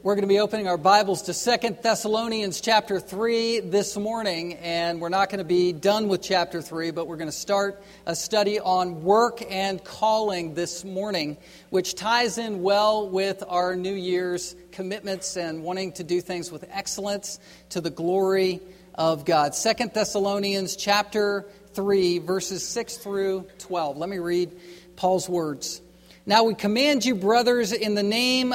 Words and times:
We're 0.00 0.14
going 0.14 0.22
to 0.22 0.28
be 0.28 0.38
opening 0.38 0.68
our 0.68 0.76
Bibles 0.76 1.22
to 1.22 1.34
Second 1.34 1.78
Thessalonians 1.82 2.60
chapter 2.60 3.00
3 3.00 3.58
this 3.58 3.96
morning, 3.96 4.54
and 4.54 5.00
we're 5.00 5.08
not 5.08 5.28
going 5.28 5.40
to 5.40 5.44
be 5.44 5.72
done 5.72 6.06
with 6.06 6.22
chapter 6.22 6.62
3, 6.62 6.92
but 6.92 7.08
we're 7.08 7.16
going 7.16 7.26
to 7.26 7.32
start 7.32 7.82
a 8.06 8.14
study 8.14 8.60
on 8.60 9.02
work 9.02 9.42
and 9.50 9.82
calling 9.82 10.54
this 10.54 10.84
morning, 10.84 11.36
which 11.70 11.96
ties 11.96 12.38
in 12.38 12.62
well 12.62 13.08
with 13.08 13.42
our 13.48 13.74
New 13.74 13.92
Year's 13.92 14.54
commitments 14.70 15.36
and 15.36 15.64
wanting 15.64 15.90
to 15.94 16.04
do 16.04 16.20
things 16.20 16.52
with 16.52 16.64
excellence 16.70 17.40
to 17.70 17.80
the 17.80 17.90
glory 17.90 18.60
of 18.94 19.24
God. 19.24 19.52
Second 19.56 19.94
Thessalonians 19.94 20.76
chapter 20.76 21.44
3, 21.74 22.20
verses 22.20 22.64
6 22.68 22.98
through 22.98 23.46
12. 23.58 23.96
Let 23.96 24.08
me 24.08 24.18
read 24.18 24.56
Paul's 24.94 25.28
words. 25.28 25.82
Now 26.24 26.44
we 26.44 26.54
command 26.54 27.04
you, 27.04 27.16
brothers, 27.16 27.72
in 27.72 27.96
the 27.96 28.04
name 28.04 28.54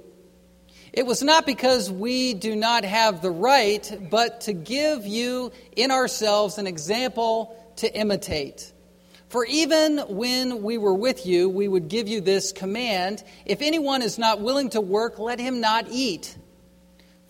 It 0.93 1.05
was 1.05 1.23
not 1.23 1.45
because 1.45 1.89
we 1.89 2.33
do 2.33 2.55
not 2.55 2.83
have 2.83 3.21
the 3.21 3.31
right, 3.31 4.09
but 4.09 4.41
to 4.41 4.53
give 4.53 5.05
you 5.05 5.53
in 5.75 5.89
ourselves 5.89 6.57
an 6.57 6.67
example 6.67 7.55
to 7.77 7.93
imitate. 7.93 8.73
For 9.29 9.45
even 9.45 9.99
when 9.99 10.61
we 10.61 10.77
were 10.77 10.93
with 10.93 11.25
you, 11.25 11.47
we 11.47 11.69
would 11.69 11.87
give 11.87 12.09
you 12.09 12.19
this 12.19 12.51
command 12.51 13.23
If 13.45 13.61
anyone 13.61 14.01
is 14.01 14.19
not 14.19 14.41
willing 14.41 14.71
to 14.71 14.81
work, 14.81 15.17
let 15.17 15.39
him 15.39 15.61
not 15.61 15.85
eat. 15.89 16.37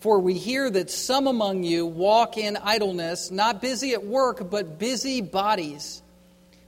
For 0.00 0.18
we 0.18 0.34
hear 0.34 0.68
that 0.68 0.90
some 0.90 1.28
among 1.28 1.62
you 1.62 1.86
walk 1.86 2.36
in 2.36 2.56
idleness, 2.56 3.30
not 3.30 3.62
busy 3.62 3.92
at 3.92 4.04
work, 4.04 4.50
but 4.50 4.80
busy 4.80 5.20
bodies. 5.20 6.02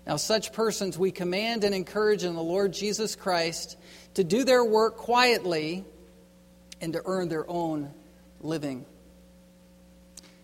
Now, 0.06 0.14
such 0.14 0.52
persons 0.52 0.96
we 0.96 1.10
command 1.10 1.64
and 1.64 1.74
encourage 1.74 2.22
in 2.22 2.36
the 2.36 2.42
Lord 2.42 2.72
Jesus 2.72 3.16
Christ 3.16 3.76
to 4.14 4.22
do 4.22 4.44
their 4.44 4.64
work 4.64 4.96
quietly 4.96 5.84
and 6.84 6.92
to 6.92 7.02
earn 7.06 7.28
their 7.28 7.48
own 7.48 7.90
living. 8.42 8.84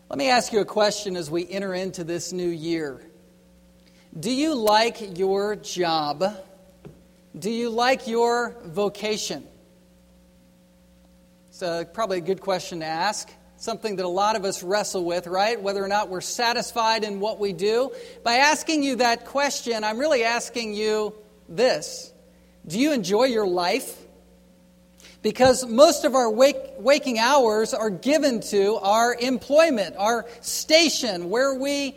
Let 0.08 0.18
me 0.18 0.30
ask 0.30 0.54
you 0.54 0.60
a 0.60 0.64
question 0.64 1.14
as 1.14 1.30
we 1.30 1.46
enter 1.46 1.74
into 1.74 2.02
this 2.02 2.32
new 2.32 2.48
year. 2.48 3.02
Do 4.18 4.32
you 4.32 4.54
like 4.54 5.18
your 5.18 5.54
job? 5.54 6.24
Do 7.38 7.50
you 7.50 7.68
like 7.68 8.08
your 8.08 8.56
vocation? 8.64 9.46
It's 11.50 11.60
a, 11.60 11.86
probably 11.92 12.18
a 12.18 12.22
good 12.22 12.40
question 12.40 12.80
to 12.80 12.86
ask. 12.86 13.30
Something 13.58 13.96
that 13.96 14.06
a 14.06 14.08
lot 14.08 14.34
of 14.34 14.46
us 14.46 14.62
wrestle 14.62 15.04
with, 15.04 15.26
right? 15.26 15.60
Whether 15.60 15.84
or 15.84 15.88
not 15.88 16.08
we're 16.08 16.22
satisfied 16.22 17.04
in 17.04 17.20
what 17.20 17.38
we 17.38 17.52
do. 17.52 17.92
By 18.24 18.36
asking 18.36 18.82
you 18.82 18.96
that 18.96 19.26
question, 19.26 19.84
I'm 19.84 19.98
really 19.98 20.24
asking 20.24 20.72
you 20.72 21.14
this 21.50 22.10
Do 22.66 22.78
you 22.78 22.92
enjoy 22.92 23.24
your 23.24 23.46
life? 23.46 23.99
Because 25.22 25.66
most 25.66 26.04
of 26.04 26.14
our 26.14 26.30
wake, 26.30 26.56
waking 26.78 27.18
hours 27.18 27.74
are 27.74 27.90
given 27.90 28.40
to 28.40 28.76
our 28.76 29.14
employment, 29.14 29.96
our 29.98 30.26
station, 30.40 31.30
where 31.30 31.54
we 31.54 31.96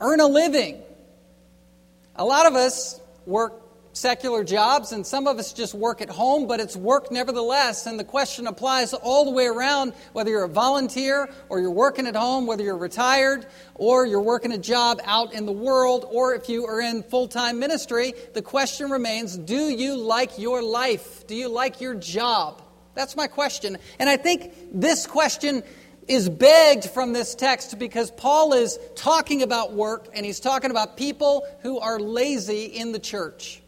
earn 0.00 0.20
a 0.20 0.26
living. 0.26 0.82
A 2.16 2.24
lot 2.24 2.46
of 2.46 2.54
us 2.54 3.00
work 3.24 3.69
secular 4.00 4.42
jobs, 4.42 4.92
and 4.92 5.06
some 5.06 5.26
of 5.26 5.38
us 5.38 5.52
just 5.52 5.74
work 5.74 6.00
at 6.00 6.08
home, 6.08 6.46
but 6.46 6.58
it's 6.58 6.74
work 6.74 7.12
nevertheless. 7.12 7.86
And 7.86 8.00
the 8.00 8.04
question 8.04 8.46
applies 8.46 8.94
all 8.94 9.26
the 9.26 9.30
way 9.30 9.46
around 9.46 9.92
whether 10.14 10.30
you're 10.30 10.44
a 10.44 10.48
volunteer 10.48 11.28
or 11.48 11.60
you're 11.60 11.70
working 11.70 12.06
at 12.06 12.16
home, 12.16 12.46
whether 12.46 12.64
you're 12.64 12.76
retired 12.76 13.46
or 13.74 14.06
you're 14.06 14.20
working 14.22 14.52
a 14.52 14.58
job 14.58 15.00
out 15.04 15.34
in 15.34 15.44
the 15.44 15.52
world, 15.52 16.06
or 16.10 16.34
if 16.34 16.48
you 16.48 16.66
are 16.66 16.80
in 16.80 17.02
full 17.02 17.28
time 17.28 17.58
ministry. 17.58 18.14
The 18.32 18.42
question 18.42 18.90
remains 18.90 19.36
do 19.36 19.68
you 19.68 19.96
like 19.96 20.38
your 20.38 20.62
life? 20.62 21.26
Do 21.26 21.34
you 21.34 21.48
like 21.48 21.80
your 21.80 21.94
job? 21.94 22.62
That's 22.94 23.16
my 23.16 23.26
question. 23.26 23.76
And 23.98 24.08
I 24.08 24.16
think 24.16 24.52
this 24.72 25.06
question 25.06 25.62
is 26.08 26.28
begged 26.28 26.86
from 26.86 27.12
this 27.12 27.34
text 27.34 27.78
because 27.78 28.10
Paul 28.10 28.52
is 28.54 28.78
talking 28.96 29.42
about 29.42 29.74
work 29.74 30.08
and 30.12 30.26
he's 30.26 30.40
talking 30.40 30.70
about 30.70 30.96
people 30.96 31.46
who 31.62 31.78
are 31.78 32.00
lazy 32.00 32.64
in 32.64 32.92
the 32.92 32.98
church. 32.98 33.59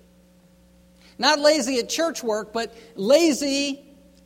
Not 1.23 1.39
lazy 1.39 1.79
at 1.79 1.89
church 1.89 2.25
work, 2.25 2.53
but 2.53 2.75
lazy 2.97 3.81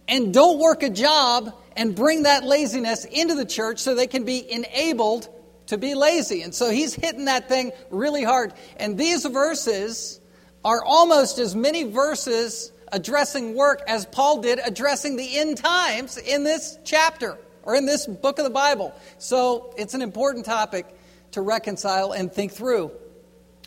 and 0.09 0.33
don't 0.33 0.59
work 0.59 0.83
a 0.83 0.89
job 0.89 1.55
and 1.77 1.95
bring 1.95 2.23
that 2.23 2.43
laziness 2.43 3.05
into 3.05 3.35
the 3.35 3.45
church 3.45 3.81
so 3.81 3.95
they 3.95 4.07
can 4.07 4.25
be 4.25 4.51
enabled 4.51 5.29
to 5.67 5.77
be 5.77 5.95
lazy. 5.95 6.41
And 6.41 6.55
so 6.55 6.71
he's 6.71 6.95
hitting 6.95 7.27
that 7.27 7.51
thing 7.51 7.73
really 7.91 8.25
hard. 8.25 8.55
And 8.79 8.97
these 8.97 9.27
verses 9.27 10.19
are 10.65 10.83
almost 10.83 11.39
as 11.39 11.55
many 11.55 11.85
verses 11.85 12.73
addressing 12.91 13.55
work 13.55 13.83
as 13.87 14.07
Paul 14.07 14.41
did 14.41 14.59
addressing 14.65 15.17
the 15.17 15.39
end 15.39 15.59
times 15.59 16.17
in 16.17 16.45
this 16.45 16.79
chapter 16.83 17.37
or 17.65 17.75
in 17.75 17.85
this 17.85 18.07
book 18.07 18.39
of 18.39 18.45
the 18.45 18.51
Bible. 18.51 18.95
So 19.19 19.75
it's 19.77 19.93
an 19.93 20.01
important 20.01 20.47
topic 20.47 20.87
to 21.33 21.43
reconcile 21.43 22.13
and 22.13 22.33
think 22.33 22.53
through. 22.53 22.91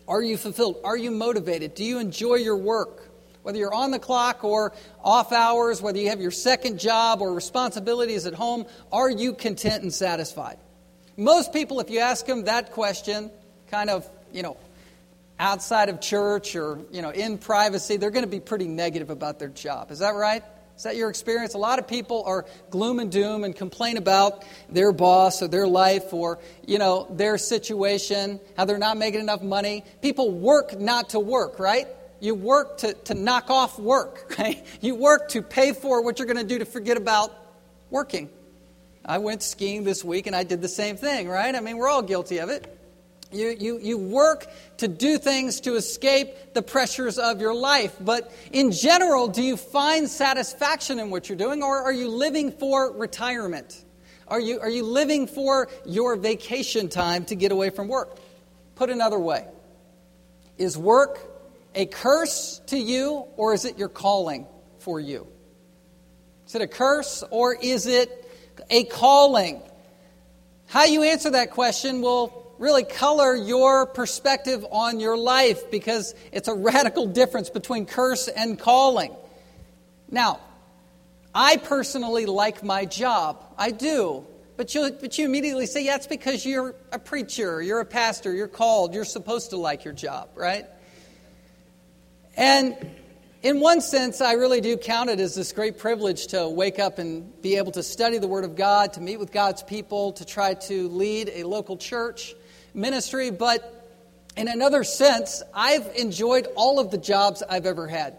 Are 0.08 0.24
you 0.24 0.36
fulfilled? 0.36 0.78
Are 0.84 0.98
you 0.98 1.12
motivated? 1.12 1.76
Do 1.76 1.84
you 1.84 2.00
enjoy 2.00 2.38
your 2.38 2.58
work? 2.58 3.09
Whether 3.44 3.58
you're 3.58 3.74
on 3.74 3.92
the 3.92 4.00
clock 4.00 4.44
or 4.44 4.74
off 5.04 5.32
hours, 5.32 5.82
whether 5.82 5.98
you 5.98 6.10
have 6.10 6.20
your 6.20 6.32
second 6.32 6.80
job 6.80 7.22
or 7.22 7.34
responsibilities 7.34 8.26
at 8.26 8.34
home, 8.34 8.66
are 8.92 9.10
you 9.10 9.34
content 9.34 9.84
and 9.84 9.94
satisfied? 9.94 10.58
Most 11.16 11.54
people, 11.54 11.80
if 11.80 11.90
you 11.90 12.00
ask 12.00 12.26
them 12.26 12.46
that 12.46 12.72
question, 12.72 13.32
kind 13.70 13.90
of, 13.90 14.10
you 14.34 14.44
know, 14.44 14.58
outside 15.40 15.90
of 15.90 16.02
church 16.02 16.56
or, 16.56 16.80
you 16.92 17.02
know, 17.02 17.12
in 17.12 17.38
privacy, 17.38 17.98
they're 17.98 18.12
going 18.12 18.26
to 18.26 18.30
be 18.30 18.40
pretty 18.40 18.68
negative 18.68 19.10
about 19.10 19.40
their 19.40 19.48
job. 19.50 19.92
Is 19.92 20.00
that 20.00 20.16
right? 20.16 20.44
Is 20.76 20.84
that 20.84 20.96
your 20.96 21.10
experience? 21.10 21.56
A 21.56 21.58
lot 21.58 21.80
of 21.80 21.88
people 21.88 22.24
are 22.26 22.46
gloom 22.70 23.00
and 23.00 23.12
doom 23.12 23.44
and 23.44 23.54
complain 23.54 23.98
about 23.98 24.46
their 24.70 24.94
boss 24.94 25.42
or 25.42 25.50
their 25.50 25.68
life 25.68 26.14
or, 26.14 26.40
you 26.66 26.78
know, 26.78 27.06
their 27.10 27.38
situation, 27.38 28.40
how 28.56 28.64
they're 28.64 28.78
not 28.78 28.98
making 28.98 29.20
enough 29.20 29.42
money. 29.42 29.84
People 30.02 30.32
work 30.32 30.80
not 30.80 31.10
to 31.10 31.20
work, 31.20 31.60
right? 31.60 31.88
You 32.20 32.36
work 32.36 32.80
to, 32.80 32.94
to 32.94 33.14
knock 33.14 33.50
off 33.50 33.80
work, 33.80 34.36
right? 34.40 34.66
You 34.82 34.96
work 34.96 35.30
to 35.30 35.42
pay 35.42 35.74
for 35.74 36.02
what 36.02 36.20
you're 36.20 36.28
going 36.28 36.38
to 36.38 36.44
do 36.44 36.60
to 36.60 36.66
forget 36.66 36.98
about 36.98 37.34
working. 37.90 38.30
I 39.06 39.18
went 39.18 39.42
skiing 39.42 39.84
this 39.84 40.04
week 40.04 40.28
and 40.28 40.36
I 40.36 40.44
did 40.44 40.62
the 40.62 40.68
same 40.68 40.98
thing, 40.98 41.28
right? 41.28 41.56
I 41.56 41.60
mean, 41.62 41.78
we're 41.78 41.90
all 41.90 42.02
guilty 42.02 42.40
of 42.40 42.50
it. 42.50 42.76
You, 43.32 43.56
you, 43.60 43.80
you 43.80 43.98
work 43.98 44.48
to 44.78 44.88
do 44.88 45.20
things 45.20 45.62
to 45.62 45.76
escape 45.76 46.54
the 46.54 46.64
pressures 46.64 47.20
of 47.20 47.40
your 47.40 47.54
life. 47.54 47.96
But 48.00 48.32
in 48.52 48.72
general, 48.72 49.28
do 49.28 49.44
you 49.44 49.56
find 49.56 50.10
satisfaction 50.10 51.00
in 51.00 51.12
what 51.12 51.30
you're 51.30 51.38
doing, 51.38 51.62
or 51.62 51.78
are 51.84 51.94
you 51.94 52.10
living 52.10 52.52
for 52.52 52.92
retirement? 52.92 53.84
Are 54.28 54.40
you, 54.40 54.60
are 54.60 54.70
you 54.70 54.84
living 54.84 55.28
for 55.28 55.70
your 55.86 56.16
vacation 56.16 56.90
time 56.90 57.26
to 57.26 57.36
get 57.36 57.52
away 57.52 57.70
from 57.70 57.88
work? 57.88 58.18
Put 58.76 58.90
another 58.90 59.20
way 59.20 59.46
Is 60.58 60.78
work 60.78 61.20
a 61.76 61.86
curse 61.86 62.62
to 62.68 62.78
you, 62.78 63.26
or 63.38 63.54
is 63.54 63.66
it 63.66 63.78
your 63.78 63.90
calling 63.90 64.48
for 64.80 65.00
you? 65.00 65.28
Is 66.48 66.56
it 66.56 66.62
a 66.62 66.68
curse, 66.68 67.24
or 67.30 67.56
is 67.56 67.86
it 67.86 68.30
a 68.70 68.84
calling? 68.86 69.62
How 70.68 70.86
you 70.86 71.04
answer 71.04 71.32
that 71.32 71.52
question 71.52 72.02
will 72.02 72.54
really 72.58 72.84
color 72.84 73.36
your 73.36 73.86
perspective 73.86 74.66
on 74.72 75.00
your 75.00 75.18
life 75.18 75.72
because 75.72 76.14
it's 76.32 76.48
a 76.48 76.54
radical 76.72 77.08
difference 77.08 77.50
between 77.50 77.86
curse 77.86 78.28
and 78.28 78.60
calling. 78.60 79.16
Now, 80.12 80.40
I 81.34 81.58
personally 81.58 82.26
like 82.26 82.64
my 82.64 82.86
job. 82.86 83.44
I 83.58 83.72
do. 83.72 84.26
But 84.58 84.76
you, 84.76 84.92
but 85.00 85.18
you 85.18 85.26
immediately 85.26 85.68
say, 85.68 85.86
yeah, 85.86 85.96
it's 85.96 86.08
because 86.08 86.46
you're 86.46 86.76
a 86.92 87.00
preacher, 87.00 87.62
you're 87.62 87.80
a 87.80 87.86
pastor, 87.86 88.34
you're 88.34 88.50
called, 88.50 88.94
you're 88.94 89.06
supposed 89.06 89.52
to 89.52 89.58
like 89.58 89.86
your 89.86 89.94
job, 89.94 90.30
right? 90.36 90.66
And 92.40 92.78
in 93.44 93.60
one 93.60 93.82
sense, 93.82 94.22
I 94.22 94.34
really 94.34 94.62
do 94.62 94.78
count 94.78 95.10
it 95.10 95.20
as 95.20 95.36
this 95.36 95.52
great 95.52 95.78
privilege 95.78 96.28
to 96.28 96.48
wake 96.48 96.80
up 96.80 96.98
and 96.98 97.42
be 97.42 97.58
able 97.58 97.74
to 97.74 97.84
study 97.84 98.18
the 98.18 98.30
Word 98.30 98.46
of 98.46 98.56
God, 98.56 98.94
to 98.94 99.02
meet 99.02 99.20
with 99.20 99.34
God's 99.34 99.62
people, 99.62 100.14
to 100.14 100.24
try 100.24 100.54
to 100.54 100.88
lead 100.88 101.30
a 101.34 101.44
local 101.44 101.76
church 101.76 102.34
ministry, 102.74 103.30
but 103.30 103.76
in 104.38 104.48
another 104.48 104.86
sense, 104.86 105.44
I've 105.54 105.86
enjoyed 105.98 106.48
all 106.56 106.80
of 106.80 106.92
the 106.92 106.98
jobs 106.98 107.44
I've 107.44 107.66
ever 107.66 107.90
had. 107.90 108.16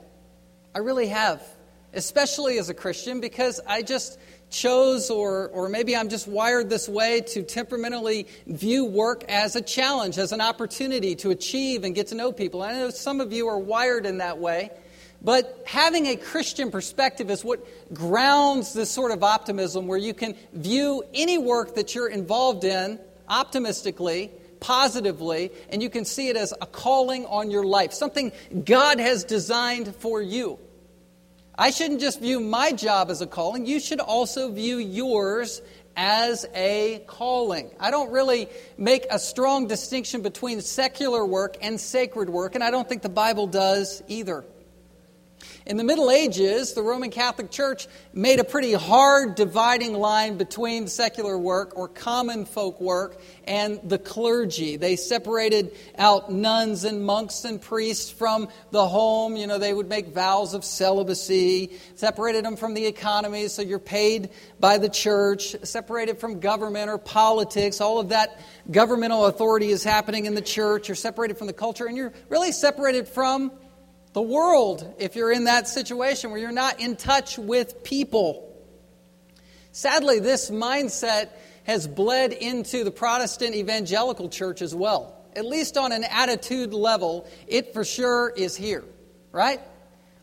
I 0.75 0.81
really 0.81 1.07
have, 1.07 1.43
especially 1.93 2.59
as 2.59 2.69
a 2.69 2.75
Christian, 2.75 3.21
because 3.21 3.61
I 3.67 3.83
just 3.83 4.19
chose, 4.51 5.11
or, 5.11 5.49
or 5.49 5.69
maybe 5.69 5.97
I'm 5.97 6.09
just 6.09 6.27
wired 6.27 6.69
this 6.69 6.89
way, 6.89 7.21
to 7.29 7.43
temperamentally 7.43 8.27
view 8.47 8.85
work 8.85 9.25
as 9.29 9.57
a 9.57 9.63
challenge, 9.63 10.19
as 10.19 10.33
an 10.33 10.41
opportunity 10.41 11.15
to 11.17 11.31
achieve 11.31 11.85
and 11.85 11.95
get 11.95 12.09
to 12.09 12.15
know 12.15 12.33
people. 12.33 12.63
I 12.63 12.73
know 12.73 12.91
some 12.91 13.21
of 13.21 13.33
you 13.33 13.49
are 13.49 13.59
wired 13.59 14.07
in 14.07 14.19
that 14.19 14.39
way. 14.39 14.71
But 15.23 15.65
having 15.67 16.07
a 16.07 16.17
Christian 16.17 16.71
perspective 16.71 17.31
is 17.31 17.45
what 17.45 17.67
grounds 17.93 18.73
this 18.73 18.91
sort 18.91 19.13
of 19.13 19.23
optimism 19.23 19.87
where 19.87 19.99
you 19.99 20.15
can 20.15 20.35
view 20.53 21.05
any 21.13 21.37
work 21.37 21.75
that 21.75 21.95
you're 21.95 22.09
involved 22.09 22.65
in 22.65 22.99
optimistically, 23.29 24.31
positively, 24.61 25.51
and 25.69 25.83
you 25.83 25.91
can 25.91 26.05
see 26.05 26.29
it 26.29 26.37
as 26.37 26.55
a 26.61 26.67
calling 26.67 27.27
on 27.27 27.51
your 27.51 27.65
life, 27.65 27.93
something 27.93 28.33
God 28.65 28.99
has 28.99 29.25
designed 29.25 29.95
for 29.97 30.23
you. 30.23 30.59
I 31.61 31.73
shouldn't 31.73 32.01
just 32.01 32.21
view 32.21 32.41
my 32.41 32.73
job 32.73 33.11
as 33.11 33.21
a 33.21 33.27
calling, 33.27 33.67
you 33.67 33.81
should 33.81 34.01
also 34.01 34.51
view 34.51 34.79
yours 34.79 35.61
as 35.95 36.47
a 36.55 37.05
calling. 37.07 37.71
I 37.79 37.91
don't 37.91 38.11
really 38.11 38.49
make 38.79 39.05
a 39.11 39.19
strong 39.19 39.67
distinction 39.67 40.23
between 40.23 40.63
secular 40.63 41.23
work 41.27 41.59
and 41.61 41.79
sacred 41.79 42.31
work, 42.31 42.55
and 42.55 42.65
I 42.65 42.71
don't 42.71 42.89
think 42.89 43.03
the 43.03 43.11
Bible 43.11 43.47
does 43.47 44.03
either. 44.09 44.43
In 45.67 45.77
the 45.77 45.85
Middle 45.85 46.11
Ages, 46.11 46.73
the 46.73 46.83
Roman 46.83 47.11
Catholic 47.11 47.51
Church 47.51 47.87
made 48.15 48.41
a 48.41 48.45
pretty 48.45 48.73
hard 48.73 49.35
dividing 49.35 49.93
line 49.93 50.39
between 50.39 50.89
secular 50.89 51.37
work 51.37 51.77
or 51.77 51.87
common 51.87 52.47
folk 52.47 52.81
work 52.81 53.21
and 53.45 53.79
the 53.85 53.99
clergy. 53.99 54.77
They 54.77 54.97
separated 54.97 55.77
out 55.99 56.33
nuns 56.33 56.85
and 56.85 57.05
monks 57.05 57.45
and 57.45 57.61
priests 57.61 58.11
from 58.11 58.49
the 58.71 58.89
home. 58.89 59.37
You 59.37 59.47
know, 59.47 59.59
they 59.59 59.75
would 59.75 59.89
make 59.89 60.15
vows 60.15 60.55
of 60.55 60.65
celibacy, 60.65 61.79
separated 61.95 62.43
them 62.43 62.57
from 62.57 62.73
the 62.73 62.87
economy, 62.87 63.49
so 63.49 63.61
you're 63.61 63.79
paid 63.79 64.31
by 64.59 64.79
the 64.79 64.89
church, 64.89 65.55
separated 65.63 66.19
from 66.19 66.41
government 66.41 66.89
or 66.89 66.97
politics. 66.97 67.83
All 67.83 67.99
of 67.99 68.09
that 68.09 68.41
governmental 68.71 69.27
authority 69.27 69.69
is 69.69 69.85
happening 69.85 70.25
in 70.25 70.35
the 70.35 70.41
church. 70.41 70.89
You're 70.89 70.95
separated 70.95 71.37
from 71.37 71.49
the 71.49 71.53
culture, 71.53 71.85
and 71.85 71.99
you're 71.99 72.15
really 72.31 72.53
separated 72.53 73.07
from 73.07 73.53
the 74.13 74.23
world 74.23 74.95
if 74.99 75.15
you're 75.17 75.33
in 75.33 75.45
that 75.45 75.69
situation 75.69 76.31
where 76.31 76.41
you're 76.41 76.53
not 76.53 76.81
in 76.81 76.97
touch 76.97 77.39
with 77.39 77.85
people. 77.85 78.47
Sadly, 79.73 80.19
this 80.19 80.51
mindset 80.51 81.29
has 81.65 81.87
bled 81.87 82.33
into 82.33 82.83
the 82.83 82.91
Protestant 82.91 83.55
evangelical 83.55 84.29
church 84.29 84.63
as 84.63 84.75
well. 84.75 85.17
At 85.37 85.45
least 85.45 85.77
on 85.77 85.93
an 85.93 86.03
attitude 86.03 86.75
level, 86.75 87.29
it 87.47 87.73
for 87.73 87.85
sure 87.85 88.31
is 88.31 88.57
here, 88.57 88.85
right? 89.31 89.61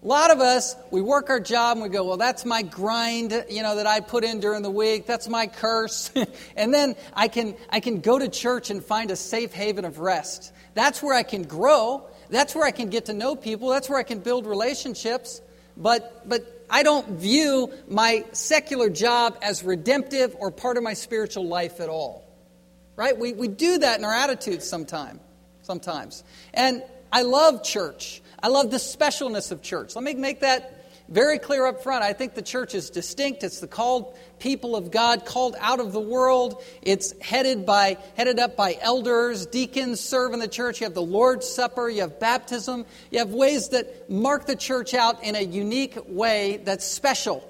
A 0.03 0.05
lot 0.07 0.31
of 0.31 0.41
us, 0.41 0.75
we 0.91 1.01
work 1.01 1.29
our 1.29 1.39
job 1.39 1.77
and 1.77 1.83
we 1.83 1.89
go, 1.89 2.03
well, 2.03 2.17
that's 2.17 2.45
my 2.45 2.61
grind, 2.61 3.45
you 3.49 3.63
know, 3.63 3.77
that 3.77 3.87
I 3.87 4.01
put 4.01 4.23
in 4.23 4.39
during 4.39 4.61
the 4.61 4.69
week. 4.69 5.07
That's 5.07 5.27
my 5.27 5.47
curse. 5.47 6.11
and 6.55 6.73
then 6.73 6.95
I 7.13 7.29
can, 7.29 7.55
I 7.69 7.79
can 7.79 8.01
go 8.01 8.19
to 8.19 8.27
church 8.27 8.69
and 8.69 8.83
find 8.83 9.09
a 9.09 9.15
safe 9.15 9.53
haven 9.53 9.85
of 9.85 9.99
rest. 9.99 10.53
That's 10.75 11.01
where 11.01 11.15
I 11.15 11.23
can 11.23 11.43
grow. 11.43 12.07
That's 12.29 12.55
where 12.55 12.65
I 12.65 12.71
can 12.71 12.89
get 12.89 13.05
to 13.05 13.13
know 13.13 13.35
people. 13.35 13.69
That's 13.69 13.89
where 13.89 13.99
I 13.99 14.03
can 14.03 14.19
build 14.19 14.45
relationships. 14.45 15.41
But, 15.75 16.27
but 16.27 16.65
I 16.69 16.83
don't 16.83 17.07
view 17.19 17.71
my 17.87 18.25
secular 18.31 18.89
job 18.89 19.37
as 19.41 19.63
redemptive 19.63 20.35
or 20.39 20.51
part 20.51 20.77
of 20.77 20.83
my 20.83 20.93
spiritual 20.93 21.47
life 21.47 21.79
at 21.79 21.89
all. 21.89 22.23
Right? 22.95 23.17
We, 23.17 23.33
we 23.33 23.47
do 23.47 23.77
that 23.77 23.99
in 23.99 24.05
our 24.05 24.13
attitudes 24.13 24.67
sometime, 24.67 25.19
sometimes. 25.61 26.23
And 26.53 26.83
I 27.11 27.21
love 27.21 27.63
church. 27.63 28.21
I 28.41 28.47
love 28.49 28.71
the 28.71 28.77
specialness 28.77 29.51
of 29.51 29.61
church. 29.61 29.95
Let 29.95 30.03
me 30.03 30.13
make 30.15 30.41
that 30.41 30.76
very 31.09 31.39
clear 31.39 31.65
up 31.65 31.81
front. 31.83 32.03
I 32.03 32.13
think 32.13 32.33
the 32.33 32.41
church 32.41 32.75
is 32.75 32.89
distinct. 32.89 33.43
It's 33.43 33.59
the 33.59 33.67
called 33.67 34.17
people 34.39 34.75
of 34.75 34.91
God, 34.91 35.25
called 35.25 35.55
out 35.59 35.79
of 35.79 35.93
the 35.93 36.01
world. 36.01 36.61
It's 36.81 37.13
headed 37.21 37.65
by 37.65 37.97
headed 38.15 38.39
up 38.39 38.57
by 38.57 38.77
elders, 38.81 39.45
deacons 39.45 39.99
serve 39.99 40.33
in 40.33 40.39
the 40.39 40.47
church. 40.47 40.81
You 40.81 40.85
have 40.85 40.93
the 40.93 41.01
Lord's 41.01 41.47
Supper, 41.47 41.89
you 41.89 42.01
have 42.01 42.19
baptism. 42.19 42.85
You 43.11 43.19
have 43.19 43.31
ways 43.31 43.69
that 43.69 44.09
mark 44.09 44.45
the 44.45 44.55
church 44.55 44.93
out 44.93 45.23
in 45.23 45.35
a 45.35 45.41
unique 45.41 45.97
way 46.07 46.57
that's 46.57 46.85
special. 46.85 47.49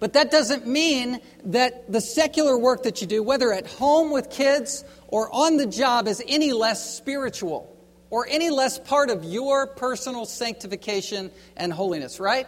But 0.00 0.12
that 0.12 0.30
doesn't 0.30 0.66
mean 0.66 1.20
that 1.44 1.90
the 1.90 2.00
secular 2.00 2.56
work 2.56 2.84
that 2.84 3.00
you 3.00 3.06
do, 3.06 3.22
whether 3.22 3.52
at 3.52 3.66
home 3.66 4.12
with 4.12 4.30
kids 4.30 4.84
or 5.08 5.28
on 5.34 5.56
the 5.56 5.66
job, 5.66 6.06
is 6.06 6.22
any 6.26 6.52
less 6.52 6.96
spiritual 6.96 7.74
or 8.10 8.26
any 8.28 8.50
less 8.50 8.78
part 8.78 9.10
of 9.10 9.24
your 9.24 9.66
personal 9.66 10.24
sanctification 10.24 11.30
and 11.56 11.72
holiness, 11.72 12.20
right? 12.20 12.46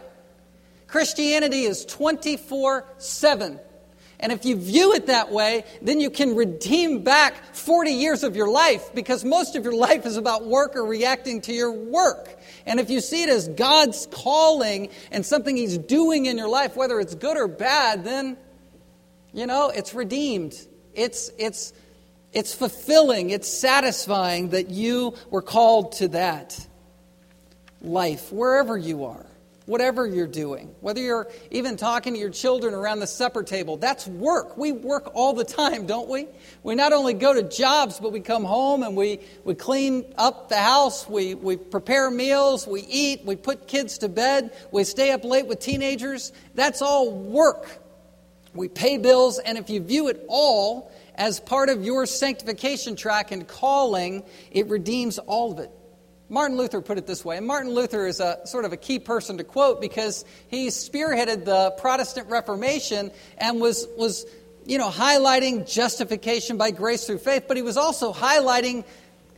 Christianity 0.87 1.63
is 1.63 1.85
24 1.85 2.85
7. 2.97 3.59
And 4.21 4.31
if 4.31 4.45
you 4.45 4.55
view 4.55 4.93
it 4.93 5.07
that 5.07 5.31
way, 5.31 5.63
then 5.81 5.99
you 5.99 6.11
can 6.11 6.35
redeem 6.35 7.03
back 7.03 7.55
40 7.55 7.91
years 7.91 8.23
of 8.23 8.35
your 8.35 8.49
life 8.49 8.93
because 8.93 9.25
most 9.25 9.55
of 9.55 9.63
your 9.63 9.73
life 9.73 10.05
is 10.05 10.15
about 10.15 10.45
work 10.45 10.75
or 10.75 10.85
reacting 10.85 11.41
to 11.41 11.53
your 11.53 11.71
work. 11.71 12.39
And 12.67 12.79
if 12.79 12.91
you 12.91 13.01
see 13.01 13.23
it 13.23 13.29
as 13.29 13.47
God's 13.47 14.07
calling 14.11 14.89
and 15.11 15.25
something 15.25 15.57
He's 15.57 15.77
doing 15.77 16.27
in 16.27 16.37
your 16.37 16.49
life, 16.49 16.75
whether 16.75 16.99
it's 16.99 17.15
good 17.15 17.35
or 17.35 17.47
bad, 17.47 18.03
then, 18.03 18.37
you 19.33 19.47
know, 19.47 19.69
it's 19.69 19.95
redeemed. 19.95 20.55
It's, 20.93 21.31
it's 21.39 21.73
it's 22.33 22.53
fulfilling, 22.53 23.29
it's 23.29 23.47
satisfying 23.47 24.49
that 24.49 24.69
you 24.69 25.15
were 25.29 25.41
called 25.41 25.93
to 25.93 26.07
that 26.09 26.65
life, 27.81 28.31
wherever 28.31 28.77
you 28.77 29.05
are, 29.05 29.25
whatever 29.65 30.05
you're 30.07 30.27
doing. 30.27 30.73
Whether 30.79 31.01
you're 31.01 31.29
even 31.49 31.75
talking 31.75 32.13
to 32.13 32.19
your 32.19 32.29
children 32.29 32.73
around 32.73 32.99
the 32.99 33.07
supper 33.07 33.43
table, 33.43 33.75
that's 33.77 34.07
work. 34.07 34.57
We 34.57 34.71
work 34.71 35.11
all 35.13 35.33
the 35.33 35.43
time, 35.43 35.87
don't 35.87 36.07
we? 36.07 36.27
We 36.63 36.75
not 36.75 36.93
only 36.93 37.13
go 37.13 37.33
to 37.33 37.43
jobs, 37.43 37.99
but 37.99 38.13
we 38.13 38.21
come 38.21 38.45
home 38.45 38.83
and 38.83 38.95
we, 38.95 39.19
we 39.43 39.55
clean 39.55 40.13
up 40.17 40.47
the 40.47 40.57
house, 40.57 41.09
we, 41.09 41.35
we 41.35 41.57
prepare 41.57 42.09
meals, 42.09 42.65
we 42.65 42.81
eat, 42.81 43.25
we 43.25 43.35
put 43.35 43.67
kids 43.67 43.97
to 43.99 44.09
bed, 44.09 44.51
we 44.71 44.85
stay 44.85 45.11
up 45.11 45.25
late 45.25 45.47
with 45.47 45.59
teenagers. 45.59 46.31
That's 46.55 46.81
all 46.81 47.11
work. 47.11 47.67
We 48.53 48.67
pay 48.67 48.97
bills, 48.97 49.39
and 49.39 49.57
if 49.57 49.69
you 49.69 49.81
view 49.81 50.09
it 50.09 50.25
all 50.27 50.91
as 51.15 51.39
part 51.39 51.69
of 51.69 51.83
your 51.83 52.05
sanctification 52.05 52.95
track 52.95 53.31
and 53.31 53.47
calling, 53.47 54.23
it 54.51 54.67
redeems 54.67 55.19
all 55.19 55.51
of 55.51 55.59
it. 55.59 55.71
Martin 56.29 56.57
Luther 56.57 56.81
put 56.81 56.97
it 56.97 57.05
this 57.05 57.25
way, 57.25 57.35
and 57.35 57.45
Martin 57.45 57.73
Luther 57.73 58.07
is 58.07 58.21
a 58.21 58.39
sort 58.45 58.63
of 58.63 58.71
a 58.71 58.77
key 58.77 58.99
person 58.99 59.37
to 59.37 59.43
quote 59.43 59.81
because 59.81 60.23
he 60.47 60.67
spearheaded 60.67 61.43
the 61.43 61.71
Protestant 61.71 62.29
Reformation 62.29 63.11
and 63.37 63.59
was 63.59 63.85
was 63.97 64.25
you 64.65 64.77
know 64.77 64.89
highlighting 64.89 65.69
justification 65.69 66.57
by 66.57 66.71
grace 66.71 67.05
through 67.05 67.17
faith, 67.17 67.43
but 67.49 67.57
he 67.57 67.63
was 67.63 67.75
also 67.75 68.13
highlighting 68.13 68.85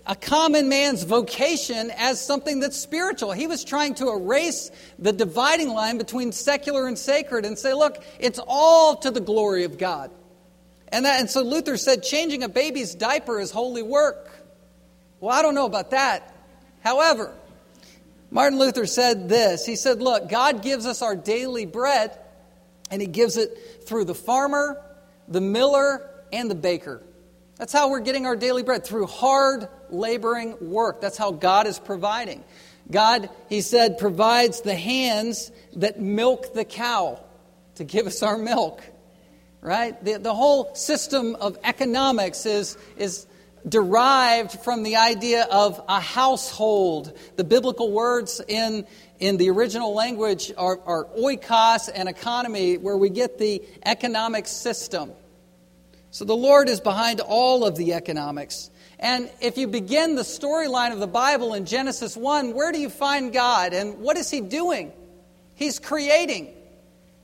a 0.05 0.15
common 0.15 0.69
man's 0.69 1.03
vocation 1.03 1.91
as 1.97 2.23
something 2.23 2.59
that's 2.59 2.77
spiritual. 2.77 3.31
He 3.31 3.47
was 3.47 3.63
trying 3.63 3.95
to 3.95 4.09
erase 4.09 4.69
the 4.99 5.13
dividing 5.13 5.69
line 5.69 5.97
between 5.97 6.31
secular 6.31 6.87
and 6.87 6.99
sacred 6.99 7.45
and 7.45 7.57
say, 7.57 7.73
look, 7.73 8.03
it's 8.19 8.39
all 8.45 8.97
to 8.97 9.11
the 9.11 9.21
glory 9.21 9.63
of 9.63 9.77
God. 9.77 10.11
And, 10.93 11.05
that, 11.05 11.19
and 11.19 11.27
so 11.27 11.41
Luther 11.41 11.75
said 11.75 12.03
changing 12.03 12.43
a 12.43 12.49
baby's 12.49 12.93
diaper 12.93 13.39
is 13.39 13.49
holy 13.49 13.81
work. 13.81 14.29
Well, 15.19 15.35
I 15.35 15.41
don't 15.41 15.55
know 15.55 15.65
about 15.65 15.89
that. 15.89 16.35
However, 16.81 17.33
Martin 18.29 18.59
Luther 18.59 18.85
said 18.85 19.27
this 19.27 19.65
He 19.65 19.75
said, 19.75 20.03
Look, 20.03 20.29
God 20.29 20.61
gives 20.61 20.85
us 20.85 21.01
our 21.01 21.15
daily 21.15 21.65
bread, 21.65 22.15
and 22.91 23.01
He 23.01 23.07
gives 23.07 23.37
it 23.37 23.85
through 23.87 24.05
the 24.05 24.13
farmer, 24.13 24.79
the 25.27 25.41
miller, 25.41 26.07
and 26.31 26.49
the 26.49 26.55
baker. 26.55 27.01
That's 27.57 27.73
how 27.73 27.89
we're 27.89 28.01
getting 28.01 28.27
our 28.27 28.35
daily 28.35 28.61
bread, 28.61 28.85
through 28.85 29.07
hard, 29.07 29.67
laboring 29.89 30.57
work. 30.61 31.01
That's 31.01 31.17
how 31.17 31.31
God 31.31 31.65
is 31.65 31.79
providing. 31.79 32.43
God, 32.91 33.31
He 33.49 33.61
said, 33.61 33.97
provides 33.97 34.61
the 34.61 34.75
hands 34.75 35.51
that 35.75 35.99
milk 35.99 36.53
the 36.53 36.65
cow 36.65 37.19
to 37.75 37.83
give 37.83 38.05
us 38.05 38.21
our 38.21 38.37
milk 38.37 38.83
right? 39.63 40.03
The, 40.03 40.19
the 40.19 40.33
whole 40.33 40.75
system 40.75 41.35
of 41.35 41.57
economics 41.63 42.45
is, 42.45 42.77
is 42.97 43.25
derived 43.67 44.59
from 44.59 44.83
the 44.83 44.97
idea 44.97 45.47
of 45.49 45.81
a 45.87 45.99
household. 45.99 47.17
The 47.37 47.45
biblical 47.45 47.91
words 47.91 48.41
in, 48.47 48.85
in 49.19 49.37
the 49.37 49.49
original 49.49 49.93
language 49.93 50.51
are, 50.57 50.79
are 50.85 51.05
oikos 51.05 51.89
and 51.93 52.09
economy, 52.09 52.77
where 52.77 52.97
we 52.97 53.09
get 53.09 53.37
the 53.37 53.63
economic 53.85 54.47
system. 54.47 55.11
So 56.11 56.25
the 56.25 56.35
Lord 56.35 56.69
is 56.69 56.79
behind 56.81 57.21
all 57.21 57.65
of 57.65 57.75
the 57.75 57.93
economics. 57.93 58.69
And 58.99 59.31
if 59.41 59.57
you 59.57 59.67
begin 59.67 60.15
the 60.15 60.21
storyline 60.21 60.91
of 60.91 60.99
the 60.99 61.07
Bible 61.07 61.53
in 61.53 61.65
Genesis 61.65 62.15
1, 62.15 62.53
where 62.53 62.71
do 62.71 62.79
you 62.79 62.89
find 62.89 63.33
God? 63.33 63.73
And 63.73 63.99
what 63.99 64.17
is 64.17 64.29
He 64.29 64.41
doing? 64.41 64.91
He's 65.55 65.79
creating. 65.79 66.53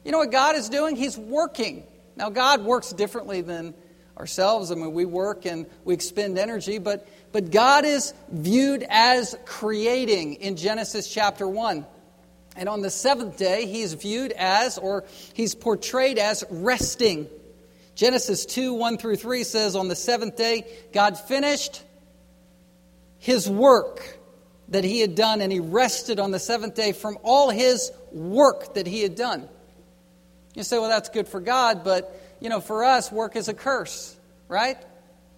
You 0.04 0.12
know 0.12 0.20
what 0.20 0.32
God 0.32 0.56
is 0.56 0.70
doing? 0.70 0.96
He's 0.96 1.18
working. 1.18 1.84
Now, 2.20 2.30
God 2.30 2.66
works 2.66 2.92
differently 2.92 3.40
than 3.40 3.74
ourselves. 4.18 4.72
I 4.72 4.76
mean, 4.76 4.92
we 4.92 5.06
work 5.06 5.46
and 5.46 5.66
we 5.86 5.94
expend 5.94 6.38
energy, 6.38 6.78
but, 6.78 7.08
but 7.32 7.50
God 7.50 7.86
is 7.86 8.14
viewed 8.30 8.86
as 8.90 9.38
creating 9.46 10.34
in 10.36 10.58
Genesis 10.58 11.10
chapter 11.10 11.48
1. 11.48 11.86
And 12.58 12.68
on 12.68 12.82
the 12.82 12.90
seventh 12.90 13.38
day, 13.38 13.68
he's 13.68 13.94
viewed 13.94 14.34
as, 14.34 14.78
or 14.78 15.06
he's 15.34 15.56
portrayed 15.56 16.18
as, 16.18 16.44
resting. 16.50 17.30
Genesis 17.96 18.46
2 18.46 18.74
1 18.74 18.98
through 18.98 19.16
3 19.16 19.46
says, 19.46 19.78
On 19.78 19.88
the 19.88 19.96
seventh 19.96 20.36
day, 20.36 20.68
God 20.92 21.18
finished 21.18 21.82
his 23.18 23.50
work 23.50 24.20
that 24.68 24.84
he 24.84 25.00
had 25.00 25.16
done, 25.16 25.40
and 25.40 25.54
he 25.54 25.62
rested 25.62 26.20
on 26.20 26.32
the 26.32 26.40
seventh 26.40 26.76
day 26.76 26.92
from 26.92 27.18
all 27.24 27.50
his 27.50 27.94
work 28.12 28.74
that 28.74 28.88
he 28.88 29.04
had 29.04 29.16
done. 29.16 29.48
You 30.56 30.64
say, 30.64 30.80
well, 30.80 30.90
that's 30.90 31.10
good 31.10 31.28
for 31.28 31.40
God, 31.40 31.84
but, 31.84 32.38
you 32.40 32.50
know, 32.50 32.60
for 32.60 32.84
us, 32.84 33.12
work 33.12 33.36
is 33.36 33.48
a 33.48 33.54
curse, 33.54 34.18
right? 34.48 34.78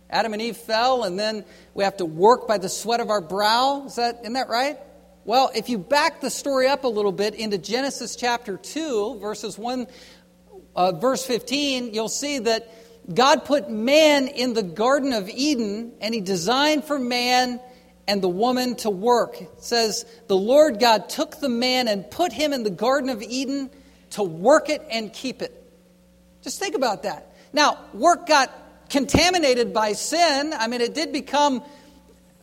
Adam 0.10 0.34
and 0.34 0.42
Eve 0.42 0.58
fell, 0.58 1.04
and 1.04 1.18
then 1.20 1.46
we 1.74 1.84
have 1.84 1.98
to 1.98 2.06
work 2.06 2.48
by 2.48 2.58
the 2.58 2.70
sweat 2.70 3.00
of 3.00 3.10
our 3.10 3.22
brow. 3.22 3.86
Is 3.86 3.96
that, 3.96 4.20
isn't 4.22 4.34
that 4.34 4.50
right? 4.50 4.78
Well, 5.24 5.52
if 5.54 5.70
you 5.70 5.78
back 5.78 6.22
the 6.22 6.30
story 6.30 6.68
up 6.68 6.84
a 6.84 6.88
little 6.88 7.12
bit 7.12 7.36
into 7.36 7.58
Genesis 7.58 8.16
chapter 8.16 8.58
2, 8.58 9.20
verses 9.20 9.58
1, 9.58 9.88
uh, 10.76 10.92
verse 10.94 11.26
15, 11.26 11.94
you'll 11.94 12.10
see 12.10 12.40
that 12.40 12.70
God 13.14 13.46
put 13.46 13.70
man 13.70 14.28
in 14.28 14.54
the 14.54 14.64
Garden 14.64 15.14
of 15.14 15.30
Eden, 15.30 15.94
and 16.02 16.14
he 16.14 16.22
designed 16.22 16.86
for 16.86 17.00
man 17.00 17.60
and 18.08 18.22
the 18.22 18.30
woman 18.30 18.76
to 18.78 18.90
work. 18.90 19.42
It 19.42 19.64
says, 19.64 20.06
The 20.28 20.36
Lord 20.36 20.80
God 20.80 21.10
took 21.10 21.40
the 21.40 21.50
man 21.50 21.88
and 21.88 22.10
put 22.10 22.32
him 22.32 22.52
in 22.52 22.64
the 22.64 22.70
Garden 22.70 23.10
of 23.10 23.22
Eden 23.22 23.70
to 24.12 24.24
work 24.24 24.70
it 24.70 24.86
and 24.90 25.12
keep 25.12 25.42
it. 25.42 25.58
Just 26.42 26.60
think 26.60 26.76
about 26.76 27.04
that. 27.04 27.36
Now, 27.54 27.80
work 27.94 28.28
got 28.28 28.52
contaminated 28.90 29.74
by 29.74 29.94
sin. 29.94 30.54
I 30.54 30.68
mean, 30.68 30.82
it 30.82 30.94
did 30.94 31.12
become 31.12 31.64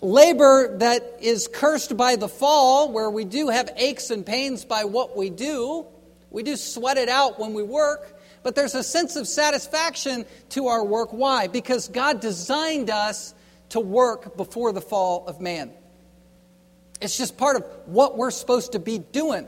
labor 0.01 0.79
that 0.79 1.19
is 1.21 1.49
cursed 1.53 1.97
by 1.97 2.17
the 2.17 2.29
fall, 2.29 2.93
where 2.93 3.11
we 3.11 3.25
do 3.25 3.49
have 3.49 3.71
aches 3.77 4.11
and 4.11 4.25
pains 4.25 4.65
by 4.65 4.85
what 4.85 5.17
we 5.17 5.31
do. 5.31 5.87
We 6.31 6.43
do 6.43 6.57
sweat 6.57 6.99
it 6.99 7.09
out 7.09 7.39
when 7.39 7.55
we 7.55 7.63
work. 7.63 8.15
But 8.43 8.55
there's 8.55 8.75
a 8.75 8.83
sense 8.83 9.17
of 9.17 9.27
satisfaction 9.27 10.25
to 10.51 10.69
our 10.69 10.85
work. 10.85 11.13
Why? 11.13 11.49
Because 11.49 11.89
God 11.89 12.21
designed 12.21 12.91
us 12.91 13.35
to 13.71 13.81
work 13.81 14.37
before 14.37 14.73
the 14.73 14.81
fall 14.81 15.27
of 15.27 15.41
man. 15.41 15.73
It's 17.01 17.17
just 17.17 17.37
part 17.37 17.57
of 17.57 17.65
what 17.87 18.17
we're 18.17 18.31
supposed 18.31 18.73
to 18.73 18.79
be 18.79 18.99
doing. 18.99 19.47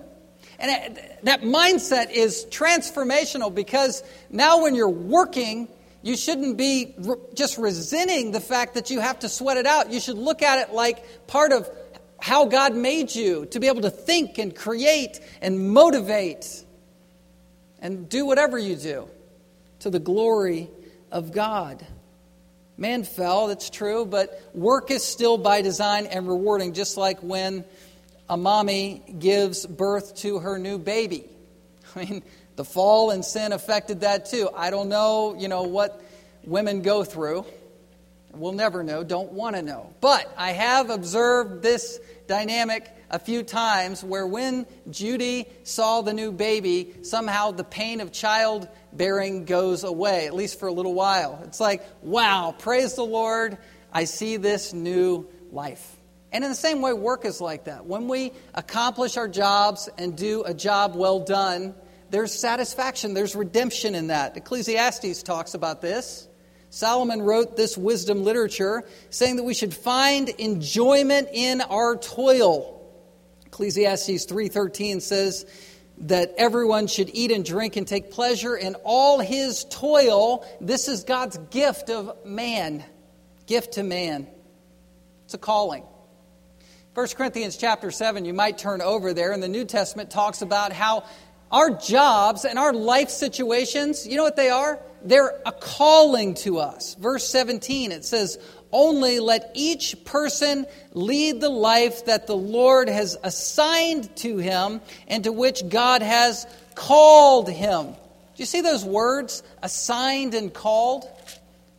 And 0.61 1.01
that 1.23 1.41
mindset 1.41 2.11
is 2.11 2.47
transformational 2.51 3.55
because 3.55 4.03
now 4.31 4.63
when 4.63 4.75
you're 4.75 4.89
working, 4.91 5.69
you 6.03 6.17
shouldn't 6.17 6.59
be 6.59 6.95
just 7.35 7.57
resenting 7.57 8.33
the 8.33 8.41
fact 8.41 8.75
that 8.75 8.91
you 8.91 9.01
have 9.01 9.21
to 9.21 9.29
sweat 9.29 9.57
it 9.57 9.67
out. 9.67 9.91
You 9.91 10.01
should 10.01 10.19
look 10.19 10.43
at 10.43 10.69
it 10.69 10.75
like 10.75 11.27
part 11.27 11.53
of 11.53 11.69
how 12.19 12.45
God 12.45 12.75
made 12.75 13.15
you 13.15 13.47
to 13.47 13.61
be 13.61 13.69
able 13.69 13.83
to 13.83 13.91
think 13.91 14.39
and 14.39 14.55
create 14.55 15.21
and 15.41 15.71
motivate 15.71 16.65
and 17.81 18.09
do 18.09 18.27
whatever 18.27 18.59
you 18.59 18.77
do 18.77 19.09
to 19.81 19.91
the 19.91 19.99
glory 19.99 20.69
of 21.11 21.33
God. 21.33 21.85
Man 22.77 23.05
fell, 23.05 23.49
that's 23.49 23.69
true, 23.71 24.07
but 24.07 24.43
work 24.55 24.91
is 24.91 25.05
still 25.05 25.39
by 25.39 25.63
design 25.63 26.07
and 26.07 26.29
rewarding, 26.29 26.73
just 26.73 26.97
like 26.97 27.21
when 27.21 27.65
a 28.31 28.37
mommy 28.37 29.03
gives 29.19 29.67
birth 29.67 30.15
to 30.15 30.39
her 30.39 30.57
new 30.57 30.79
baby. 30.79 31.29
I 31.97 32.05
mean, 32.05 32.23
the 32.55 32.65
fall 32.65 33.11
and 33.11 33.25
sin 33.25 33.53
affected 33.53 34.03
that 34.03 34.27
too. 34.27 34.49
I 34.57 34.71
don't 34.71 34.89
know, 34.89 35.35
you 35.37 35.49
know, 35.49 35.65
what 35.65 36.01
women 36.45 36.83
go 36.83 37.03
through. 37.03 37.45
We'll 38.33 38.53
never 38.53 38.85
know, 38.85 39.03
don't 39.03 39.33
want 39.33 39.57
to 39.57 39.63
know. 39.63 39.93
But 40.01 40.33
I 40.39 40.53
have 40.53 40.91
observed 40.91 41.61
this 41.61 41.99
dynamic 42.29 42.89
a 43.11 43.19
few 43.19 43.43
times 43.43 44.05
where 44.05 44.25
when 44.25 44.65
Judy 44.89 45.47
saw 45.65 46.03
the 46.03 46.13
new 46.13 46.31
baby, 46.31 46.95
somehow 47.03 47.51
the 47.51 47.65
pain 47.65 48.01
of 48.01 48.13
childbearing 48.13 49.45
goes 49.45 49.83
away, 49.83 50.29
at 50.29 50.35
least 50.35 50.61
for 50.61 50.69
a 50.69 50.73
little 50.73 50.95
while. 50.95 51.41
It's 51.47 51.59
like, 51.59 51.83
wow, 52.01 52.55
praise 52.57 52.95
the 52.95 53.05
Lord, 53.05 53.59
I 53.93 54.05
see 54.05 54.37
this 54.37 54.73
new 54.73 55.29
life. 55.51 55.97
And 56.33 56.45
in 56.45 56.51
the 56.51 56.57
same 56.57 56.81
way, 56.81 56.93
work 56.93 57.25
is 57.25 57.41
like 57.41 57.65
that. 57.65 57.87
When 57.87 58.07
we 58.09 58.33
accomplish 58.55 59.17
our 59.17 59.29
jobs 59.29 59.89
and 59.99 60.17
do 60.17 60.43
a 60.45 60.55
job 60.55 60.95
well 60.95 61.21
done, 61.21 61.75
there's 62.11 62.33
satisfaction, 62.33 63.15
there's 63.15 63.35
redemption 63.35 63.95
in 63.95 64.09
that. 64.09 64.37
Ecclesiastes 64.37 65.23
talks 65.23 65.55
about 65.55 65.81
this. 65.81 66.29
Solomon 66.71 67.23
wrote 67.23 67.57
this 67.57 67.77
wisdom 67.77 68.23
literature 68.23 68.85
saying 69.11 69.37
that 69.37 69.43
we 69.43 69.55
should 69.55 69.75
find 69.75 70.29
enjoyment 70.29 71.29
in 71.33 71.61
our 71.61 71.97
toil. 71.97 72.81
Ecclesiastes 73.47 74.25
3:13 74.27 75.01
says 75.01 75.47
that 75.99 76.33
everyone 76.39 76.87
should 76.87 77.11
eat 77.13 77.33
and 77.33 77.45
drink 77.45 77.77
and 77.77 77.87
take 77.87 78.13
pleasure 78.13 78.57
in 78.57 78.77
all 78.85 79.19
his 79.19 79.65
toil. 79.65 80.47
This 80.61 80.87
is 80.87 81.03
God's 81.03 81.39
gift 81.51 81.91
of 81.91 82.25
man. 82.25 82.85
Gift 83.47 83.73
to 83.73 83.83
man. 83.83 84.29
It's 85.25 85.35
a 85.35 85.39
calling. 85.39 85.85
1 87.01 87.09
Corinthians 87.17 87.57
chapter 87.57 87.91
7, 87.91 88.27
you 88.27 88.35
might 88.35 88.59
turn 88.59 88.83
over 88.83 89.15
there, 89.15 89.33
and 89.33 89.43
the 89.43 89.49
New 89.49 89.65
Testament 89.65 90.11
talks 90.11 90.43
about 90.43 90.71
how 90.71 91.05
our 91.51 91.71
jobs 91.71 92.45
and 92.45 92.59
our 92.59 92.75
life 92.75 93.09
situations, 93.09 94.07
you 94.07 94.19
know 94.19 94.23
what 94.23 94.37
they 94.37 94.51
are? 94.51 94.79
They're 95.03 95.33
a 95.47 95.53
calling 95.53 96.35
to 96.35 96.59
us. 96.59 96.97
Verse 96.97 97.27
17, 97.31 97.91
it 97.91 98.05
says, 98.05 98.39
Only 98.71 99.19
let 99.19 99.51
each 99.55 100.05
person 100.05 100.67
lead 100.93 101.41
the 101.41 101.49
life 101.49 102.05
that 102.05 102.27
the 102.27 102.37
Lord 102.37 102.91
has 102.91 103.17
assigned 103.23 104.15
to 104.17 104.37
him 104.37 104.83
and 105.09 105.25
to 105.25 105.33
which 105.33 105.67
God 105.71 106.03
has 106.03 106.47
called 106.75 107.49
him. 107.49 107.87
Do 107.87 107.97
you 108.37 108.45
see 108.45 108.61
those 108.61 108.85
words, 108.85 109.43
assigned 109.63 110.35
and 110.35 110.53
called? 110.53 111.09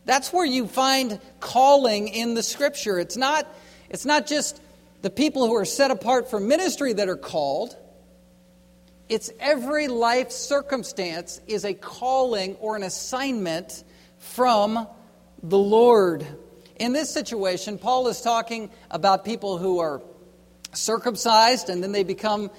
That's 0.04 0.32
where 0.32 0.44
you 0.44 0.66
find 0.66 1.20
calling 1.38 2.08
in 2.08 2.34
the 2.34 2.42
scripture. 2.42 2.98
It's 2.98 3.16
not, 3.16 3.46
it's 3.88 4.04
not 4.04 4.26
just 4.26 4.60
the 5.02 5.10
people 5.10 5.46
who 5.46 5.54
are 5.56 5.64
set 5.64 5.90
apart 5.90 6.30
for 6.30 6.40
ministry 6.40 6.92
that 6.94 7.08
are 7.08 7.16
called. 7.16 7.76
It's 9.08 9.30
every 9.38 9.88
life 9.88 10.30
circumstance 10.30 11.40
is 11.46 11.64
a 11.64 11.74
calling 11.74 12.54
or 12.56 12.76
an 12.76 12.82
assignment 12.82 13.84
from 14.18 14.86
the 15.42 15.58
Lord. 15.58 16.26
In 16.76 16.92
this 16.92 17.12
situation, 17.12 17.78
Paul 17.78 18.08
is 18.08 18.20
talking 18.22 18.70
about 18.90 19.24
people 19.24 19.58
who 19.58 19.80
are 19.80 20.02
circumcised 20.72 21.68
and 21.68 21.82
then 21.82 21.92
they 21.92 22.04
become 22.04 22.50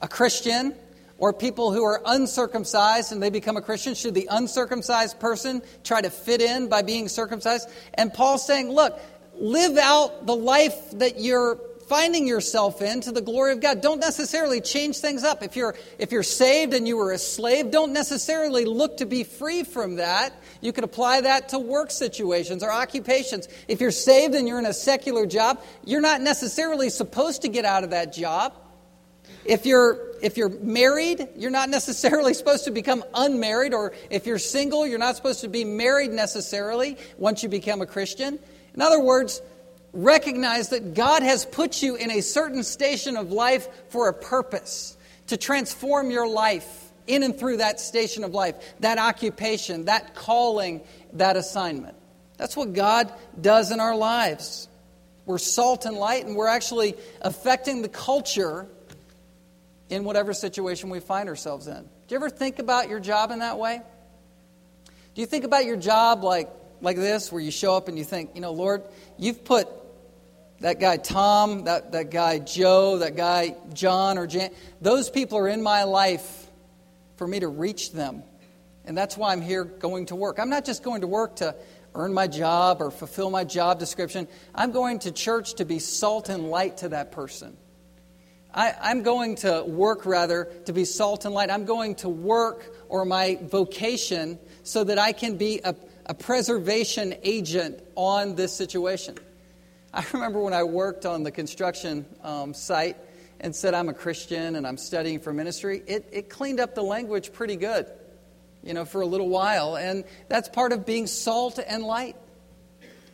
a 0.00 0.08
Christian, 0.08 0.74
or 1.18 1.34
people 1.34 1.70
who 1.70 1.84
are 1.84 2.00
uncircumcised 2.06 3.12
and 3.12 3.22
they 3.22 3.28
become 3.28 3.58
a 3.58 3.60
Christian. 3.60 3.94
Should 3.94 4.14
the 4.14 4.28
uncircumcised 4.30 5.20
person 5.20 5.60
try 5.84 6.00
to 6.00 6.08
fit 6.08 6.40
in 6.40 6.68
by 6.68 6.80
being 6.80 7.08
circumcised? 7.08 7.68
And 7.92 8.12
Paul's 8.12 8.46
saying, 8.46 8.70
look, 8.70 8.98
live 9.34 9.76
out 9.76 10.24
the 10.24 10.34
life 10.34 10.92
that 10.92 11.20
you're 11.20 11.60
finding 11.90 12.24
yourself 12.24 12.80
in 12.82 13.00
to 13.00 13.10
the 13.10 13.20
glory 13.20 13.50
of 13.50 13.60
God. 13.60 13.80
Don't 13.80 13.98
necessarily 13.98 14.60
change 14.60 14.98
things 14.98 15.24
up. 15.24 15.42
If 15.42 15.56
you're, 15.56 15.74
if 15.98 16.12
you're 16.12 16.22
saved 16.22 16.72
and 16.72 16.86
you 16.86 16.96
were 16.96 17.10
a 17.10 17.18
slave, 17.18 17.72
don't 17.72 17.92
necessarily 17.92 18.64
look 18.64 18.98
to 18.98 19.06
be 19.06 19.24
free 19.24 19.64
from 19.64 19.96
that. 19.96 20.32
You 20.60 20.72
could 20.72 20.84
apply 20.84 21.22
that 21.22 21.48
to 21.48 21.58
work 21.58 21.90
situations 21.90 22.62
or 22.62 22.70
occupations. 22.70 23.48
If 23.66 23.80
you're 23.80 23.90
saved 23.90 24.36
and 24.36 24.46
you're 24.46 24.60
in 24.60 24.66
a 24.66 24.72
secular 24.72 25.26
job, 25.26 25.60
you're 25.84 26.00
not 26.00 26.20
necessarily 26.20 26.90
supposed 26.90 27.42
to 27.42 27.48
get 27.48 27.64
out 27.64 27.82
of 27.82 27.90
that 27.90 28.12
job. 28.12 28.54
If 29.44 29.66
you're, 29.66 30.14
if 30.22 30.36
you're 30.36 30.60
married, 30.60 31.26
you're 31.34 31.50
not 31.50 31.70
necessarily 31.70 32.34
supposed 32.40 32.66
to 32.66 32.70
become 32.70 33.02
unmarried, 33.14 33.74
or 33.74 33.94
if 34.10 34.28
you're 34.28 34.38
single, 34.38 34.86
you're 34.86 35.00
not 35.00 35.16
supposed 35.16 35.40
to 35.40 35.48
be 35.48 35.64
married 35.64 36.12
necessarily 36.12 36.96
once 37.18 37.42
you 37.42 37.48
become 37.48 37.80
a 37.82 37.86
Christian. 37.86 38.38
In 38.74 38.80
other 38.80 39.00
words, 39.00 39.42
recognize 39.92 40.70
that 40.70 40.94
God 40.94 41.22
has 41.22 41.44
put 41.44 41.82
you 41.82 41.96
in 41.96 42.10
a 42.10 42.20
certain 42.20 42.62
station 42.62 43.16
of 43.16 43.32
life 43.32 43.68
for 43.90 44.08
a 44.08 44.14
purpose, 44.14 44.96
to 45.28 45.36
transform 45.36 46.10
your 46.10 46.28
life 46.28 46.92
in 47.06 47.22
and 47.22 47.38
through 47.38 47.56
that 47.58 47.80
station 47.80 48.24
of 48.24 48.34
life, 48.34 48.54
that 48.80 48.98
occupation, 48.98 49.86
that 49.86 50.14
calling, 50.14 50.80
that 51.14 51.36
assignment. 51.36 51.96
That's 52.36 52.56
what 52.56 52.72
God 52.72 53.12
does 53.40 53.70
in 53.72 53.80
our 53.80 53.96
lives. 53.96 54.68
We're 55.26 55.38
salt 55.38 55.84
and 55.86 55.96
light, 55.96 56.24
and 56.24 56.34
we're 56.36 56.48
actually 56.48 56.94
affecting 57.20 57.82
the 57.82 57.88
culture 57.88 58.66
in 59.88 60.04
whatever 60.04 60.32
situation 60.32 60.88
we 60.88 61.00
find 61.00 61.28
ourselves 61.28 61.66
in. 61.66 61.80
Do 61.80 62.14
you 62.14 62.16
ever 62.16 62.30
think 62.30 62.58
about 62.58 62.88
your 62.88 63.00
job 63.00 63.30
in 63.30 63.40
that 63.40 63.58
way? 63.58 63.82
Do 65.14 65.20
you 65.20 65.26
think 65.26 65.44
about 65.44 65.64
your 65.64 65.76
job 65.76 66.22
like, 66.22 66.48
like 66.80 66.96
this, 66.96 67.30
where 67.32 67.42
you 67.42 67.50
show 67.50 67.76
up 67.76 67.88
and 67.88 67.98
you 67.98 68.04
think, 68.04 68.30
you 68.34 68.40
know, 68.40 68.52
Lord, 68.52 68.82
you've 69.18 69.44
put 69.44 69.68
that 70.60 70.78
guy 70.78 70.98
Tom, 70.98 71.64
that, 71.64 71.92
that 71.92 72.10
guy 72.10 72.38
Joe, 72.38 72.98
that 72.98 73.16
guy 73.16 73.56
John 73.72 74.18
or 74.18 74.26
Jan, 74.26 74.50
those 74.80 75.10
people 75.10 75.38
are 75.38 75.48
in 75.48 75.62
my 75.62 75.84
life 75.84 76.46
for 77.16 77.26
me 77.26 77.40
to 77.40 77.48
reach 77.48 77.92
them. 77.92 78.22
And 78.84 78.96
that's 78.96 79.16
why 79.16 79.32
I'm 79.32 79.42
here 79.42 79.64
going 79.64 80.06
to 80.06 80.16
work. 80.16 80.38
I'm 80.38 80.50
not 80.50 80.64
just 80.64 80.82
going 80.82 81.02
to 81.02 81.06
work 81.06 81.36
to 81.36 81.54
earn 81.94 82.12
my 82.12 82.26
job 82.26 82.80
or 82.80 82.90
fulfill 82.90 83.30
my 83.30 83.44
job 83.44 83.78
description. 83.78 84.28
I'm 84.54 84.70
going 84.70 85.00
to 85.00 85.12
church 85.12 85.54
to 85.54 85.64
be 85.64 85.78
salt 85.78 86.28
and 86.28 86.50
light 86.50 86.78
to 86.78 86.90
that 86.90 87.12
person. 87.12 87.56
I, 88.52 88.90
am 88.90 89.02
going 89.02 89.36
to 89.36 89.62
work 89.64 90.06
rather 90.06 90.50
to 90.64 90.72
be 90.72 90.84
salt 90.84 91.24
and 91.24 91.32
light. 91.32 91.50
I'm 91.50 91.66
going 91.66 91.94
to 91.96 92.08
work 92.08 92.74
or 92.88 93.04
my 93.04 93.38
vocation 93.42 94.38
so 94.64 94.82
that 94.84 94.98
I 94.98 95.12
can 95.12 95.36
be 95.36 95.60
a, 95.62 95.74
a 96.06 96.14
preservation 96.14 97.14
agent 97.22 97.80
on 97.94 98.34
this 98.34 98.52
situation. 98.52 99.16
I 99.92 100.04
remember 100.12 100.40
when 100.40 100.54
I 100.54 100.62
worked 100.62 101.04
on 101.04 101.24
the 101.24 101.32
construction 101.32 102.06
um, 102.22 102.54
site 102.54 102.96
and 103.40 103.54
said 103.56 103.74
I'm 103.74 103.88
a 103.88 103.94
Christian 103.94 104.54
and 104.54 104.64
I'm 104.64 104.76
studying 104.76 105.18
for 105.18 105.32
ministry, 105.32 105.82
it, 105.84 106.08
it 106.12 106.30
cleaned 106.30 106.60
up 106.60 106.76
the 106.76 106.82
language 106.82 107.32
pretty 107.32 107.56
good, 107.56 107.86
you 108.62 108.72
know, 108.72 108.84
for 108.84 109.00
a 109.00 109.06
little 109.06 109.28
while. 109.28 109.76
And 109.76 110.04
that's 110.28 110.48
part 110.48 110.72
of 110.72 110.86
being 110.86 111.08
salt 111.08 111.58
and 111.64 111.82
light. 111.82 112.14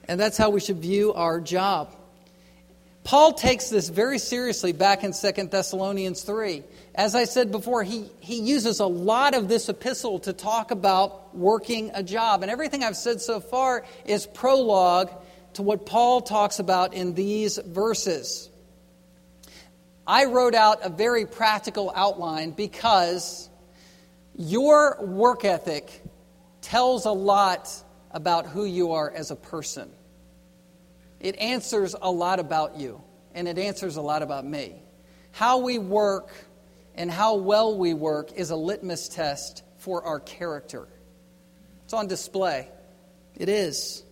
And 0.06 0.20
that's 0.20 0.36
how 0.36 0.50
we 0.50 0.60
should 0.60 0.78
view 0.78 1.14
our 1.14 1.40
job. 1.40 1.94
Paul 3.04 3.32
takes 3.32 3.70
this 3.70 3.88
very 3.88 4.18
seriously 4.18 4.72
back 4.72 5.02
in 5.02 5.12
2 5.12 5.44
Thessalonians 5.44 6.22
3. 6.22 6.62
As 6.94 7.14
I 7.14 7.24
said 7.24 7.52
before, 7.52 7.84
he, 7.84 8.10
he 8.20 8.40
uses 8.40 8.80
a 8.80 8.86
lot 8.86 9.34
of 9.34 9.48
this 9.48 9.68
epistle 9.68 10.18
to 10.20 10.32
talk 10.32 10.72
about 10.72 11.34
working 11.34 11.92
a 11.94 12.02
job. 12.02 12.42
And 12.42 12.50
everything 12.50 12.82
I've 12.82 12.96
said 12.96 13.20
so 13.20 13.40
far 13.40 13.84
is 14.04 14.26
prologue 14.26 15.10
to 15.56 15.62
what 15.62 15.86
Paul 15.86 16.20
talks 16.20 16.58
about 16.58 16.92
in 16.92 17.14
these 17.14 17.58
verses. 17.58 18.50
I 20.06 20.26
wrote 20.26 20.54
out 20.54 20.84
a 20.84 20.90
very 20.90 21.24
practical 21.24 21.90
outline 21.94 22.50
because 22.50 23.48
your 24.36 24.98
work 25.00 25.46
ethic 25.46 26.02
tells 26.60 27.06
a 27.06 27.10
lot 27.10 27.70
about 28.10 28.46
who 28.46 28.66
you 28.66 28.92
are 28.92 29.10
as 29.10 29.30
a 29.30 29.36
person. 29.36 29.90
It 31.20 31.36
answers 31.36 31.96
a 32.00 32.10
lot 32.10 32.38
about 32.38 32.76
you, 32.76 33.02
and 33.34 33.48
it 33.48 33.56
answers 33.56 33.96
a 33.96 34.02
lot 34.02 34.22
about 34.22 34.44
me. 34.44 34.82
How 35.32 35.58
we 35.58 35.78
work 35.78 36.34
and 36.94 37.10
how 37.10 37.36
well 37.36 37.78
we 37.78 37.94
work 37.94 38.32
is 38.32 38.50
a 38.50 38.56
litmus 38.56 39.08
test 39.08 39.62
for 39.78 40.04
our 40.04 40.20
character. 40.20 40.86
It's 41.84 41.94
on 41.94 42.08
display. 42.08 42.68
It 43.34 43.48
is. 43.48 44.02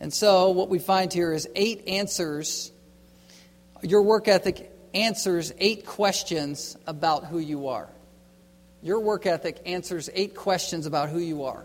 And 0.00 0.12
so, 0.12 0.50
what 0.50 0.70
we 0.70 0.78
find 0.78 1.12
here 1.12 1.32
is 1.32 1.48
eight 1.54 1.86
answers. 1.86 2.72
Your 3.82 4.02
work 4.02 4.28
ethic 4.28 4.72
answers 4.94 5.52
eight 5.58 5.86
questions 5.86 6.76
about 6.86 7.26
who 7.26 7.38
you 7.38 7.68
are. 7.68 7.88
Your 8.82 9.00
work 9.00 9.26
ethic 9.26 9.60
answers 9.66 10.08
eight 10.14 10.34
questions 10.34 10.86
about 10.86 11.10
who 11.10 11.18
you 11.18 11.44
are. 11.44 11.64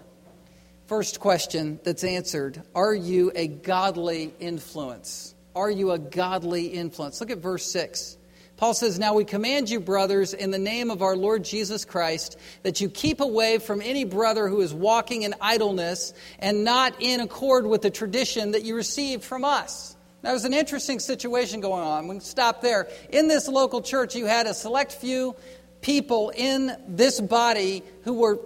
First 0.87 1.19
question 1.19 1.79
that's 1.83 2.03
answered 2.03 2.61
Are 2.75 2.93
you 2.93 3.31
a 3.35 3.47
godly 3.47 4.33
influence? 4.39 5.33
Are 5.55 5.71
you 5.71 5.91
a 5.91 5.99
godly 5.99 6.67
influence? 6.67 7.21
Look 7.21 7.31
at 7.31 7.37
verse 7.37 7.71
6. 7.71 8.17
Paul 8.57 8.73
says, 8.73 8.97
Now 8.97 9.13
we 9.13 9.25
command 9.25 9.69
you, 9.69 9.79
brothers, 9.79 10.33
in 10.33 10.51
the 10.51 10.59
name 10.59 10.89
of 10.89 11.01
our 11.01 11.15
Lord 11.15 11.43
Jesus 11.43 11.83
Christ, 11.83 12.37
that 12.63 12.79
you 12.79 12.89
keep 12.89 13.19
away 13.19 13.57
from 13.57 13.81
any 13.81 14.05
brother 14.05 14.47
who 14.47 14.61
is 14.61 14.73
walking 14.73 15.23
in 15.23 15.35
idleness 15.41 16.13
and 16.39 16.63
not 16.63 16.95
in 17.01 17.19
accord 17.19 17.65
with 17.65 17.81
the 17.81 17.89
tradition 17.89 18.51
that 18.51 18.63
you 18.63 18.75
received 18.75 19.23
from 19.23 19.43
us. 19.43 19.95
Now, 20.23 20.31
there's 20.31 20.45
an 20.45 20.53
interesting 20.53 20.99
situation 20.99 21.59
going 21.59 21.83
on. 21.83 22.07
We 22.07 22.15
can 22.15 22.21
stop 22.21 22.61
there. 22.61 22.87
In 23.09 23.27
this 23.27 23.47
local 23.47 23.81
church, 23.81 24.15
you 24.15 24.25
had 24.25 24.47
a 24.47 24.53
select 24.53 24.93
few 24.93 25.35
people 25.81 26.31
in 26.33 26.75
this 26.87 27.19
body 27.19 27.83
who 28.05 28.13
were 28.13 28.39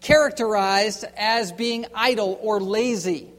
characterized 0.00 1.04
as 1.16 1.52
being 1.52 1.86
idle 1.94 2.38
or 2.42 2.60
lazy. 2.60 3.30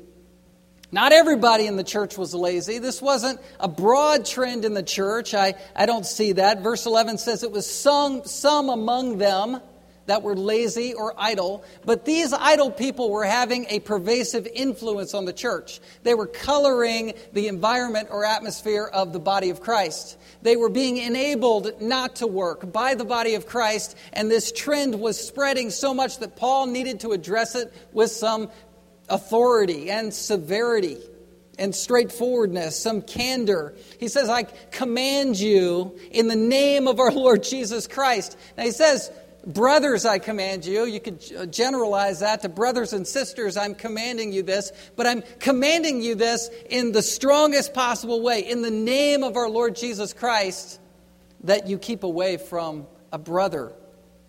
Not 0.91 1.11
everybody 1.11 1.67
in 1.67 1.75
the 1.75 1.83
church 1.83 2.17
was 2.17 2.33
lazy. 2.33 2.79
This 2.79 3.01
wasn't 3.01 3.39
a 3.59 3.67
broad 3.67 4.25
trend 4.25 4.65
in 4.65 4.73
the 4.73 4.83
church. 4.83 5.35
I, 5.35 5.53
I 5.75 5.85
don't 5.85 6.05
see 6.05 6.33
that. 6.33 6.61
Verse 6.61 6.85
11 6.87 7.19
says 7.19 7.43
it 7.43 7.51
was 7.51 7.69
some, 7.69 8.25
some 8.25 8.69
among 8.69 9.19
them 9.19 9.61
that 10.09 10.23
were 10.23 10.35
lazy 10.35 10.95
or 10.95 11.13
idle, 11.15 11.63
but 11.85 12.03
these 12.03 12.33
idle 12.33 12.71
people 12.71 13.11
were 13.11 13.23
having 13.23 13.67
a 13.69 13.79
pervasive 13.79 14.47
influence 14.47 15.13
on 15.13 15.25
the 15.25 15.33
church. 15.33 15.79
They 16.01 16.15
were 16.15 16.25
coloring 16.25 17.13
the 17.33 17.47
environment 17.47 18.07
or 18.09 18.25
atmosphere 18.25 18.85
of 18.85 19.13
the 19.13 19.19
body 19.19 19.51
of 19.51 19.61
Christ. 19.61 20.17
They 20.41 20.55
were 20.55 20.69
being 20.69 20.97
enabled 20.97 21.79
not 21.79 22.15
to 22.17 22.27
work 22.27 22.73
by 22.73 22.95
the 22.95 23.05
body 23.05 23.35
of 23.35 23.45
Christ, 23.45 23.95
and 24.11 24.31
this 24.31 24.51
trend 24.51 24.99
was 24.99 25.23
spreading 25.23 25.69
so 25.69 25.93
much 25.93 26.17
that 26.17 26.35
Paul 26.35 26.65
needed 26.65 27.01
to 27.01 27.11
address 27.11 27.53
it 27.53 27.71
with 27.93 28.09
some 28.09 28.49
authority 29.09 29.89
and 29.89 30.13
severity 30.13 30.97
and 31.57 31.75
straightforwardness, 31.75 32.79
some 32.79 33.01
candor. 33.01 33.75
He 33.99 34.07
says, 34.07 34.29
I 34.29 34.43
command 34.43 35.39
you 35.39 35.99
in 36.11 36.27
the 36.27 36.35
name 36.35 36.87
of 36.87 36.99
our 36.99 37.11
Lord 37.11 37.43
Jesus 37.43 37.85
Christ. 37.85 38.37
Now 38.57 38.63
he 38.63 38.71
says, 38.71 39.11
Brothers, 39.45 40.05
I 40.05 40.19
command 40.19 40.65
you. 40.65 40.85
You 40.85 40.99
could 40.99 41.23
uh, 41.37 41.45
generalize 41.45 42.19
that 42.19 42.41
to 42.41 42.49
brothers 42.49 42.91
and 42.91 43.07
sisters. 43.07 43.55
I'm 43.55 43.73
commanding 43.73 44.33
you 44.33 44.43
this, 44.43 44.71
but 44.97 45.07
I'm 45.07 45.23
commanding 45.39 46.01
you 46.01 46.15
this 46.15 46.49
in 46.69 46.91
the 46.91 47.01
strongest 47.01 47.73
possible 47.73 48.21
way, 48.21 48.41
in 48.41 48.61
the 48.61 48.71
name 48.71 49.23
of 49.23 49.37
our 49.37 49.49
Lord 49.49 49.77
Jesus 49.77 50.13
Christ, 50.13 50.79
that 51.45 51.67
you 51.67 51.77
keep 51.77 52.03
away 52.03 52.35
from 52.35 52.85
a 53.13 53.17
brother 53.17 53.71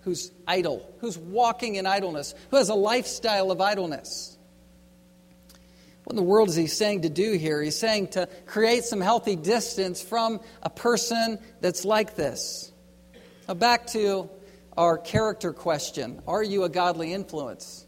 who's 0.02 0.30
idle, 0.46 0.88
who's 1.00 1.18
walking 1.18 1.74
in 1.74 1.86
idleness, 1.86 2.34
who 2.50 2.56
has 2.56 2.68
a 2.68 2.74
lifestyle 2.74 3.50
of 3.50 3.60
idleness. 3.60 4.38
What 6.10 6.14
in 6.14 6.24
the 6.24 6.28
world 6.28 6.48
is 6.48 6.56
he 6.56 6.66
saying 6.66 7.02
to 7.02 7.08
do 7.08 7.34
here? 7.34 7.62
He's 7.62 7.78
saying 7.78 8.08
to 8.08 8.28
create 8.44 8.82
some 8.82 9.00
healthy 9.00 9.36
distance 9.36 10.02
from 10.02 10.40
a 10.60 10.68
person 10.68 11.38
that's 11.60 11.84
like 11.84 12.16
this. 12.16 12.72
Now, 13.46 13.54
back 13.54 13.86
to 13.92 14.28
our 14.76 14.98
character 14.98 15.52
question 15.52 16.20
Are 16.26 16.42
you 16.42 16.64
a 16.64 16.68
godly 16.68 17.12
influence? 17.12 17.86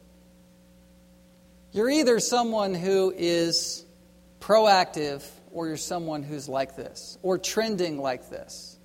You're 1.73 1.91
either 1.91 2.21
someone 2.21 2.75
who 2.75 3.13
is 3.17 3.85
proactive 4.39 5.29
or 5.51 5.67
you're 5.67 5.77
someone 5.77 6.23
who's 6.23 6.49
like 6.49 6.77
this 6.77 7.19
or 7.23 7.39
trending 7.39 7.99
like 7.99 8.31
this. 8.31 8.79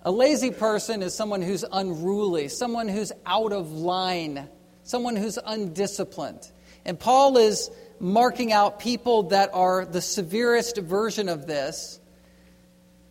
A 0.00 0.10
lazy 0.10 0.52
person 0.52 1.02
is 1.02 1.14
someone 1.14 1.42
who's 1.42 1.66
unruly, 1.70 2.48
someone 2.48 2.88
who's 2.88 3.12
out 3.26 3.52
of 3.52 3.72
line, 3.72 4.48
someone 4.84 5.16
who's 5.16 5.38
undisciplined. 5.44 6.50
And 6.86 6.98
Paul 6.98 7.36
is 7.36 7.70
marking 8.00 8.52
out 8.52 8.80
people 8.80 9.24
that 9.24 9.50
are 9.52 9.84
the 9.84 10.00
severest 10.00 10.78
version 10.78 11.28
of 11.28 11.46
this. 11.46 12.00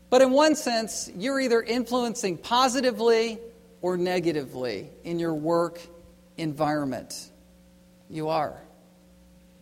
But 0.10 0.22
in 0.22 0.32
one 0.32 0.56
sense, 0.56 1.10
you're 1.16 1.40
either 1.40 1.62
influencing 1.62 2.38
positively 2.38 3.40
or 3.82 3.98
negatively 3.98 4.90
in 5.04 5.20
your 5.20 5.34
work 5.34 5.80
environment. 6.38 7.32
You 8.10 8.30
are. 8.30 8.62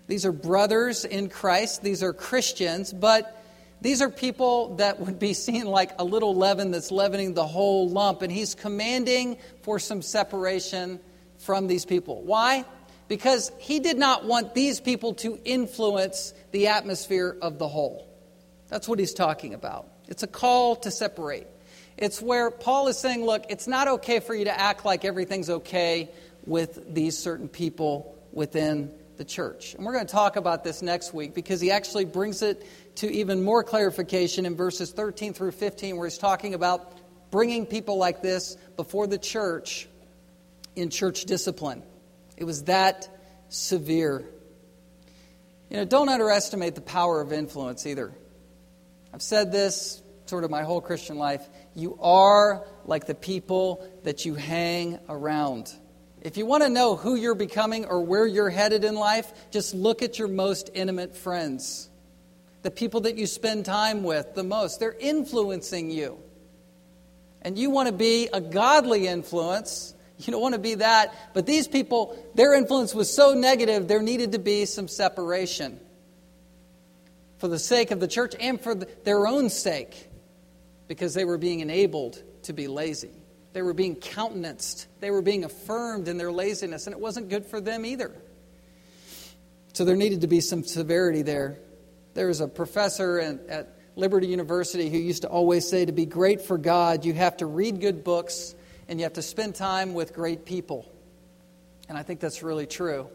These 0.08 0.26
are 0.26 0.32
brothers 0.32 1.04
in 1.04 1.30
Christ, 1.30 1.82
these 1.82 2.04
are 2.04 2.14
Christians, 2.14 2.94
but 2.94 3.42
these 3.82 4.02
are 4.02 4.10
people 4.10 4.76
that 4.76 5.00
would 5.00 5.20
be 5.20 5.34
seen 5.34 5.66
like 5.66 5.92
a 6.00 6.04
little 6.04 6.36
leaven 6.36 6.72
that's 6.72 6.92
leavening 6.92 7.34
the 7.34 7.46
whole 7.46 7.90
lump, 7.90 8.22
and 8.22 8.32
he's 8.32 8.56
commanding 8.56 9.38
for 9.64 9.80
some 9.80 10.02
separation 10.02 11.00
from 11.40 11.68
these 11.68 11.86
people. 11.86 12.22
Why? 12.22 12.66
Because 13.08 13.52
he 13.60 13.80
did 13.80 13.98
not 13.98 14.26
want 14.26 14.56
these 14.56 14.80
people 14.80 15.14
to 15.16 15.40
influence 15.46 16.34
the 16.52 16.68
atmosphere 16.68 17.38
of 17.42 17.60
the 17.60 17.68
whole. 17.68 18.08
That's 18.68 18.88
what 18.88 18.98
he's 18.98 19.14
talking 19.14 19.54
about. 19.54 19.88
It's 20.08 20.24
a 20.24 20.28
call 20.28 20.76
to 20.78 20.92
separate. 20.92 21.48
It's 21.98 22.22
where 22.22 22.52
Paul 22.52 22.88
is 22.88 22.98
saying, 22.98 23.26
look, 23.26 23.46
it's 23.50 23.68
not 23.68 23.88
okay 23.88 24.20
for 24.20 24.34
you 24.34 24.46
to 24.46 24.60
act 24.60 24.86
like 24.86 25.06
everything's 25.06 25.50
okay 25.50 26.10
with 26.46 26.94
these 26.94 27.18
certain 27.18 27.48
people 27.48 28.18
within 28.32 28.92
the 29.18 29.26
church. 29.26 29.76
And 29.76 29.86
we're 29.86 29.94
going 29.94 30.06
to 30.06 30.12
talk 30.12 30.36
about 30.36 30.64
this 30.64 30.82
next 30.82 31.14
week 31.14 31.34
because 31.34 31.62
he 31.62 31.72
actually 31.72 32.06
brings 32.06 32.42
it 32.42 32.66
to 32.96 33.12
even 33.12 33.44
more 33.44 33.64
clarification 33.64 34.46
in 34.46 34.56
verses 34.56 34.92
13 34.92 35.34
through 35.34 35.52
15, 35.52 35.98
where 35.98 36.08
he's 36.08 36.18
talking 36.18 36.54
about 36.54 36.98
bringing 37.32 37.66
people 37.66 37.98
like 37.98 38.22
this 38.22 38.58
before 38.76 39.08
the 39.08 39.18
church 39.18 39.88
in 40.76 40.90
church 40.90 41.26
discipline. 41.26 41.82
It 42.38 42.44
was 42.44 42.64
that 42.64 43.08
severe. 43.50 44.26
You 45.70 45.78
know, 45.78 45.86
don't 45.86 46.10
underestimate 46.10 46.76
the 46.76 46.82
power 46.82 47.22
of 47.22 47.34
influence 47.34 47.86
either. 47.86 48.14
I've 49.14 49.22
said 49.22 49.52
this 49.52 50.02
sort 50.26 50.44
of 50.44 50.52
my 50.52 50.64
whole 50.64 50.82
Christian 50.82 51.18
life. 51.18 51.48
You 51.74 51.98
are 52.02 52.66
like 52.86 53.06
the 53.08 53.16
people 53.16 53.88
that 54.04 54.26
you 54.26 54.36
hang 54.36 55.00
around. 55.08 55.74
If 56.22 56.38
you 56.38 56.46
want 56.46 56.64
to 56.64 56.70
know 56.70 56.96
who 56.96 57.16
you're 57.16 57.36
becoming 57.36 57.86
or 57.86 58.02
where 58.02 58.26
you're 58.26 58.50
headed 58.50 58.84
in 58.84 58.96
life, 58.96 59.32
just 59.52 59.76
look 59.76 60.02
at 60.02 60.18
your 60.18 60.28
most 60.28 60.72
intimate 60.74 61.16
friends. 61.16 61.90
The 62.64 62.72
people 62.72 63.02
that 63.02 63.16
you 63.16 63.28
spend 63.28 63.66
time 63.66 64.04
with 64.04 64.34
the 64.34 64.44
most. 64.44 64.80
They're 64.80 64.96
influencing 65.00 65.92
you. 65.92 66.18
And 67.44 67.60
you 67.60 67.70
want 67.70 67.90
to 67.90 67.94
be 67.94 68.28
a 68.34 68.42
godly 68.42 69.08
influence. 69.08 69.94
You 70.18 70.32
don't 70.32 70.42
want 70.42 70.54
to 70.54 70.60
be 70.60 70.76
that. 70.76 71.14
But 71.34 71.46
these 71.46 71.68
people, 71.68 72.18
their 72.36 72.54
influence 72.54 72.96
was 72.96 73.14
so 73.14 73.34
negative, 73.34 73.88
there 73.88 74.02
needed 74.02 74.32
to 74.32 74.40
be 74.40 74.66
some 74.66 74.88
separation 74.88 75.80
for 77.38 77.48
the 77.50 77.60
sake 77.60 77.92
of 77.92 78.00
the 78.00 78.08
church 78.08 78.34
and 78.40 78.60
for 78.62 78.76
their 78.76 79.28
own 79.28 79.50
sake. 79.50 80.10
because 80.88 81.14
they 81.14 81.26
were 81.26 81.38
being 81.38 81.60
enabled 81.60 82.22
to 82.44 82.54
be 82.54 82.68
lazy. 82.68 83.12
They 83.54 83.62
were 83.62 83.74
being 83.74 83.96
countenanced. 83.96 84.88
They 85.00 85.12
were 85.12 85.22
being 85.22 85.44
affirmed 85.44 86.08
in 86.08 86.18
their 86.18 86.32
laziness, 86.32 86.88
and 86.88 86.94
it 86.94 87.00
wasn't 87.00 87.30
good 87.30 87.46
for 87.46 87.62
them 87.62 87.86
either. 87.86 88.12
So 89.74 89.86
there 89.86 89.96
needed 89.96 90.22
to 90.22 90.28
be 90.28 90.42
some 90.42 90.64
severity 90.64 91.22
there. 91.22 91.58
There 92.14 92.28
was 92.28 92.42
a 92.42 92.48
professor 92.48 93.20
at, 93.20 93.72
Liberty 93.98 94.28
University 94.28 94.90
who 94.90 94.98
used 94.98 95.22
to 95.22 95.30
always 95.30 95.70
say 95.70 95.86
to 95.86 95.94
be 95.94 96.06
great 96.06 96.42
for 96.42 96.58
God, 96.58 97.06
you 97.06 97.14
have 97.14 97.38
to 97.38 97.46
read 97.46 97.80
good 97.80 98.04
books 98.04 98.54
and 98.88 99.00
you 99.00 99.04
have 99.04 99.14
to 99.14 99.22
spend 99.22 99.56
time 99.56 99.94
with 99.94 100.14
great 100.14 100.46
people. 100.46 100.92
And 101.88 101.98
I 101.98 102.04
think 102.04 102.20
that's 102.20 102.44
really 102.44 102.68
true. 102.68 103.08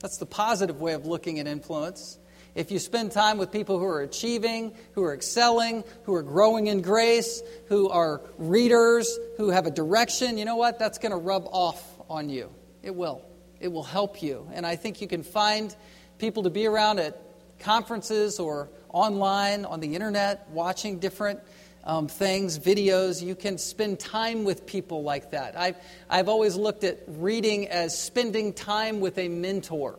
That's 0.00 0.16
the 0.16 0.26
positive 0.26 0.80
way 0.80 0.94
of 0.94 1.06
looking 1.06 1.38
at 1.38 1.46
influence. 1.46 2.18
If 2.54 2.72
you 2.72 2.78
spend 2.78 3.12
time 3.12 3.38
with 3.38 3.52
people 3.52 3.78
who 3.78 3.84
are 3.84 4.00
achieving, 4.00 4.74
who 4.92 5.04
are 5.04 5.14
excelling, 5.14 5.84
who 6.04 6.14
are 6.14 6.22
growing 6.22 6.66
in 6.66 6.82
grace, 6.82 7.42
who 7.68 7.88
are 7.88 8.22
readers, 8.38 9.18
who 9.36 9.50
have 9.50 9.66
a 9.66 9.70
direction, 9.70 10.36
you 10.36 10.44
know 10.44 10.56
what? 10.56 10.78
That's 10.78 10.98
going 10.98 11.12
to 11.12 11.18
rub 11.18 11.46
off 11.46 11.82
on 12.08 12.28
you. 12.28 12.50
It 12.82 12.94
will. 12.94 13.22
It 13.60 13.68
will 13.68 13.84
help 13.84 14.22
you. 14.22 14.48
And 14.52 14.66
I 14.66 14.74
think 14.74 15.00
you 15.00 15.06
can 15.06 15.22
find 15.22 15.74
people 16.18 16.42
to 16.42 16.50
be 16.50 16.66
around 16.66 16.98
at 16.98 17.20
conferences 17.60 18.40
or 18.40 18.68
online, 18.88 19.64
on 19.64 19.78
the 19.78 19.94
internet, 19.94 20.48
watching 20.50 20.98
different 20.98 21.40
um, 21.84 22.08
things, 22.08 22.58
videos. 22.58 23.22
You 23.22 23.34
can 23.34 23.58
spend 23.58 23.98
time 23.98 24.44
with 24.44 24.66
people 24.66 25.02
like 25.02 25.30
that. 25.32 25.58
I've, 25.58 25.76
I've 26.08 26.28
always 26.28 26.56
looked 26.56 26.84
at 26.84 27.00
reading 27.06 27.68
as 27.68 27.98
spending 27.98 28.52
time 28.52 29.00
with 29.00 29.18
a 29.18 29.28
mentor. 29.28 29.98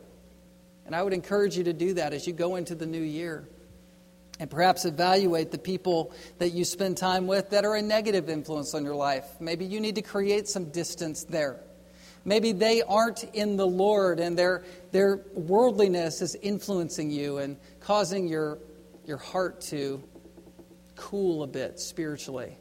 And 0.85 0.95
I 0.95 1.03
would 1.03 1.13
encourage 1.13 1.57
you 1.57 1.63
to 1.65 1.73
do 1.73 1.93
that 1.95 2.13
as 2.13 2.27
you 2.27 2.33
go 2.33 2.55
into 2.55 2.75
the 2.75 2.85
new 2.85 3.01
year. 3.01 3.47
And 4.39 4.49
perhaps 4.49 4.85
evaluate 4.85 5.51
the 5.51 5.59
people 5.59 6.13
that 6.39 6.49
you 6.49 6.65
spend 6.65 6.97
time 6.97 7.27
with 7.27 7.51
that 7.51 7.63
are 7.63 7.75
a 7.75 7.81
negative 7.81 8.27
influence 8.27 8.73
on 8.73 8.83
your 8.83 8.95
life. 8.95 9.25
Maybe 9.39 9.65
you 9.65 9.79
need 9.79 9.95
to 9.95 10.01
create 10.01 10.47
some 10.47 10.71
distance 10.71 11.23
there. 11.25 11.59
Maybe 12.25 12.51
they 12.51 12.81
aren't 12.81 13.23
in 13.33 13.57
the 13.57 13.65
Lord 13.65 14.19
and 14.19 14.37
their, 14.37 14.63
their 14.91 15.21
worldliness 15.33 16.21
is 16.21 16.35
influencing 16.35 17.11
you 17.11 17.37
and 17.37 17.57
causing 17.79 18.27
your, 18.27 18.59
your 19.05 19.17
heart 19.17 19.61
to 19.61 20.03
cool 21.01 21.41
a 21.41 21.47
bit 21.47 21.79
spiritually. 21.79 22.57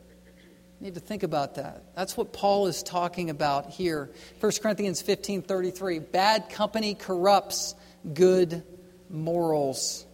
You 0.80 0.84
need 0.86 0.94
to 0.94 1.00
think 1.00 1.22
about 1.22 1.56
that. 1.56 1.84
That's 1.94 2.16
what 2.16 2.32
Paul 2.32 2.66
is 2.66 2.82
talking 2.82 3.28
about 3.28 3.68
here. 3.68 4.10
1 4.40 4.52
Corinthians 4.62 5.02
15 5.02 5.42
33. 5.42 5.98
Bad 5.98 6.48
company 6.48 6.94
corrupts 6.94 7.74
good 8.14 8.62
morals. 9.10 10.06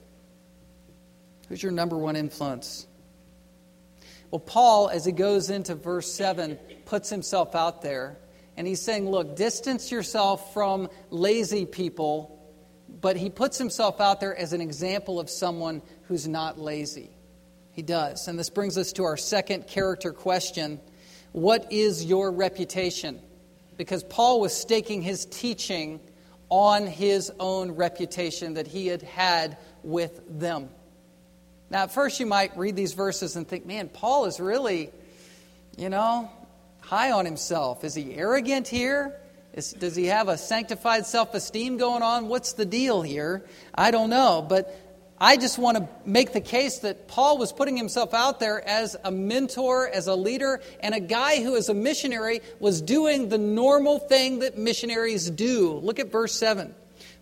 Who's 1.49 1.63
your 1.63 1.71
number 1.71 1.97
one 1.97 2.17
influence? 2.17 2.89
Well, 4.33 4.41
Paul, 4.41 4.89
as 4.89 5.05
he 5.05 5.13
goes 5.13 5.51
into 5.51 5.77
verse 5.77 6.13
7, 6.13 6.59
puts 6.85 7.09
himself 7.09 7.55
out 7.55 7.81
there. 7.83 8.19
And 8.57 8.67
he's 8.67 8.83
saying, 8.83 9.09
look, 9.09 9.37
distance 9.37 9.93
yourself 9.93 10.53
from 10.53 10.89
lazy 11.11 11.65
people. 11.65 12.33
But 13.01 13.17
he 13.17 13.31
puts 13.31 13.57
himself 13.57 14.01
out 14.01 14.21
there 14.21 14.37
as 14.37 14.53
an 14.53 14.61
example 14.61 15.21
of 15.21 15.31
someone 15.31 15.81
who's 16.09 16.27
not 16.27 16.59
lazy. 16.59 17.16
He 17.77 17.83
does. 17.83 18.27
And 18.27 18.39
this 18.39 18.49
brings 18.49 18.79
us 18.79 18.93
to 18.95 19.05
our 19.05 19.19
second 19.19 19.69
character 19.69 20.11
question 20.11 20.81
What 21.33 21.71
is 21.71 22.03
your 22.03 22.33
reputation? 22.33 23.21
Because 23.77 24.03
Paul 24.03 24.41
was 24.41 24.57
staking 24.57 25.03
his 25.03 25.27
teaching 25.27 26.01
on 26.49 26.87
his 26.87 27.31
own 27.39 27.73
reputation 27.73 28.55
that 28.55 28.67
he 28.67 28.87
had 28.87 29.03
had 29.03 29.59
with 29.83 30.23
them. 30.41 30.71
Now, 31.69 31.83
at 31.83 31.93
first, 31.93 32.19
you 32.19 32.25
might 32.25 32.57
read 32.57 32.77
these 32.77 32.95
verses 32.95 33.37
and 33.37 33.47
think, 33.47 33.67
man, 33.67 33.89
Paul 33.89 34.25
is 34.25 34.41
really, 34.41 34.91
you 35.77 35.91
know, 35.91 36.31
high 36.81 37.11
on 37.11 37.27
himself. 37.27 37.85
Is 37.85 37.95
he 37.95 38.15
arrogant 38.15 38.69
here? 38.69 39.21
Is, 39.53 39.73
does 39.73 39.97
he 39.97 40.07
have 40.07 40.29
a 40.29 40.39
sanctified 40.39 41.05
self 41.05 41.35
esteem 41.35 41.77
going 41.77 42.03
on? 42.03 42.29
What's 42.29 42.55
the 42.55 42.65
deal 42.65 43.03
here? 43.03 43.45
I 43.75 43.91
don't 43.91 44.09
know. 44.09 44.47
But 44.49 44.86
I 45.19 45.39
just 45.39 45.59
want 45.59 45.79
to 45.79 45.89
make 46.05 46.35
the 46.35 46.43
case 46.43 46.81
that 46.81 47.09
Paul 47.09 47.39
was 47.39 47.51
putting 47.51 47.77
himself 47.77 48.13
out 48.13 48.39
there 48.39 48.67
as 48.67 48.97
a 49.03 49.11
mentor, 49.11 49.89
as 49.89 50.09
a 50.09 50.15
leader, 50.15 50.61
and 50.81 50.95
a 50.95 51.01
guy 51.01 51.43
who, 51.43 51.57
as 51.57 51.71
a 51.71 51.75
missionary, 51.75 52.43
was 52.61 52.83
doing 52.83 53.31
the 53.31 53.39
normal 53.39 53.99
thing 53.99 54.41
that 54.41 54.59
missionaries 54.59 55.31
do. 55.31 55.73
Look 55.73 55.99
at 55.99 56.13
verse 56.13 56.35
7. 56.35 56.75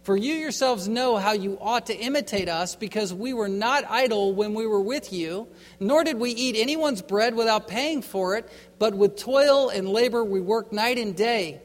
For 0.02 0.16
you 0.16 0.34
yourselves 0.34 0.88
know 0.88 1.16
how 1.16 1.32
you 1.32 1.56
ought 1.60 1.86
to 1.86 1.96
imitate 1.96 2.48
us, 2.48 2.74
because 2.74 3.14
we 3.14 3.32
were 3.32 3.48
not 3.48 3.84
idle 3.88 4.34
when 4.34 4.54
we 4.54 4.66
were 4.66 4.80
with 4.80 5.12
you, 5.12 5.46
nor 5.78 6.02
did 6.02 6.18
we 6.18 6.30
eat 6.30 6.56
anyone's 6.58 7.00
bread 7.00 7.34
without 7.34 7.68
paying 7.68 8.02
for 8.02 8.36
it, 8.36 8.48
but 8.78 8.94
with 8.94 9.16
toil 9.16 9.70
and 9.70 9.88
labor 9.88 10.24
we 10.24 10.40
worked 10.40 10.72
night 10.72 10.98
and 10.98 11.16
day. 11.16 11.62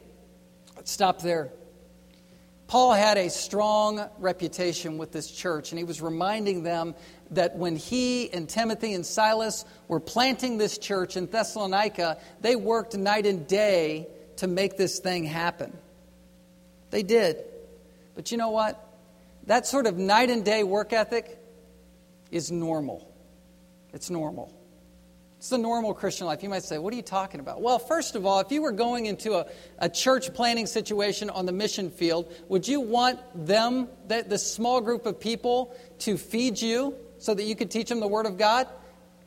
Let's 0.75 0.91
stop 0.91 1.21
there. 1.21 1.51
Paul 2.69 2.93
had 2.93 3.17
a 3.17 3.32
strong 3.32 4.08
reputation 4.19 4.99
with 4.99 5.12
this 5.12 5.32
church, 5.32 5.71
and 5.71 5.79
he 5.79 5.84
was 5.84 6.01
reminding 6.01 6.62
them 6.62 6.93
that 7.32 7.58
when 7.58 7.75
he 7.75 8.32
and 8.32 8.47
Timothy 8.47 8.93
and 8.93 9.03
Silas 9.03 9.65
were 9.88 9.99
planting 9.99 10.60
this 10.60 10.77
church 10.77 11.17
in 11.17 11.25
Thessalonica, 11.25 12.19
they 12.41 12.55
worked 12.55 12.95
night 12.95 13.25
and 13.25 13.47
day 13.47 14.08
to 14.36 14.45
make 14.45 14.77
this 14.77 14.99
thing 14.99 15.23
happen. 15.23 15.75
They 16.91 17.01
did. 17.01 17.43
But 18.13 18.29
you 18.29 18.38
know 18.38 18.51
what? 18.51 18.79
That 19.47 19.65
sort 19.65 19.88
of 19.88 19.97
night 19.97 20.29
and 20.29 20.45
day 20.45 20.62
work 20.62 20.93
ethic 20.93 21.39
is 22.29 22.51
normal. 22.51 23.12
It's 23.93 24.12
normal. 24.12 24.53
It's 25.39 25.47
the 25.47 25.58
normal 25.58 25.93
Christian 25.93 26.28
life. 26.28 26.43
You 26.43 26.49
might 26.49 26.63
say, 26.63 26.78
What 26.78 26.91
are 26.91 26.97
you 26.97 27.02
talking 27.02 27.39
about? 27.39 27.62
Well, 27.62 27.80
first 27.80 28.17
of 28.17 28.25
all, 28.25 28.41
if 28.41 28.52
you 28.52 28.62
were 28.62 28.73
going 28.73 29.06
into 29.06 29.36
a, 29.36 29.45
a 29.78 29.88
church 29.88 30.34
planting 30.34 30.65
situation 30.65 31.30
on 31.30 31.45
the 31.45 31.54
mission 31.54 31.91
field, 31.91 32.30
would 32.49 32.67
you 32.67 32.82
want 32.82 33.21
them, 33.47 33.88
that 34.10 34.30
this 34.30 34.52
small 34.52 34.82
group 34.82 35.06
of 35.06 35.17
people, 35.17 35.73
to 35.99 36.17
feed 36.17 36.62
you 36.62 36.93
so 37.19 37.34
that 37.34 37.43
you 37.43 37.56
could 37.56 37.71
teach 37.71 37.88
them 37.88 38.02
the 38.02 38.08
Word 38.08 38.25
of 38.25 38.38
God? 38.38 38.67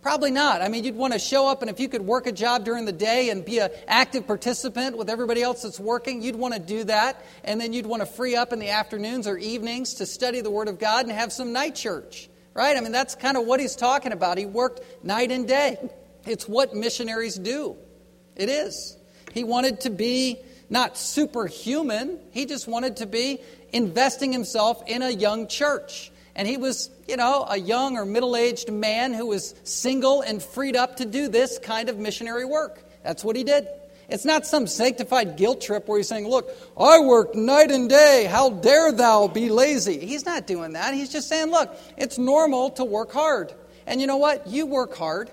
Probably 0.03 0.31
not. 0.31 0.61
I 0.61 0.69
mean, 0.69 0.85
you'd 0.85 0.97
want 0.97 1.15
to 1.15 1.19
show 1.19 1.49
up, 1.49 1.63
and 1.63 1.71
if 1.71 1.81
you 1.81 1.89
could 1.89 2.03
work 2.03 2.27
a 2.27 2.33
job 2.33 2.67
during 2.67 2.85
the 2.85 2.93
day 2.93 3.31
and 3.31 3.43
be 3.43 3.61
an 3.61 3.71
active 3.89 4.27
participant 4.27 4.99
with 4.99 5.09
everybody 5.09 5.41
else 5.41 5.63
that's 5.63 5.81
working, 5.81 6.21
you'd 6.21 6.37
want 6.37 6.53
to 6.53 6.61
do 6.61 6.85
that. 6.85 7.25
And 7.43 7.59
then 7.59 7.73
you'd 7.73 7.87
want 7.87 8.03
to 8.03 8.07
free 8.07 8.37
up 8.37 8.53
in 8.53 8.59
the 8.59 8.69
afternoons 8.69 9.27
or 9.27 9.39
evenings 9.39 9.95
to 9.95 10.05
study 10.05 10.43
the 10.43 10.51
Word 10.51 10.69
of 10.69 10.79
God 10.79 11.07
and 11.07 11.13
have 11.13 11.33
some 11.33 11.55
night 11.55 11.75
church. 11.75 12.29
Right? 12.53 12.77
I 12.77 12.83
mean, 12.83 12.93
that's 12.93 13.15
kind 13.15 13.39
of 13.39 13.47
what 13.47 13.61
he's 13.61 13.77
talking 13.77 14.13
about. 14.13 14.37
He 14.37 14.45
worked 14.45 14.83
night 15.03 15.31
and 15.31 15.49
day. 15.49 15.79
It's 16.27 16.49
what 16.49 16.75
missionaries 16.75 17.37
do. 17.37 17.77
It 18.37 18.49
is. 18.49 18.97
He 19.33 19.45
wanted 19.45 19.81
to 19.83 19.91
be 19.91 20.39
not 20.71 20.97
superhuman, 20.97 22.19
he 22.31 22.47
just 22.47 22.67
wanted 22.67 22.97
to 22.97 23.07
be 23.07 23.41
investing 23.73 24.33
himself 24.33 24.83
in 24.87 25.03
a 25.03 25.11
young 25.11 25.47
church. 25.47 26.11
And 26.35 26.49
he 26.49 26.57
was, 26.57 26.89
you 27.07 27.19
know, 27.19 27.45
a 27.47 27.59
young 27.59 27.99
or 27.99 28.07
middle 28.07 28.37
aged 28.37 28.73
man 28.73 29.13
who 29.13 29.27
was 29.27 29.55
single 29.65 30.23
and 30.23 30.43
freed 30.43 30.77
up 30.77 30.97
to 30.97 31.05
do 31.05 31.29
this 31.29 31.59
kind 31.59 31.91
of 31.91 31.99
missionary 31.99 32.47
work. 32.47 32.83
That's 33.03 33.23
what 33.23 33.37
he 33.37 33.45
did. 33.45 33.69
It's 34.09 34.25
not 34.25 34.47
some 34.47 34.67
sanctified 34.67 35.37
guilt 35.37 35.61
trip 35.61 35.89
where 35.89 35.99
he's 35.99 36.09
saying, 36.09 36.29
Look, 36.29 36.51
I 36.79 37.01
work 37.01 37.35
night 37.35 37.71
and 37.71 37.89
day. 37.89 38.27
How 38.31 38.51
dare 38.51 38.93
thou 38.93 39.29
be 39.29 39.51
lazy? 39.51 39.99
He's 39.99 40.25
not 40.25 40.47
doing 40.47 40.73
that. 40.73 40.95
He's 40.95 41.11
just 41.11 41.29
saying, 41.29 41.51
Look, 41.51 41.75
it's 41.97 42.19
normal 42.19 42.71
to 42.73 42.85
work 42.85 43.13
hard. 43.13 43.53
And 43.87 44.01
you 44.01 44.07
know 44.07 44.17
what? 44.17 44.47
You 44.47 44.67
work 44.67 44.95
hard. 44.95 45.31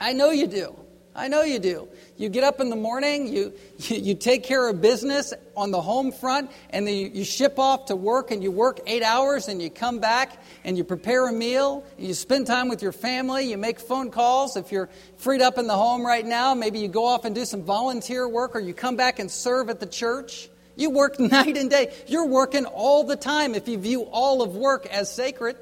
I 0.00 0.14
know 0.14 0.30
you 0.30 0.46
do. 0.46 0.74
I 1.14 1.28
know 1.28 1.42
you 1.42 1.58
do. 1.58 1.88
You 2.16 2.28
get 2.28 2.44
up 2.44 2.60
in 2.60 2.70
the 2.70 2.76
morning, 2.76 3.26
you, 3.26 3.52
you, 3.78 4.14
take 4.14 4.44
care 4.44 4.68
of 4.68 4.80
business 4.80 5.34
on 5.56 5.72
the 5.72 5.82
home 5.82 6.12
front, 6.12 6.50
and 6.70 6.86
then 6.86 6.94
you, 6.94 7.10
you 7.12 7.24
ship 7.24 7.58
off 7.58 7.86
to 7.86 7.96
work, 7.96 8.30
and 8.30 8.42
you 8.42 8.52
work 8.52 8.80
eight 8.86 9.02
hours, 9.02 9.48
and 9.48 9.60
you 9.60 9.70
come 9.70 9.98
back, 9.98 10.40
and 10.64 10.78
you 10.78 10.84
prepare 10.84 11.28
a 11.28 11.32
meal, 11.32 11.84
you 11.98 12.14
spend 12.14 12.46
time 12.46 12.68
with 12.68 12.80
your 12.80 12.92
family, 12.92 13.50
you 13.50 13.58
make 13.58 13.80
phone 13.80 14.10
calls. 14.10 14.56
If 14.56 14.70
you're 14.70 14.88
freed 15.16 15.42
up 15.42 15.58
in 15.58 15.66
the 15.66 15.76
home 15.76 16.06
right 16.06 16.24
now, 16.24 16.54
maybe 16.54 16.78
you 16.78 16.88
go 16.88 17.04
off 17.04 17.24
and 17.24 17.34
do 17.34 17.44
some 17.44 17.64
volunteer 17.64 18.28
work, 18.28 18.54
or 18.54 18.60
you 18.60 18.72
come 18.72 18.96
back 18.96 19.18
and 19.18 19.30
serve 19.30 19.68
at 19.68 19.80
the 19.80 19.86
church. 19.86 20.48
You 20.76 20.90
work 20.90 21.18
night 21.20 21.56
and 21.56 21.68
day. 21.68 21.92
You're 22.06 22.26
working 22.26 22.66
all 22.66 23.02
the 23.02 23.16
time 23.16 23.56
if 23.56 23.66
you 23.66 23.78
view 23.78 24.02
all 24.04 24.42
of 24.42 24.54
work 24.54 24.86
as 24.86 25.12
sacred. 25.12 25.56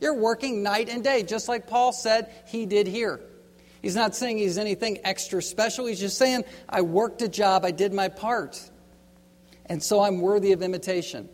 You're 0.00 0.14
working 0.14 0.62
night 0.62 0.88
and 0.88 1.02
day, 1.02 1.24
just 1.24 1.48
like 1.48 1.66
Paul 1.66 1.92
said 1.92 2.30
he 2.46 2.64
did 2.64 2.86
here. 2.86 3.20
He's 3.84 3.94
not 3.94 4.16
saying 4.16 4.38
he's 4.38 4.56
anything 4.56 5.00
extra 5.04 5.42
special. 5.42 5.84
He's 5.84 6.00
just 6.00 6.16
saying, 6.16 6.46
I 6.66 6.80
worked 6.80 7.20
a 7.20 7.28
job, 7.28 7.66
I 7.66 7.70
did 7.70 7.92
my 7.92 8.08
part. 8.08 8.58
And 9.66 9.82
so 9.82 10.00
I'm 10.00 10.22
worthy 10.22 10.52
of 10.52 10.62
imitation. 10.62 11.28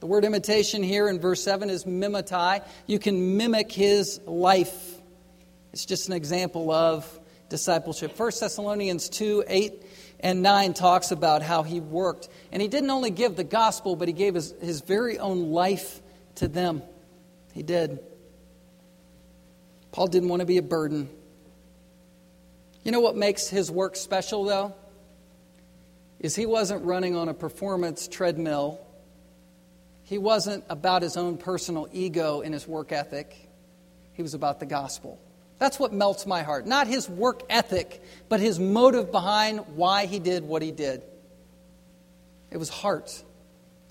The 0.00 0.06
word 0.06 0.24
imitation 0.24 0.82
here 0.82 1.08
in 1.08 1.20
verse 1.20 1.40
7 1.44 1.70
is 1.70 1.84
mimetai. 1.84 2.66
You 2.88 2.98
can 2.98 3.36
mimic 3.36 3.70
his 3.70 4.20
life. 4.26 4.74
It's 5.72 5.86
just 5.86 6.08
an 6.08 6.14
example 6.14 6.72
of 6.72 7.08
discipleship. 7.48 8.18
1 8.18 8.32
Thessalonians 8.40 9.08
2 9.10 9.44
8 9.46 9.86
and 10.18 10.42
9 10.42 10.74
talks 10.74 11.12
about 11.12 11.42
how 11.42 11.62
he 11.62 11.78
worked. 11.78 12.28
And 12.50 12.60
he 12.60 12.66
didn't 12.66 12.90
only 12.90 13.10
give 13.10 13.36
the 13.36 13.44
gospel, 13.44 13.94
but 13.94 14.08
he 14.08 14.14
gave 14.14 14.34
his, 14.34 14.52
his 14.60 14.80
very 14.80 15.20
own 15.20 15.52
life 15.52 16.02
to 16.36 16.48
them. 16.48 16.82
He 17.52 17.62
did. 17.62 18.00
Paul 19.92 20.08
didn't 20.08 20.28
want 20.28 20.40
to 20.40 20.46
be 20.46 20.58
a 20.58 20.62
burden. 20.62 21.08
You 22.84 22.92
know 22.92 23.00
what 23.00 23.16
makes 23.16 23.48
his 23.48 23.70
work 23.70 23.96
special, 23.96 24.44
though? 24.44 24.74
Is 26.20 26.36
he 26.36 26.44
wasn't 26.44 26.84
running 26.84 27.16
on 27.16 27.28
a 27.28 27.34
performance 27.34 28.06
treadmill. 28.08 28.78
He 30.02 30.18
wasn't 30.18 30.64
about 30.68 31.00
his 31.00 31.16
own 31.16 31.38
personal 31.38 31.88
ego 31.92 32.42
in 32.42 32.52
his 32.52 32.68
work 32.68 32.92
ethic. 32.92 33.34
He 34.12 34.22
was 34.22 34.34
about 34.34 34.60
the 34.60 34.66
gospel. 34.66 35.18
That's 35.58 35.78
what 35.78 35.94
melts 35.94 36.26
my 36.26 36.42
heart. 36.42 36.66
Not 36.66 36.86
his 36.86 37.08
work 37.08 37.42
ethic, 37.48 38.02
but 38.28 38.40
his 38.40 38.58
motive 38.58 39.10
behind 39.10 39.60
why 39.76 40.04
he 40.04 40.18
did 40.18 40.44
what 40.44 40.60
he 40.60 40.70
did. 40.70 41.02
It 42.50 42.58
was 42.58 42.68
heart. 42.68 43.22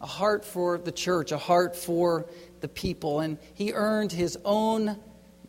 A 0.01 0.05
heart 0.05 0.45
for 0.45 0.77
the 0.77 0.91
church, 0.91 1.31
a 1.31 1.37
heart 1.37 1.75
for 1.75 2.27
the 2.61 2.67
people. 2.67 3.21
And 3.21 3.39
he 3.55 3.73
earned 3.73 4.11
his 4.11 4.37
own 4.45 4.99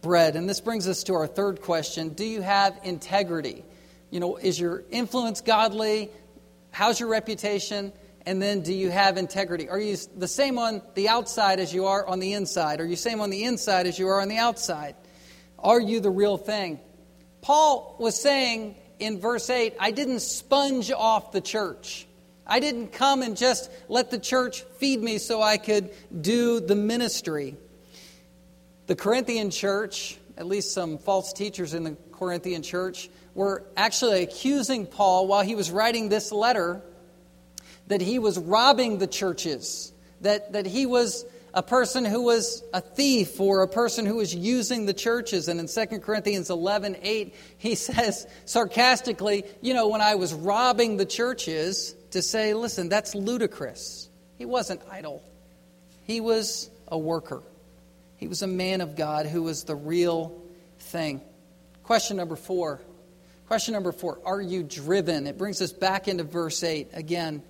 bread. 0.05 0.37
And 0.37 0.49
this 0.49 0.61
brings 0.61 0.87
us 0.87 1.03
to 1.05 1.15
our 1.15 1.27
third 1.27 1.63
question 1.63 2.11
Do 2.11 2.25
you 2.25 2.43
have 2.43 2.79
integrity? 2.85 3.65
You 4.11 4.21
know, 4.21 4.37
is 4.37 4.61
your 4.61 4.85
influence 4.91 5.41
godly? 5.41 6.11
How's 6.71 7.01
your 7.01 7.09
reputation? 7.09 7.93
And 8.27 8.41
then 8.41 8.61
do 8.61 8.73
you 8.73 8.91
have 8.91 9.17
integrity? 9.17 9.69
Are 9.69 9.79
you 9.79 9.97
the 10.17 10.29
same 10.29 10.59
on 10.59 10.83
the 10.95 11.09
outside 11.09 11.59
as 11.59 11.75
you 11.75 11.87
are 11.87 12.07
on 12.07 12.21
the 12.21 12.35
inside? 12.35 12.81
Are 12.81 12.87
you 12.87 12.97
same 12.97 13.21
on 13.21 13.31
the 13.31 13.45
inside 13.45 13.87
as 13.87 13.99
you 13.99 14.09
are 14.09 14.21
on 14.21 14.29
the 14.29 14.39
outside? 14.39 14.95
Are 15.59 15.81
you 15.81 16.01
the 16.01 16.11
real 16.11 16.37
thing? 16.37 16.79
Paul 17.43 17.97
was 17.99 18.19
saying 18.19 18.77
in 18.99 19.21
verse 19.21 19.51
8, 19.51 19.75
I 19.81 19.91
didn't 19.91 20.21
sponge 20.21 20.91
off 20.91 21.33
the 21.33 21.41
church. 21.41 22.07
I 22.47 22.61
didn't 22.61 22.93
come 22.93 23.23
and 23.23 23.37
just 23.37 23.71
let 23.89 24.11
the 24.11 24.19
church 24.19 24.63
feed 24.79 25.03
me 25.03 25.19
so 25.19 25.43
I 25.43 25.57
could 25.57 25.91
do 26.19 26.61
the 26.61 26.75
ministry. 26.75 27.57
The 28.87 28.97
Corinthian 28.97 29.51
church, 29.51 30.19
at 30.37 30.47
least 30.47 30.73
some 30.73 30.99
false 30.99 31.33
teachers 31.33 31.75
in 31.75 31.85
the 31.85 31.97
Corinthian 32.13 32.63
church, 32.63 33.09
were 33.35 33.65
actually 33.77 34.23
accusing 34.23 34.87
Paul 34.87 35.27
while 35.27 35.43
he 35.43 35.55
was 35.55 35.71
writing 35.71 36.09
this 36.09 36.33
letter 36.33 36.83
that 37.89 38.01
he 38.01 38.19
was 38.19 38.39
robbing 38.39 38.99
the 38.99 39.07
churches, 39.07 39.93
that, 40.21 40.53
that 40.53 40.67
he 40.67 40.87
was 40.87 41.25
a 41.53 41.63
person 41.63 42.05
who 42.05 42.23
was 42.23 42.63
a 42.73 42.81
thief 42.81 43.41
or 43.41 43.63
a 43.63 43.69
person 43.69 44.07
who 44.07 44.17
was 44.17 44.35
using 44.35 44.87
the 44.87 44.95
churches. 44.95 45.49
And 45.49 45.61
in 45.61 45.67
2 45.67 46.01
Corinthians 46.01 46.51
11 46.51 46.97
8, 47.03 47.35
he 47.59 47.75
says 47.75 48.27
sarcastically, 48.45 49.45
You 49.61 49.75
know, 49.75 49.89
when 49.89 50.01
I 50.01 50.15
was 50.17 50.35
robbing 50.35 50.97
the 50.97 51.07
churches, 51.07 51.95
to 52.15 52.23
say, 52.23 52.55
listen, 52.55 52.89
that's 52.89 53.15
ludicrous. 53.17 54.09
He 54.37 54.45
wasn't 54.45 54.81
idle, 54.91 55.23
he 56.05 56.21
was 56.21 56.71
a 56.89 56.99
worker. 56.99 57.43
He 58.25 58.29
was 58.29 58.41
a 58.41 58.47
man 58.47 58.81
of 58.81 58.97
God 58.97 59.27
who 59.27 59.43
was 59.43 59.65
the 59.65 59.77
real 59.77 60.41
thing. 60.79 61.21
Question 61.83 62.17
number 62.17 62.37
four. 62.37 62.81
Question 63.49 63.75
number 63.75 63.93
four 63.93 64.19
Are 64.25 64.41
you 64.41 64.63
driven? 64.63 65.27
It 65.27 65.37
brings 65.37 65.61
us 65.61 65.75
back 65.75 66.09
into 66.09 66.25
verse 66.25 66.65
8 66.65 66.93
again. 66.95 67.43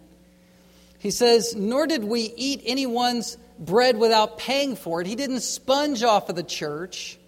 He 0.98 1.12
says, 1.12 1.54
Nor 1.54 1.86
did 1.86 2.02
we 2.02 2.22
eat 2.22 2.62
anyone's 2.64 3.38
bread 3.56 3.96
without 3.96 4.36
paying 4.36 4.74
for 4.74 5.00
it. 5.00 5.06
He 5.06 5.14
didn't 5.14 5.42
sponge 5.42 6.02
off 6.02 6.28
of 6.28 6.34
the 6.34 6.42
church, 6.42 7.20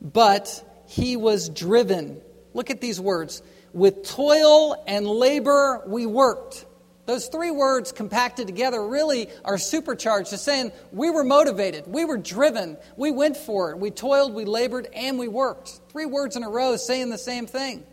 but 0.00 0.64
he 0.86 1.18
was 1.18 1.50
driven. 1.50 2.18
Look 2.54 2.70
at 2.70 2.80
these 2.80 2.98
words. 2.98 3.42
With 3.74 4.04
toil 4.04 4.82
and 4.86 5.06
labor 5.06 5.82
we 5.86 6.06
worked. 6.06 6.64
Those 7.04 7.26
three 7.26 7.50
words 7.50 7.90
compacted 7.90 8.46
together 8.46 8.86
really 8.86 9.28
are 9.44 9.58
supercharged 9.58 10.30
to 10.30 10.38
saying 10.38 10.70
we 10.92 11.10
were 11.10 11.24
motivated, 11.24 11.86
we 11.86 12.04
were 12.04 12.16
driven, 12.16 12.76
we 12.96 13.10
went 13.10 13.36
for 13.36 13.72
it, 13.72 13.78
we 13.78 13.90
toiled, 13.90 14.34
we 14.34 14.44
labored, 14.44 14.88
and 14.94 15.18
we 15.18 15.26
worked. 15.26 15.80
Three 15.90 16.06
words 16.06 16.36
in 16.36 16.44
a 16.44 16.48
row 16.48 16.76
saying 16.76 17.10
the 17.10 17.18
same 17.18 17.46
thing. 17.46 17.84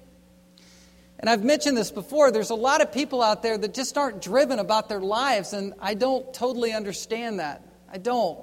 And 1.19 1.29
I've 1.29 1.43
mentioned 1.43 1.75
this 1.75 1.91
before, 1.91 2.31
there's 2.31 2.51
a 2.51 2.55
lot 2.55 2.81
of 2.81 2.93
people 2.93 3.21
out 3.21 3.41
there 3.41 3.57
that 3.57 3.73
just 3.73 3.97
aren't 3.97 4.21
driven 4.21 4.59
about 4.59 4.87
their 4.89 5.01
lives, 5.01 5.53
and 5.53 5.73
I 5.79 5.95
don't 5.95 6.31
totally 6.33 6.71
understand 6.71 7.39
that. 7.39 7.63
I 7.91 7.97
don't. 7.97 8.39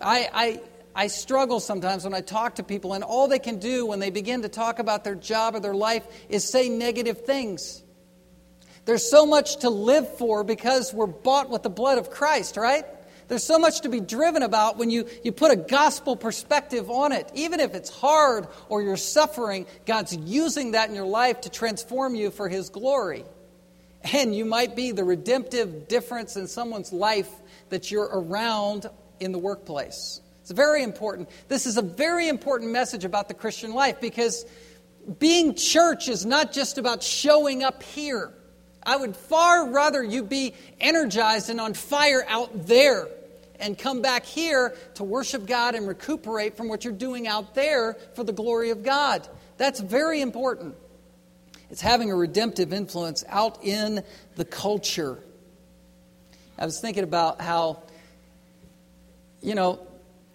I, 0.00 0.28
I, 0.32 0.60
I 0.94 1.06
struggle 1.08 1.58
sometimes 1.58 2.04
when 2.04 2.14
I 2.14 2.20
talk 2.20 2.56
to 2.56 2.62
people, 2.62 2.92
and 2.92 3.02
all 3.02 3.28
they 3.28 3.38
can 3.38 3.58
do 3.58 3.86
when 3.86 3.98
they 3.98 4.10
begin 4.10 4.42
to 4.42 4.48
talk 4.48 4.78
about 4.78 5.04
their 5.04 5.14
job 5.14 5.54
or 5.56 5.60
their 5.60 5.74
life 5.74 6.06
is 6.28 6.48
say 6.48 6.68
negative 6.68 7.22
things. 7.22 7.82
There's 8.84 9.08
so 9.08 9.26
much 9.26 9.58
to 9.58 9.70
live 9.70 10.16
for 10.16 10.42
because 10.42 10.92
we're 10.92 11.06
bought 11.06 11.50
with 11.50 11.62
the 11.62 11.70
blood 11.70 11.98
of 11.98 12.10
Christ, 12.10 12.56
right? 12.56 12.84
There's 13.28 13.44
so 13.44 13.58
much 13.58 13.82
to 13.82 13.88
be 13.88 14.00
driven 14.00 14.42
about 14.42 14.76
when 14.76 14.90
you, 14.90 15.06
you 15.24 15.32
put 15.32 15.52
a 15.52 15.56
gospel 15.56 16.16
perspective 16.16 16.90
on 16.90 17.12
it. 17.12 17.30
Even 17.34 17.60
if 17.60 17.74
it's 17.74 17.88
hard 17.88 18.48
or 18.68 18.82
you're 18.82 18.96
suffering, 18.96 19.66
God's 19.86 20.14
using 20.14 20.72
that 20.72 20.88
in 20.88 20.94
your 20.94 21.06
life 21.06 21.42
to 21.42 21.50
transform 21.50 22.14
you 22.14 22.30
for 22.30 22.48
His 22.48 22.68
glory. 22.68 23.24
And 24.12 24.34
you 24.34 24.44
might 24.44 24.74
be 24.74 24.90
the 24.90 25.04
redemptive 25.04 25.86
difference 25.86 26.36
in 26.36 26.48
someone's 26.48 26.92
life 26.92 27.30
that 27.68 27.90
you're 27.90 28.10
around 28.12 28.86
in 29.20 29.30
the 29.30 29.38
workplace. 29.38 30.20
It's 30.40 30.50
very 30.50 30.82
important. 30.82 31.30
This 31.46 31.66
is 31.66 31.76
a 31.78 31.82
very 31.82 32.28
important 32.28 32.72
message 32.72 33.04
about 33.04 33.28
the 33.28 33.34
Christian 33.34 33.72
life 33.72 34.00
because 34.00 34.44
being 35.20 35.54
church 35.54 36.08
is 36.08 36.26
not 36.26 36.52
just 36.52 36.78
about 36.78 37.02
showing 37.02 37.62
up 37.62 37.82
here. 37.84 38.34
I 38.84 38.96
would 38.96 39.16
far 39.16 39.70
rather 39.70 40.02
you 40.02 40.24
be 40.24 40.54
energized 40.80 41.50
and 41.50 41.60
on 41.60 41.74
fire 41.74 42.24
out 42.28 42.66
there 42.66 43.08
and 43.60 43.78
come 43.78 44.02
back 44.02 44.26
here 44.26 44.74
to 44.94 45.04
worship 45.04 45.46
God 45.46 45.74
and 45.74 45.86
recuperate 45.86 46.56
from 46.56 46.68
what 46.68 46.84
you're 46.84 46.92
doing 46.92 47.28
out 47.28 47.54
there 47.54 47.96
for 48.14 48.24
the 48.24 48.32
glory 48.32 48.70
of 48.70 48.82
God. 48.82 49.26
That's 49.56 49.78
very 49.78 50.20
important. 50.20 50.74
It's 51.70 51.80
having 51.80 52.10
a 52.10 52.16
redemptive 52.16 52.72
influence 52.72 53.24
out 53.28 53.64
in 53.64 54.02
the 54.34 54.44
culture. 54.44 55.18
I 56.58 56.64
was 56.64 56.80
thinking 56.80 57.04
about 57.04 57.40
how, 57.40 57.82
you 59.40 59.54
know, 59.54 59.86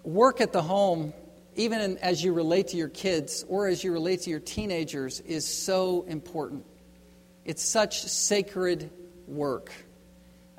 work 0.03 0.39
at 0.39 0.53
the 0.53 0.61
home, 0.61 1.13
even 1.55 1.97
as 1.97 2.23
you 2.23 2.33
relate 2.33 2.69
to 2.69 2.77
your 2.77 2.87
kids 2.87 3.45
or 3.49 3.67
as 3.67 3.83
you 3.83 3.91
relate 3.91 4.21
to 4.21 4.29
your 4.29 4.39
teenagers, 4.39 5.19
is 5.19 5.45
so 5.45 6.05
important. 6.07 6.65
It's 7.47 7.63
such 7.63 8.03
sacred 8.03 8.91
work. 9.25 9.71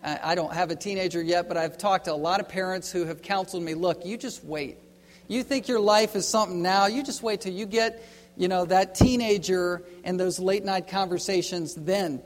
I 0.03 0.35
don't 0.35 0.55
have 0.55 0.71
a 0.71 0.77
teenager 0.77 1.21
yet, 1.21 1.47
but 1.47 1.59
I've 1.59 1.77
talked 1.77 2.07
to 2.07 2.13
a 2.13 2.17
lot 2.17 2.41
of 2.41 2.49
parents 2.49 2.91
who 2.91 3.05
have 3.05 3.21
counseled 3.21 3.63
me 3.63 3.75
look, 3.75 4.07
you 4.07 4.17
just 4.17 4.43
wait. 4.43 4.79
You 5.27 5.43
think 5.43 5.69
your 5.69 5.81
life 5.81 6.17
is 6.17 6.27
something 6.27 6.63
now, 6.63 6.87
you 6.87 7.03
just 7.03 7.23
wait 7.23 7.43
till 7.43 7.53
you 7.53 7.67
get, 7.67 8.03
you 8.39 8.49
know, 8.49 8.65
that 8.65 8.95
teenager 8.95 9.83
and 10.03 10.19
those 10.19 10.39
late 10.39 10.65
night 10.65 10.89
conversations 10.89 11.75
then. 11.75 12.23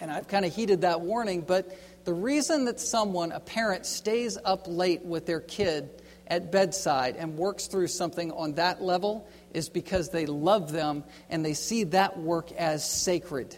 And 0.00 0.10
I've 0.10 0.26
kind 0.26 0.44
of 0.44 0.52
heeded 0.52 0.80
that 0.80 1.00
warning, 1.02 1.42
but 1.42 1.70
the 2.04 2.14
reason 2.14 2.64
that 2.64 2.80
someone, 2.80 3.30
a 3.30 3.38
parent, 3.38 3.86
stays 3.86 4.36
up 4.44 4.64
late 4.66 5.04
with 5.04 5.26
their 5.26 5.40
kid 5.40 6.02
at 6.26 6.50
bedside 6.50 7.14
and 7.16 7.36
works 7.36 7.68
through 7.68 7.86
something 7.86 8.32
on 8.32 8.54
that 8.54 8.82
level 8.82 9.28
is 9.52 9.68
because 9.68 10.10
they 10.10 10.26
love 10.26 10.72
them 10.72 11.04
and 11.28 11.44
they 11.44 11.54
see 11.54 11.84
that 11.84 12.18
work 12.18 12.52
as 12.52 12.88
sacred. 12.88 13.56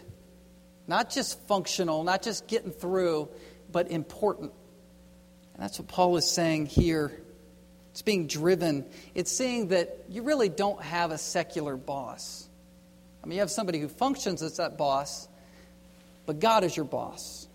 Not 0.87 1.09
just 1.09 1.39
functional, 1.47 2.03
not 2.03 2.21
just 2.21 2.47
getting 2.47 2.71
through, 2.71 3.29
but 3.71 3.89
important. 3.91 4.51
And 5.53 5.63
that's 5.63 5.79
what 5.79 5.87
Paul 5.87 6.17
is 6.17 6.29
saying 6.29 6.65
here. 6.65 7.11
It's 7.91 8.01
being 8.01 8.27
driven. 8.27 8.85
It's 9.13 9.31
saying 9.31 9.67
that 9.67 10.05
you 10.09 10.23
really 10.23 10.49
don't 10.49 10.81
have 10.81 11.11
a 11.11 11.17
secular 11.17 11.77
boss. 11.77 12.47
I 13.23 13.27
mean, 13.27 13.35
you 13.35 13.41
have 13.41 13.51
somebody 13.51 13.79
who 13.79 13.87
functions 13.87 14.41
as 14.41 14.57
that 14.57 14.77
boss, 14.77 15.27
but 16.25 16.39
God 16.39 16.63
is 16.63 16.75
your 16.75 16.85
boss. 16.85 17.47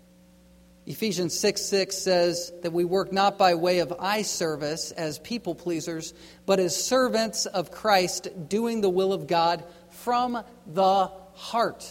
Ephesians 0.89 1.39
6 1.39 1.61
6 1.61 1.95
says 1.95 2.51
that 2.63 2.73
we 2.73 2.83
work 2.83 3.13
not 3.13 3.37
by 3.37 3.53
way 3.53 3.77
of 3.77 3.93
eye 3.99 4.23
service 4.23 4.91
as 4.91 5.19
people 5.19 5.53
pleasers, 5.53 6.15
but 6.47 6.59
as 6.59 6.75
servants 6.75 7.45
of 7.45 7.69
Christ, 7.69 8.27
doing 8.49 8.81
the 8.81 8.89
will 8.89 9.13
of 9.13 9.27
God 9.27 9.63
from 9.91 10.43
the 10.65 11.11
heart. 11.35 11.87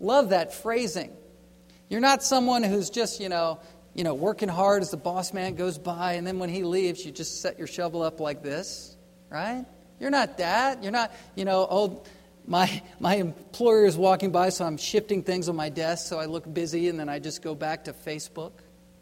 Love 0.00 0.28
that 0.28 0.52
phrasing. 0.52 1.16
You're 1.88 2.02
not 2.02 2.22
someone 2.22 2.62
who's 2.62 2.90
just, 2.90 3.20
you 3.20 3.30
know, 3.30 3.58
you 3.94 4.04
know, 4.04 4.12
working 4.12 4.50
hard 4.50 4.82
as 4.82 4.90
the 4.90 4.98
boss 4.98 5.32
man 5.32 5.54
goes 5.54 5.78
by, 5.78 6.12
and 6.12 6.26
then 6.26 6.38
when 6.38 6.50
he 6.50 6.62
leaves, 6.62 7.06
you 7.06 7.10
just 7.10 7.40
set 7.40 7.56
your 7.56 7.66
shovel 7.66 8.02
up 8.02 8.20
like 8.20 8.42
this, 8.42 8.98
right? 9.30 9.64
You're 9.98 10.10
not 10.10 10.36
that. 10.36 10.82
You're 10.82 10.92
not, 10.92 11.10
you 11.36 11.46
know, 11.46 11.66
oh, 11.70 12.02
my, 12.46 12.82
my 13.00 13.16
employer 13.16 13.86
is 13.86 13.96
walking 13.96 14.30
by, 14.30 14.50
so 14.50 14.64
I'm 14.64 14.76
shifting 14.76 15.22
things 15.22 15.48
on 15.48 15.56
my 15.56 15.68
desk 15.70 16.06
so 16.06 16.18
I 16.18 16.26
look 16.26 16.52
busy, 16.52 16.88
and 16.88 17.00
then 17.00 17.08
I 17.08 17.18
just 17.18 17.42
go 17.42 17.54
back 17.54 17.84
to 17.84 17.92
Facebook. 17.92 18.52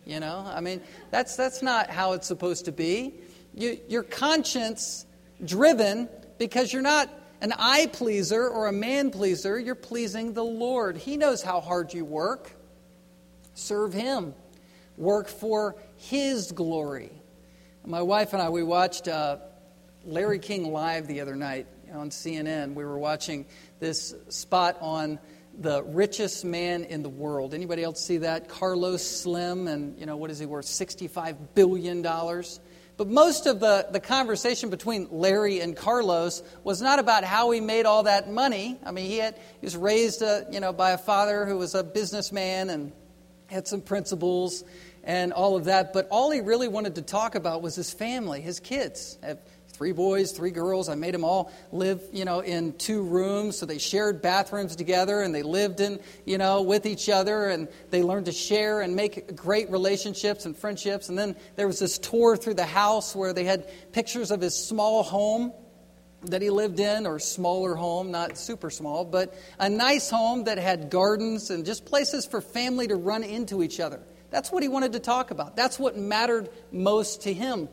You 0.04 0.20
know, 0.20 0.44
I 0.52 0.60
mean, 0.60 0.80
that's, 1.10 1.36
that's 1.36 1.62
not 1.62 1.88
how 1.88 2.12
it's 2.12 2.26
supposed 2.26 2.64
to 2.64 2.72
be. 2.72 3.14
You, 3.54 3.78
you're 3.88 4.02
conscience 4.02 5.06
driven 5.44 6.08
because 6.38 6.72
you're 6.72 6.82
not 6.82 7.08
an 7.40 7.52
eye 7.56 7.88
pleaser 7.92 8.48
or 8.48 8.68
a 8.68 8.72
man 8.72 9.10
pleaser, 9.10 9.58
you're 9.58 9.74
pleasing 9.74 10.32
the 10.32 10.44
Lord. 10.44 10.96
He 10.96 11.16
knows 11.16 11.42
how 11.42 11.60
hard 11.60 11.92
you 11.92 12.04
work. 12.04 12.52
Serve 13.54 13.92
Him, 13.92 14.34
work 14.96 15.28
for 15.28 15.76
His 15.96 16.52
glory. 16.52 17.10
My 17.84 18.02
wife 18.02 18.32
and 18.32 18.40
I, 18.40 18.48
we 18.48 18.62
watched 18.62 19.08
uh, 19.08 19.38
Larry 20.04 20.38
King 20.38 20.72
live 20.72 21.08
the 21.08 21.20
other 21.20 21.34
night 21.34 21.66
on 21.92 22.10
CNN. 22.10 22.74
We 22.74 22.84
were 22.84 22.98
watching 22.98 23.46
this 23.80 24.14
spot 24.28 24.78
on 24.80 25.18
the 25.58 25.82
richest 25.82 26.44
man 26.44 26.84
in 26.84 27.02
the 27.02 27.08
world. 27.08 27.54
Anybody 27.54 27.82
else 27.82 28.04
see 28.04 28.18
that? 28.18 28.48
Carlos 28.48 29.06
Slim, 29.06 29.68
and 29.68 29.98
you 29.98 30.06
know 30.06 30.16
what 30.16 30.30
is 30.30 30.38
he 30.38 30.46
worth? 30.46 30.64
Sixty-five 30.64 31.54
billion 31.54 32.02
dollars. 32.02 32.60
But 32.96 33.08
most 33.08 33.46
of 33.46 33.58
the, 33.58 33.86
the 33.90 34.00
conversation 34.00 34.68
between 34.68 35.08
Larry 35.10 35.60
and 35.60 35.74
Carlos 35.74 36.42
was 36.62 36.82
not 36.82 36.98
about 36.98 37.24
how 37.24 37.50
he 37.50 37.60
made 37.60 37.86
all 37.86 38.02
that 38.02 38.30
money. 38.30 38.78
I 38.84 38.92
mean, 38.92 39.06
he, 39.06 39.16
had, 39.16 39.34
he 39.60 39.66
was 39.66 39.76
raised 39.76 40.22
uh, 40.22 40.42
you 40.50 40.60
know, 40.60 40.72
by 40.72 40.90
a 40.90 40.98
father 40.98 41.46
who 41.46 41.56
was 41.56 41.74
a 41.74 41.82
businessman 41.82 42.68
and 42.68 42.92
had 43.46 43.66
some 43.66 43.80
principles 43.80 44.62
and 45.04 45.32
all 45.32 45.56
of 45.56 45.64
that. 45.64 45.92
But 45.92 46.08
all 46.10 46.30
he 46.30 46.40
really 46.40 46.68
wanted 46.68 46.94
to 46.96 47.02
talk 47.02 47.34
about 47.34 47.62
was 47.62 47.74
his 47.74 47.92
family, 47.92 48.40
his 48.40 48.60
kids 48.60 49.18
three 49.82 49.90
boys, 49.90 50.30
three 50.30 50.52
girls. 50.52 50.88
I 50.88 50.94
made 50.94 51.12
them 51.12 51.24
all 51.24 51.50
live, 51.72 52.00
you 52.12 52.24
know, 52.24 52.38
in 52.38 52.72
two 52.74 53.02
rooms. 53.02 53.58
So 53.58 53.66
they 53.66 53.78
shared 53.78 54.22
bathrooms 54.22 54.76
together 54.76 55.22
and 55.22 55.34
they 55.34 55.42
lived 55.42 55.80
in, 55.80 55.98
you 56.24 56.38
know, 56.38 56.62
with 56.62 56.86
each 56.86 57.08
other 57.08 57.48
and 57.48 57.66
they 57.90 58.04
learned 58.04 58.26
to 58.26 58.32
share 58.32 58.80
and 58.80 58.94
make 58.94 59.34
great 59.34 59.72
relationships 59.72 60.46
and 60.46 60.56
friendships. 60.56 61.08
And 61.08 61.18
then 61.18 61.34
there 61.56 61.66
was 61.66 61.80
this 61.80 61.98
tour 61.98 62.36
through 62.36 62.54
the 62.54 62.64
house 62.64 63.16
where 63.16 63.32
they 63.32 63.42
had 63.42 63.68
pictures 63.92 64.30
of 64.30 64.40
his 64.40 64.54
small 64.54 65.02
home 65.02 65.52
that 66.26 66.42
he 66.42 66.50
lived 66.50 66.78
in, 66.78 67.04
or 67.04 67.18
smaller 67.18 67.74
home, 67.74 68.12
not 68.12 68.38
super 68.38 68.70
small, 68.70 69.04
but 69.04 69.34
a 69.58 69.68
nice 69.68 70.08
home 70.10 70.44
that 70.44 70.58
had 70.58 70.90
gardens 70.90 71.50
and 71.50 71.66
just 71.66 71.86
places 71.86 72.24
for 72.24 72.40
family 72.40 72.86
to 72.86 72.94
run 72.94 73.24
into 73.24 73.64
each 73.64 73.80
other. 73.80 74.00
That's 74.30 74.52
what 74.52 74.62
he 74.62 74.68
wanted 74.68 74.92
to 74.92 75.00
talk 75.00 75.32
about. 75.32 75.56
That's 75.56 75.76
what 75.76 75.98
mattered 75.98 76.50
most 76.70 77.22
to 77.22 77.32
him. 77.32 77.68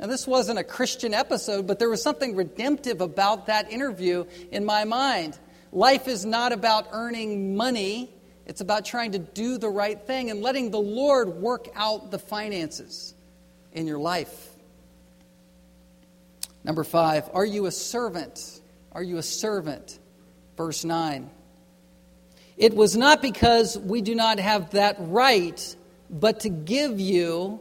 Now, 0.00 0.06
this 0.06 0.26
wasn't 0.26 0.58
a 0.58 0.64
Christian 0.64 1.12
episode, 1.12 1.66
but 1.66 1.78
there 1.78 1.90
was 1.90 2.02
something 2.02 2.34
redemptive 2.34 3.02
about 3.02 3.48
that 3.48 3.70
interview 3.70 4.24
in 4.50 4.64
my 4.64 4.84
mind. 4.84 5.38
Life 5.72 6.08
is 6.08 6.24
not 6.24 6.52
about 6.52 6.88
earning 6.92 7.54
money, 7.54 8.10
it's 8.46 8.62
about 8.62 8.86
trying 8.86 9.12
to 9.12 9.18
do 9.18 9.58
the 9.58 9.68
right 9.68 10.00
thing 10.00 10.30
and 10.30 10.40
letting 10.40 10.70
the 10.70 10.80
Lord 10.80 11.28
work 11.28 11.68
out 11.74 12.10
the 12.10 12.18
finances 12.18 13.14
in 13.72 13.86
your 13.86 13.98
life. 13.98 14.48
Number 16.64 16.82
five, 16.82 17.28
are 17.34 17.44
you 17.44 17.66
a 17.66 17.70
servant? 17.70 18.62
Are 18.92 19.02
you 19.02 19.18
a 19.18 19.22
servant? 19.22 19.98
Verse 20.56 20.82
9. 20.82 21.30
It 22.56 22.74
was 22.74 22.96
not 22.96 23.20
because 23.20 23.78
we 23.78 24.00
do 24.00 24.14
not 24.14 24.38
have 24.38 24.70
that 24.70 24.96
right, 24.98 25.76
but 26.08 26.40
to 26.40 26.48
give 26.48 26.98
you 27.00 27.60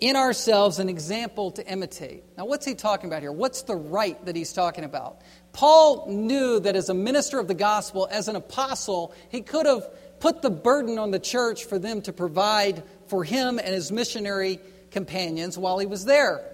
in 0.00 0.16
ourselves 0.16 0.78
an 0.78 0.88
example 0.88 1.52
to 1.52 1.66
imitate. 1.66 2.24
Now, 2.36 2.46
what's 2.46 2.66
he 2.66 2.74
talking 2.74 3.08
about 3.08 3.22
here? 3.22 3.32
What's 3.32 3.62
the 3.62 3.76
right 3.76 4.22
that 4.26 4.36
he's 4.36 4.52
talking 4.52 4.84
about? 4.84 5.20
Paul 5.52 6.06
knew 6.08 6.60
that 6.60 6.76
as 6.76 6.88
a 6.88 6.94
minister 6.94 7.38
of 7.38 7.48
the 7.48 7.54
gospel, 7.54 8.08
as 8.10 8.28
an 8.28 8.36
apostle, 8.36 9.14
he 9.28 9.40
could 9.40 9.66
have 9.66 9.86
put 10.20 10.42
the 10.42 10.50
burden 10.50 10.98
on 10.98 11.10
the 11.10 11.18
church 11.18 11.64
for 11.64 11.78
them 11.78 12.02
to 12.02 12.12
provide 12.12 12.82
for 13.06 13.24
him 13.24 13.58
and 13.58 13.68
his 13.68 13.92
missionary 13.92 14.58
companions 14.90 15.56
while 15.56 15.78
he 15.78 15.86
was 15.86 16.04
there. 16.04 16.44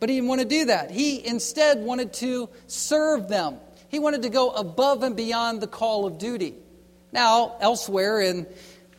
But 0.00 0.08
he 0.08 0.16
didn't 0.16 0.28
want 0.28 0.40
to 0.40 0.46
do 0.48 0.64
that. 0.66 0.90
He 0.90 1.24
instead 1.24 1.78
wanted 1.78 2.12
to 2.14 2.48
serve 2.66 3.28
them. 3.28 3.58
He 3.88 4.00
wanted 4.00 4.22
to 4.22 4.30
go 4.30 4.50
above 4.50 5.02
and 5.02 5.14
beyond 5.14 5.60
the 5.60 5.66
call 5.68 6.06
of 6.06 6.18
duty. 6.18 6.54
Now, 7.12 7.56
elsewhere 7.60 8.20
in 8.20 8.46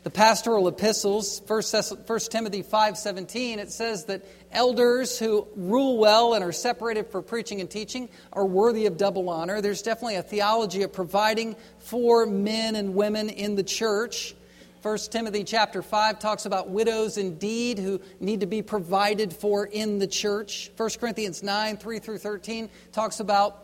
the 0.03 0.09
pastoral 0.09 0.67
epistles 0.67 1.41
1 1.47 1.61
timothy 2.29 2.61
5.17 2.61 3.57
it 3.57 3.71
says 3.71 4.05
that 4.05 4.25
elders 4.53 5.17
who 5.17 5.47
rule 5.55 5.97
well 5.97 6.33
and 6.33 6.43
are 6.43 6.51
separated 6.51 7.07
for 7.07 7.21
preaching 7.21 7.59
and 7.59 7.69
teaching 7.69 8.09
are 8.31 8.45
worthy 8.45 8.85
of 8.85 8.97
double 8.97 9.29
honor. 9.29 9.61
There's 9.61 9.81
definitely 9.81 10.15
a 10.15 10.23
theology 10.23 10.83
of 10.83 10.93
providing 10.93 11.55
for 11.79 12.25
men 12.25 12.75
and 12.75 12.95
women 12.95 13.29
in 13.29 13.55
the 13.55 13.63
church. 13.63 14.35
1 14.81 14.97
timothy 15.11 15.43
chapter 15.43 15.81
5 15.81 16.19
talks 16.19 16.45
about 16.45 16.69
widows 16.69 17.17
indeed 17.17 17.79
who 17.79 18.01
need 18.19 18.41
to 18.41 18.45
be 18.45 18.61
provided 18.61 19.33
for 19.33 19.65
in 19.65 19.97
the 19.97 20.07
church. 20.07 20.71
1 20.75 20.89
corinthians 20.99 21.41
9 21.41 21.77
3 21.77 21.99
through 21.99 22.17
13 22.17 22.69
talks 22.91 23.19
about 23.19 23.62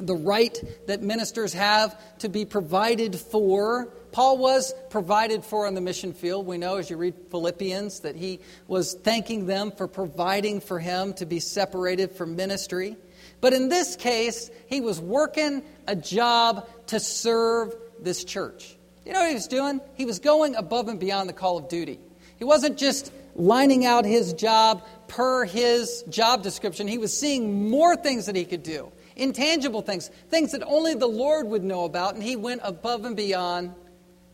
the 0.00 0.14
right 0.14 0.58
that 0.86 1.02
ministers 1.02 1.52
have 1.52 1.98
to 2.18 2.28
be 2.28 2.44
provided 2.44 3.16
for 3.16 3.88
Paul 4.12 4.38
was 4.38 4.74
provided 4.90 5.44
for 5.44 5.66
on 5.66 5.74
the 5.74 5.80
mission 5.80 6.12
field. 6.12 6.46
We 6.46 6.58
know 6.58 6.76
as 6.76 6.90
you 6.90 6.96
read 6.96 7.14
Philippians 7.30 8.00
that 8.00 8.16
he 8.16 8.40
was 8.66 8.94
thanking 8.94 9.46
them 9.46 9.70
for 9.70 9.86
providing 9.86 10.60
for 10.60 10.78
him 10.78 11.14
to 11.14 11.26
be 11.26 11.40
separated 11.40 12.12
from 12.12 12.36
ministry. 12.36 12.96
But 13.40 13.52
in 13.52 13.68
this 13.68 13.96
case, 13.96 14.50
he 14.66 14.80
was 14.80 15.00
working 15.00 15.62
a 15.86 15.94
job 15.94 16.68
to 16.88 16.98
serve 16.98 17.74
this 18.00 18.24
church. 18.24 18.76
You 19.06 19.12
know 19.12 19.20
what 19.20 19.28
he 19.28 19.34
was 19.34 19.46
doing? 19.46 19.80
He 19.94 20.04
was 20.04 20.18
going 20.18 20.56
above 20.56 20.88
and 20.88 20.98
beyond 20.98 21.28
the 21.28 21.32
call 21.32 21.58
of 21.58 21.68
duty. 21.68 22.00
He 22.36 22.44
wasn't 22.44 22.78
just 22.78 23.12
lining 23.36 23.86
out 23.86 24.04
his 24.04 24.32
job 24.32 24.82
per 25.08 25.44
his 25.44 26.04
job 26.08 26.42
description, 26.42 26.86
he 26.86 26.98
was 26.98 27.16
seeing 27.16 27.68
more 27.68 27.96
things 27.96 28.26
that 28.26 28.36
he 28.36 28.44
could 28.44 28.62
do 28.62 28.92
intangible 29.20 29.82
things, 29.82 30.10
things 30.30 30.52
that 30.52 30.62
only 30.64 30.94
the 30.94 31.06
Lord 31.06 31.46
would 31.46 31.62
know 31.62 31.84
about, 31.84 32.14
and 32.14 32.22
he 32.22 32.36
went 32.36 32.62
above 32.64 33.04
and 33.04 33.14
beyond 33.16 33.74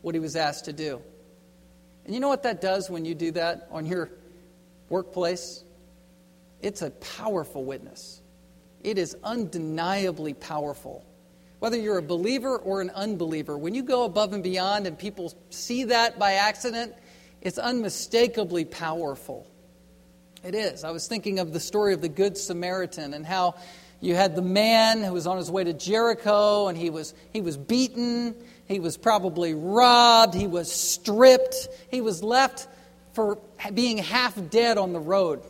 what 0.01 0.15
he 0.15 0.19
was 0.19 0.35
asked 0.35 0.65
to 0.65 0.73
do. 0.73 1.01
And 2.05 2.13
you 2.13 2.21
know 2.21 2.29
what 2.29 2.43
that 2.43 2.61
does 2.61 2.89
when 2.89 3.03
you 3.03 3.13
do 3.13 3.31
that 3.31 3.67
on 3.69 3.85
your 3.85 4.09
workplace? 4.89 5.63
It's 6.61 6.81
a 6.81 6.89
powerful 6.89 7.65
witness. 7.65 8.21
It 8.81 8.97
is 8.97 9.17
undeniably 9.23 10.33
powerful. 10.33 11.05
Whether 11.59 11.77
you're 11.77 11.97
a 11.97 12.03
believer 12.03 12.55
or 12.57 12.81
an 12.81 12.89
unbeliever, 12.91 13.57
when 13.57 13.75
you 13.75 13.83
go 13.83 14.05
above 14.05 14.31
and 14.31 14.43
beyond 14.43 14.87
and 14.87 14.97
people 14.97 15.33
see 15.49 15.85
that 15.85 16.17
by 16.17 16.33
accident, 16.33 16.93
it's 17.41 17.57
unmistakably 17.57 18.63
powerful. 18.63 19.47
It 20.43 20.55
is. 20.55 20.83
I 20.83 20.91
was 20.91 21.07
thinking 21.07 21.39
of 21.39 21.51
the 21.51 21.59
story 21.59 21.93
of 21.93 22.01
the 22.01 22.09
Good 22.09 22.37
Samaritan 22.37 23.13
and 23.13 23.25
how 23.25 23.55
you 23.99 24.15
had 24.15 24.35
the 24.35 24.41
man 24.41 25.03
who 25.03 25.13
was 25.13 25.27
on 25.27 25.37
his 25.37 25.49
way 25.49 25.63
to 25.63 25.73
Jericho 25.73 26.67
and 26.67 26.77
he 26.77 26.89
was, 26.89 27.13
he 27.33 27.41
was 27.41 27.57
beaten 27.57 28.35
he 28.67 28.81
was 28.81 28.97
probably 28.97 29.53
robbed. 29.53 30.33
He 30.33 30.47
was 30.47 30.71
stripped. 30.71 31.69
He 31.89 32.01
was 32.01 32.21
left 32.21 32.67
for 33.13 33.39
being 33.73 33.97
half 33.97 34.37
dead 34.49 34.77
on 34.77 34.93
the 34.93 34.99
road. 34.99 35.41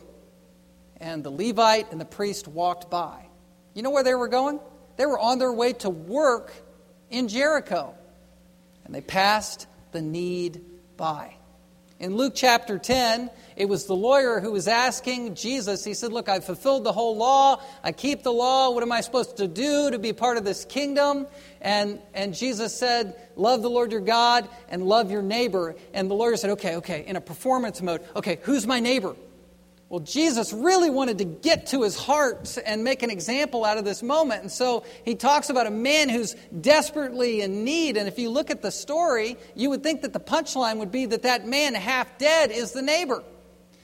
And 1.00 1.22
the 1.22 1.30
Levite 1.30 1.90
and 1.90 2.00
the 2.00 2.06
priest 2.06 2.46
walked 2.46 2.90
by. 2.90 3.26
You 3.74 3.82
know 3.82 3.90
where 3.90 4.04
they 4.04 4.14
were 4.14 4.28
going? 4.28 4.60
They 4.96 5.06
were 5.06 5.18
on 5.18 5.38
their 5.38 5.52
way 5.52 5.72
to 5.74 5.90
work 5.90 6.52
in 7.10 7.28
Jericho. 7.28 7.94
And 8.84 8.94
they 8.94 9.00
passed 9.00 9.66
the 9.90 10.00
need 10.00 10.64
by. 10.96 11.34
In 12.00 12.16
Luke 12.16 12.34
chapter 12.36 12.78
10, 12.78 13.28
it 13.56 13.68
was 13.68 13.86
the 13.86 13.96
lawyer 13.96 14.38
who 14.38 14.52
was 14.52 14.68
asking 14.68 15.34
Jesus, 15.34 15.84
he 15.84 15.94
said, 15.94 16.12
Look, 16.12 16.28
I've 16.28 16.44
fulfilled 16.44 16.84
the 16.84 16.92
whole 16.92 17.16
law. 17.16 17.60
I 17.82 17.90
keep 17.90 18.22
the 18.22 18.32
law. 18.32 18.70
What 18.70 18.84
am 18.84 18.92
I 18.92 19.00
supposed 19.00 19.38
to 19.38 19.48
do 19.48 19.90
to 19.90 19.98
be 19.98 20.12
part 20.12 20.36
of 20.36 20.44
this 20.44 20.64
kingdom? 20.64 21.26
And, 21.60 22.00
and 22.14 22.34
Jesus 22.34 22.72
said, 22.78 23.16
Love 23.34 23.62
the 23.62 23.70
Lord 23.70 23.90
your 23.90 24.00
God 24.00 24.48
and 24.68 24.84
love 24.84 25.10
your 25.10 25.22
neighbor. 25.22 25.74
And 25.92 26.08
the 26.08 26.14
lawyer 26.14 26.36
said, 26.36 26.50
Okay, 26.50 26.76
okay, 26.76 27.04
in 27.04 27.16
a 27.16 27.20
performance 27.20 27.82
mode, 27.82 28.04
okay, 28.14 28.38
who's 28.42 28.64
my 28.64 28.78
neighbor? 28.78 29.16
Well, 29.88 30.00
Jesus 30.00 30.52
really 30.52 30.90
wanted 30.90 31.16
to 31.18 31.24
get 31.24 31.68
to 31.68 31.82
his 31.82 31.96
heart 31.96 32.58
and 32.66 32.84
make 32.84 33.02
an 33.02 33.08
example 33.08 33.64
out 33.64 33.78
of 33.78 33.86
this 33.86 34.02
moment. 34.02 34.42
And 34.42 34.52
so 34.52 34.84
he 35.06 35.14
talks 35.14 35.48
about 35.48 35.66
a 35.66 35.70
man 35.70 36.10
who's 36.10 36.36
desperately 36.60 37.40
in 37.40 37.64
need. 37.64 37.96
And 37.96 38.06
if 38.06 38.18
you 38.18 38.28
look 38.28 38.50
at 38.50 38.60
the 38.60 38.70
story, 38.70 39.38
you 39.54 39.70
would 39.70 39.82
think 39.82 40.02
that 40.02 40.12
the 40.12 40.20
punchline 40.20 40.76
would 40.76 40.92
be 40.92 41.06
that 41.06 41.22
that 41.22 41.46
man, 41.46 41.74
half 41.74 42.18
dead, 42.18 42.50
is 42.50 42.72
the 42.72 42.82
neighbor. 42.82 43.24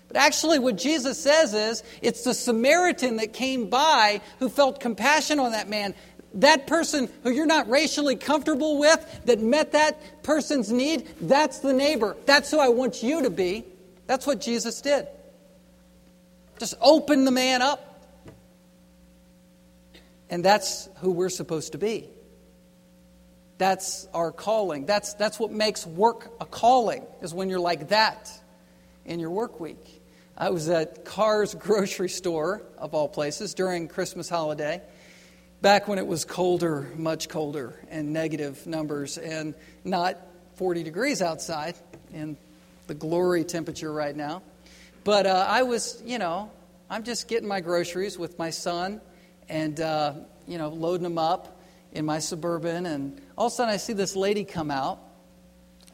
But 0.09 0.19
actually, 0.19 0.59
what 0.59 0.77
Jesus 0.77 1.19
says 1.19 1.55
is 1.55 1.83
it's 2.03 2.23
the 2.23 2.35
Samaritan 2.35 3.17
that 3.17 3.33
came 3.33 3.71
by 3.71 4.21
who 4.41 4.51
felt 4.51 4.81
compassion 4.81 5.41
on 5.41 5.53
that 5.53 5.71
man. 5.71 5.95
That 6.35 6.67
person 6.67 7.09
who 7.23 7.31
you're 7.31 7.47
not 7.47 7.71
racially 7.71 8.17
comfortable 8.17 8.79
with, 8.79 9.23
that 9.25 9.41
met 9.41 9.73
that 9.73 10.23
person's 10.23 10.71
need, 10.71 11.09
that's 11.23 11.61
the 11.61 11.73
neighbor. 11.73 12.15
That's 12.27 12.51
who 12.51 12.59
I 12.59 12.69
want 12.69 13.03
you 13.03 13.23
to 13.23 13.31
be. 13.31 13.65
That's 14.07 14.27
what 14.27 14.43
Jesus 14.43 14.83
did. 14.83 15.07
Just 16.59 16.75
open 16.81 17.25
the 17.25 17.31
man 17.31 17.63
up. 17.63 17.91
And 20.31 20.45
that's 20.45 20.89
who 20.97 21.13
we're 21.13 21.29
supposed 21.29 21.73
to 21.73 21.79
be. 21.79 22.09
That's 23.59 24.09
our 24.13 24.33
calling. 24.33 24.87
That's, 24.87 25.15
that's 25.15 25.39
what 25.39 25.53
makes 25.53 25.87
work 25.87 26.33
a 26.41 26.47
calling, 26.47 27.05
is 27.23 27.33
when 27.33 27.49
you're 27.49 27.61
like 27.61 27.89
that 27.89 28.33
in 29.05 29.21
your 29.21 29.31
work 29.31 29.61
week. 29.61 30.03
I 30.37 30.51
was 30.51 30.69
at 30.69 31.05
Carr's 31.05 31.55
grocery 31.55 32.09
store, 32.09 32.63
of 32.79 32.95
all 32.95 33.09
places, 33.09 33.55
during 33.55 33.87
Christmas 33.87 34.29
holiday, 34.29 34.83
back 35.61 35.87
when 35.87 35.99
it 35.99 36.07
was 36.07 36.25
colder, 36.25 36.91
much 36.97 37.29
colder, 37.29 37.79
and 37.89 38.13
negative 38.13 38.67
numbers, 38.67 39.17
and 39.17 39.55
not 39.85 40.19
40 40.57 40.83
degrees 40.83 41.23
outside 41.23 41.77
in 42.13 42.37
the 42.89 42.95
glory 42.95 43.45
temperature 43.45 43.93
right 43.93 44.17
now. 44.17 44.43
But 45.05 45.27
uh, 45.27 45.47
I 45.47 45.63
was, 45.65 46.03
you 46.05 46.19
know, 46.19 46.51
I'm 46.89 47.05
just 47.05 47.29
getting 47.29 47.47
my 47.47 47.61
groceries 47.61 48.19
with 48.19 48.39
my 48.39 48.49
son, 48.49 49.03
and 49.51 49.79
uh, 49.79 50.15
you 50.49 50.57
know, 50.57 50.71
loading 50.71 51.03
them 51.03 51.19
up 51.19 51.61
in 51.93 52.07
my 52.07 52.19
suburban. 52.19 52.87
And 52.87 53.21
all 53.37 53.49
of 53.49 53.53
a 53.53 53.55
sudden, 53.55 53.75
I 53.75 53.77
see 53.77 53.93
this 53.93 54.17
lady 54.17 54.45
come 54.45 54.71
out, 54.71 54.99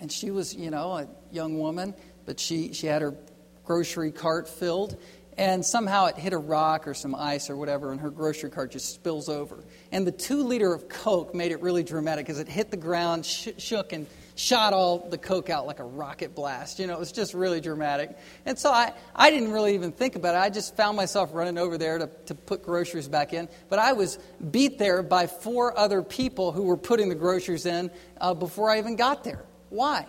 and 0.00 0.12
she 0.12 0.30
was, 0.30 0.54
you 0.54 0.70
know, 0.70 0.92
a 0.92 1.08
young 1.32 1.58
woman, 1.58 1.92
but 2.24 2.38
she 2.38 2.72
she 2.72 2.86
had 2.86 3.02
her 3.02 3.16
grocery 3.64 4.12
cart 4.12 4.48
filled, 4.48 4.96
and 5.40 5.64
somehow 5.64 6.04
it 6.04 6.18
hit 6.18 6.34
a 6.34 6.38
rock 6.38 6.86
or 6.86 6.92
some 6.92 7.14
ice 7.14 7.48
or 7.48 7.56
whatever, 7.56 7.92
and 7.92 8.00
her 8.02 8.10
grocery 8.10 8.50
cart 8.50 8.72
just 8.72 8.92
spills 8.92 9.30
over. 9.30 9.64
And 9.90 10.06
the 10.06 10.12
two 10.12 10.42
liter 10.42 10.74
of 10.74 10.90
Coke 10.90 11.34
made 11.34 11.50
it 11.50 11.62
really 11.62 11.82
dramatic 11.82 12.26
because 12.26 12.38
it 12.38 12.46
hit 12.46 12.70
the 12.70 12.76
ground, 12.76 13.24
sh- 13.24 13.48
shook, 13.56 13.94
and 13.94 14.06
shot 14.34 14.74
all 14.74 15.08
the 15.08 15.16
Coke 15.16 15.48
out 15.48 15.66
like 15.66 15.78
a 15.78 15.84
rocket 15.84 16.34
blast. 16.34 16.78
You 16.78 16.86
know, 16.86 16.92
it 16.92 16.98
was 16.98 17.10
just 17.10 17.32
really 17.32 17.62
dramatic. 17.62 18.18
And 18.44 18.58
so 18.58 18.70
I, 18.70 18.92
I 19.16 19.30
didn't 19.30 19.50
really 19.50 19.72
even 19.72 19.92
think 19.92 20.14
about 20.14 20.34
it. 20.34 20.38
I 20.38 20.50
just 20.50 20.76
found 20.76 20.98
myself 20.98 21.30
running 21.32 21.56
over 21.56 21.78
there 21.78 21.96
to, 21.96 22.10
to 22.26 22.34
put 22.34 22.62
groceries 22.62 23.08
back 23.08 23.32
in. 23.32 23.48
But 23.70 23.78
I 23.78 23.94
was 23.94 24.18
beat 24.50 24.78
there 24.78 25.02
by 25.02 25.26
four 25.26 25.76
other 25.78 26.02
people 26.02 26.52
who 26.52 26.64
were 26.64 26.76
putting 26.76 27.08
the 27.08 27.14
groceries 27.14 27.64
in 27.64 27.90
uh, 28.20 28.34
before 28.34 28.68
I 28.68 28.76
even 28.76 28.94
got 28.94 29.24
there. 29.24 29.46
Why? 29.70 30.04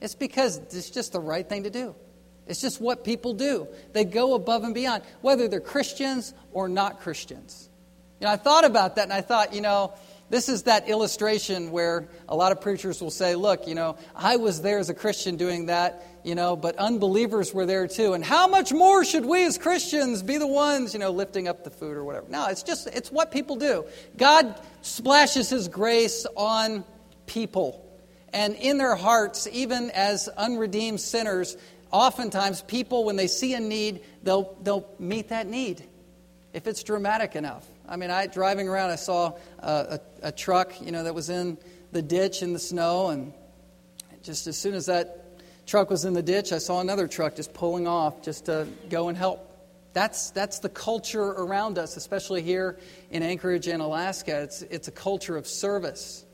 It's 0.00 0.14
because 0.14 0.56
it's 0.56 0.88
just 0.88 1.12
the 1.12 1.20
right 1.20 1.46
thing 1.46 1.64
to 1.64 1.70
do. 1.70 1.94
It's 2.46 2.60
just 2.60 2.80
what 2.80 3.04
people 3.04 3.34
do. 3.34 3.68
They 3.92 4.04
go 4.04 4.34
above 4.34 4.64
and 4.64 4.74
beyond, 4.74 5.04
whether 5.20 5.48
they're 5.48 5.60
Christians 5.60 6.34
or 6.52 6.68
not 6.68 7.00
Christians. 7.00 7.68
You 8.20 8.26
know, 8.26 8.32
I 8.32 8.36
thought 8.36 8.64
about 8.64 8.96
that 8.96 9.04
and 9.04 9.12
I 9.12 9.20
thought, 9.20 9.54
you 9.54 9.60
know, 9.60 9.92
this 10.32 10.48
is 10.48 10.62
that 10.62 10.88
illustration 10.88 11.72
where 11.72 12.08
a 12.26 12.34
lot 12.34 12.52
of 12.52 12.60
preachers 12.62 13.02
will 13.02 13.10
say, 13.10 13.34
look, 13.34 13.66
you 13.66 13.74
know, 13.74 13.98
I 14.16 14.36
was 14.36 14.62
there 14.62 14.78
as 14.78 14.88
a 14.88 14.94
Christian 14.94 15.36
doing 15.36 15.66
that, 15.66 16.06
you 16.24 16.34
know, 16.34 16.56
but 16.56 16.76
unbelievers 16.76 17.52
were 17.52 17.66
there 17.66 17.86
too. 17.86 18.14
And 18.14 18.24
how 18.24 18.48
much 18.48 18.72
more 18.72 19.04
should 19.04 19.26
we 19.26 19.44
as 19.44 19.58
Christians 19.58 20.22
be 20.22 20.38
the 20.38 20.46
ones, 20.46 20.94
you 20.94 21.00
know, 21.00 21.10
lifting 21.10 21.48
up 21.48 21.64
the 21.64 21.70
food 21.70 21.98
or 21.98 22.04
whatever? 22.04 22.28
No, 22.30 22.46
it's 22.46 22.62
just, 22.62 22.86
it's 22.86 23.12
what 23.12 23.30
people 23.30 23.56
do. 23.56 23.84
God 24.16 24.58
splashes 24.80 25.50
His 25.50 25.68
grace 25.68 26.24
on 26.34 26.84
people. 27.26 27.86
And 28.32 28.54
in 28.54 28.78
their 28.78 28.96
hearts, 28.96 29.46
even 29.52 29.90
as 29.90 30.28
unredeemed 30.28 31.00
sinners, 31.00 31.58
oftentimes 31.92 32.62
people, 32.62 33.04
when 33.04 33.16
they 33.16 33.28
see 33.28 33.54
a 33.54 33.60
need, 33.60 34.02
they'll, 34.22 34.56
they'll 34.62 34.88
meet 34.98 35.28
that 35.28 35.46
need 35.46 35.82
if 36.52 36.66
it's 36.66 36.82
dramatic 36.82 37.36
enough. 37.36 37.66
I 37.88 37.96
mean, 37.96 38.10
I 38.10 38.26
driving 38.26 38.68
around, 38.68 38.90
I 38.90 38.96
saw 38.96 39.34
a, 39.58 39.70
a, 40.22 40.28
a, 40.28 40.32
truck, 40.32 40.80
you 40.80 40.92
know, 40.92 41.04
that 41.04 41.14
was 41.14 41.30
in 41.30 41.58
the 41.92 42.02
ditch 42.02 42.42
in 42.42 42.52
the 42.52 42.58
snow, 42.58 43.08
and 43.08 43.32
just 44.22 44.46
as 44.46 44.56
soon 44.56 44.74
as 44.74 44.86
that 44.86 45.40
truck 45.66 45.90
was 45.90 46.04
in 46.04 46.14
the 46.14 46.22
ditch, 46.22 46.52
I 46.52 46.58
saw 46.58 46.80
another 46.80 47.06
truck 47.06 47.36
just 47.36 47.52
pulling 47.52 47.86
off 47.86 48.22
just 48.22 48.46
to 48.46 48.66
go 48.88 49.08
and 49.08 49.16
help. 49.16 49.48
That's, 49.92 50.30
that's 50.30 50.60
the 50.60 50.70
culture 50.70 51.22
around 51.22 51.78
us, 51.78 51.96
especially 51.96 52.40
here 52.40 52.78
in 53.10 53.22
Anchorage 53.22 53.66
and 53.66 53.82
Alaska. 53.82 54.42
It's, 54.42 54.62
it's 54.62 54.88
a 54.88 54.92
culture 54.92 55.36
of 55.36 55.46
service. 55.46 56.24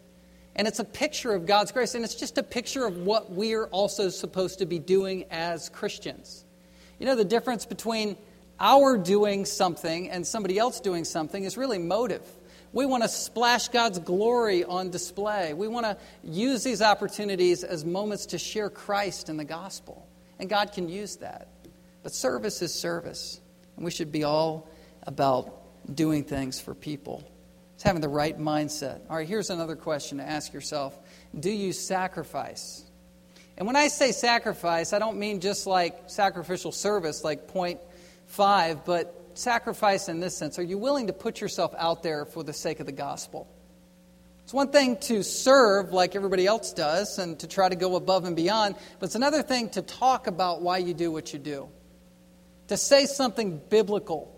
And 0.59 0.67
it's 0.67 0.81
a 0.81 0.85
picture 0.85 1.33
of 1.33 1.47
God's 1.47 1.71
grace, 1.71 1.95
and 1.95 2.05
it's 2.05 2.17
just 2.17 2.37
a 2.37 2.43
picture 2.43 2.85
of 2.85 2.99
what 2.99 3.31
we're 3.31 3.67
also 3.67 4.09
supposed 4.09 4.59
to 4.59 4.67
be 4.67 4.81
doing 4.81 5.25
as 5.31 5.69
Christians. 5.69 6.45
You 6.99 7.07
know, 7.07 7.15
the 7.15 7.25
difference 7.25 7.65
between 7.65 8.17
our 8.59 8.99
doing 8.99 9.45
something 9.45 10.11
and 10.11 10.27
somebody 10.27 10.59
else 10.59 10.81
doing 10.81 11.05
something 11.05 11.45
is 11.45 11.57
really 11.57 11.79
motive. 11.79 12.23
We 12.73 12.87
want 12.87 13.05
to 13.05 13.09
splash 13.09 13.69
God's 13.69 14.01
glory 14.01 14.65
on 14.65 14.91
display. 14.91 15.55
We 15.55 15.69
want 15.69 15.87
to 15.87 15.97
use 16.25 16.65
these 16.65 16.83
opportunities 16.83 17.63
as 17.63 17.85
moments 17.85 18.27
to 18.27 18.39
share 18.39 18.69
Christ 18.69 19.29
and 19.29 19.39
the 19.39 19.45
gospel. 19.45 20.09
And 20.41 20.51
God 20.51 20.73
can 20.73 20.89
use 20.89 21.17
that. 21.17 21.49
But 22.03 22.13
service 22.13 22.63
is 22.63 22.75
service. 22.75 23.41
And 23.77 23.85
we 23.85 23.93
should 23.93 24.11
be 24.11 24.25
all 24.25 24.69
about 25.05 25.63
doing 25.95 26.25
things 26.25 26.61
for 26.61 26.75
people. 26.75 27.23
It's 27.79 27.85
having 27.85 28.01
the 28.01 28.09
right 28.09 28.37
mindset. 28.37 29.03
All 29.09 29.15
right, 29.15 29.29
here's 29.29 29.51
another 29.51 29.77
question 29.77 30.19
to 30.19 30.29
ask 30.29 30.53
yourself 30.53 30.99
Do 31.39 31.49
you 31.49 31.73
sacrifice? 31.73 32.83
And 33.57 33.69
when 33.69 33.77
I 33.77 33.87
say 33.87 34.11
sacrifice, 34.11 34.93
I 34.93 34.99
don't 34.99 35.17
mean 35.17 35.39
just 35.39 35.65
like 35.65 36.11
sacrificial 36.11 36.73
service, 36.73 37.23
like 37.23 37.47
point 37.47 37.79
five, 38.27 38.85
but 38.85 39.31
sacrifice 39.35 40.09
in 40.09 40.19
this 40.19 40.37
sense. 40.37 40.59
Are 40.59 40.65
you 40.65 40.77
willing 40.77 41.07
to 41.07 41.13
put 41.13 41.41
yourself 41.41 41.73
out 41.79 42.03
there 42.03 42.25
for 42.25 42.43
the 42.43 42.53
sake 42.53 42.81
of 42.81 42.87
the 42.87 42.91
gospel? 42.91 43.47
It's 44.43 44.53
one 44.53 44.73
thing 44.73 44.97
to 45.03 45.23
serve 45.23 45.93
like 45.93 46.17
everybody 46.17 46.49
else 46.49 46.73
does 46.73 47.21
and 47.21 47.39
to 47.39 47.47
try 47.47 47.69
to 47.69 47.77
go 47.77 47.95
above 47.95 48.25
and 48.25 48.35
beyond, 48.35 48.75
but 48.99 49.07
it's 49.07 49.15
another 49.15 49.45
thing 49.45 49.71
to 49.71 49.83
talk 49.83 50.27
about 50.27 50.63
why 50.63 50.79
you 50.79 50.95
do 50.95 51.13
what 51.13 51.33
you 51.33 51.39
do, 51.39 51.69
to 52.67 52.77
say 52.77 53.07
something 53.07 53.63
biblical, 53.71 54.37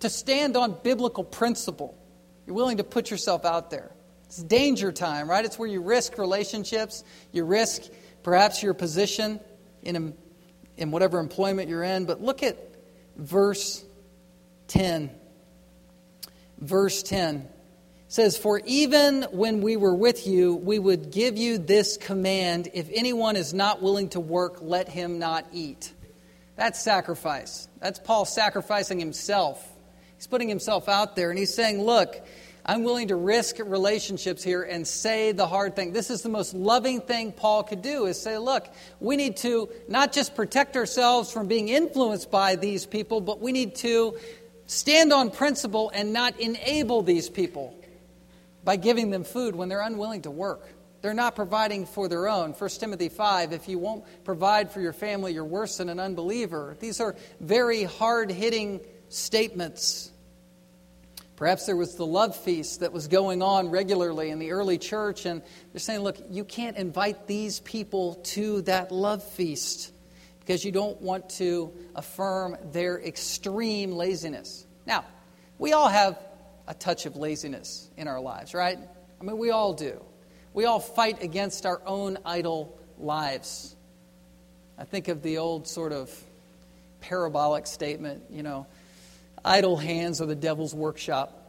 to 0.00 0.08
stand 0.08 0.56
on 0.56 0.76
biblical 0.82 1.22
principle. 1.22 1.96
You're 2.50 2.56
willing 2.56 2.78
to 2.78 2.84
put 2.84 3.12
yourself 3.12 3.44
out 3.44 3.70
there. 3.70 3.92
It's 4.24 4.42
danger 4.42 4.90
time, 4.90 5.30
right? 5.30 5.44
It's 5.44 5.56
where 5.56 5.68
you 5.68 5.82
risk 5.82 6.18
relationships, 6.18 7.04
you 7.30 7.44
risk 7.44 7.82
perhaps 8.24 8.60
your 8.60 8.74
position 8.74 9.38
in, 9.84 9.94
a, 9.94 10.12
in 10.76 10.90
whatever 10.90 11.20
employment 11.20 11.68
you're 11.68 11.84
in. 11.84 12.06
But 12.06 12.20
look 12.20 12.42
at 12.42 12.58
verse 13.16 13.84
10. 14.66 15.12
Verse 16.58 17.04
10 17.04 17.48
says, 18.08 18.36
For 18.36 18.60
even 18.64 19.22
when 19.30 19.60
we 19.60 19.76
were 19.76 19.94
with 19.94 20.26
you, 20.26 20.56
we 20.56 20.80
would 20.80 21.12
give 21.12 21.38
you 21.38 21.56
this 21.56 21.96
command 21.98 22.68
if 22.74 22.90
anyone 22.92 23.36
is 23.36 23.54
not 23.54 23.80
willing 23.80 24.08
to 24.08 24.18
work, 24.18 24.56
let 24.60 24.88
him 24.88 25.20
not 25.20 25.46
eat. 25.52 25.92
That's 26.56 26.82
sacrifice. 26.82 27.68
That's 27.78 28.00
Paul 28.00 28.24
sacrificing 28.24 28.98
himself 28.98 29.64
He's 30.20 30.26
putting 30.26 30.50
himself 30.50 30.86
out 30.86 31.16
there 31.16 31.30
and 31.30 31.38
he's 31.38 31.54
saying, 31.54 31.82
Look, 31.82 32.14
I'm 32.66 32.84
willing 32.84 33.08
to 33.08 33.16
risk 33.16 33.56
relationships 33.58 34.44
here 34.44 34.62
and 34.62 34.86
say 34.86 35.32
the 35.32 35.46
hard 35.46 35.74
thing. 35.74 35.94
This 35.94 36.10
is 36.10 36.20
the 36.20 36.28
most 36.28 36.52
loving 36.52 37.00
thing 37.00 37.32
Paul 37.32 37.62
could 37.62 37.80
do 37.80 38.04
is 38.04 38.20
say, 38.20 38.36
look, 38.36 38.68
we 39.00 39.16
need 39.16 39.38
to 39.38 39.70
not 39.88 40.12
just 40.12 40.34
protect 40.34 40.76
ourselves 40.76 41.32
from 41.32 41.48
being 41.48 41.70
influenced 41.70 42.30
by 42.30 42.56
these 42.56 42.84
people, 42.84 43.22
but 43.22 43.40
we 43.40 43.52
need 43.52 43.76
to 43.76 44.18
stand 44.66 45.10
on 45.10 45.30
principle 45.30 45.90
and 45.94 46.12
not 46.12 46.38
enable 46.38 47.00
these 47.00 47.30
people 47.30 47.74
by 48.62 48.76
giving 48.76 49.08
them 49.08 49.24
food 49.24 49.56
when 49.56 49.70
they're 49.70 49.80
unwilling 49.80 50.20
to 50.22 50.30
work. 50.30 50.68
They're 51.00 51.14
not 51.14 51.34
providing 51.34 51.86
for 51.86 52.08
their 52.08 52.28
own. 52.28 52.52
1 52.52 52.70
Timothy 52.72 53.08
5 53.08 53.54
if 53.54 53.70
you 53.70 53.78
won't 53.78 54.04
provide 54.24 54.70
for 54.70 54.82
your 54.82 54.92
family, 54.92 55.32
you're 55.32 55.46
worse 55.46 55.78
than 55.78 55.88
an 55.88 55.98
unbeliever. 55.98 56.76
These 56.78 57.00
are 57.00 57.16
very 57.40 57.84
hard 57.84 58.30
hitting 58.30 58.80
statements. 59.10 60.09
Perhaps 61.40 61.64
there 61.64 61.74
was 61.74 61.94
the 61.94 62.04
love 62.04 62.36
feast 62.36 62.80
that 62.80 62.92
was 62.92 63.08
going 63.08 63.40
on 63.40 63.70
regularly 63.70 64.28
in 64.28 64.38
the 64.38 64.52
early 64.52 64.76
church, 64.76 65.24
and 65.24 65.40
they're 65.72 65.80
saying, 65.80 66.00
look, 66.00 66.18
you 66.28 66.44
can't 66.44 66.76
invite 66.76 67.26
these 67.26 67.60
people 67.60 68.16
to 68.24 68.60
that 68.62 68.92
love 68.92 69.24
feast 69.24 69.90
because 70.40 70.66
you 70.66 70.70
don't 70.70 71.00
want 71.00 71.30
to 71.30 71.72
affirm 71.94 72.58
their 72.72 73.00
extreme 73.00 73.92
laziness. 73.92 74.66
Now, 74.84 75.06
we 75.58 75.72
all 75.72 75.88
have 75.88 76.18
a 76.68 76.74
touch 76.74 77.06
of 77.06 77.16
laziness 77.16 77.88
in 77.96 78.06
our 78.06 78.20
lives, 78.20 78.52
right? 78.52 78.78
I 79.18 79.24
mean, 79.24 79.38
we 79.38 79.50
all 79.50 79.72
do. 79.72 79.98
We 80.52 80.66
all 80.66 80.78
fight 80.78 81.22
against 81.22 81.64
our 81.64 81.80
own 81.86 82.18
idle 82.26 82.78
lives. 82.98 83.74
I 84.76 84.84
think 84.84 85.08
of 85.08 85.22
the 85.22 85.38
old 85.38 85.66
sort 85.66 85.94
of 85.94 86.14
parabolic 87.00 87.66
statement, 87.66 88.24
you 88.28 88.42
know, 88.42 88.66
idle 89.44 89.76
hands 89.76 90.20
are 90.20 90.26
the 90.26 90.34
devil's 90.34 90.74
workshop. 90.74 91.40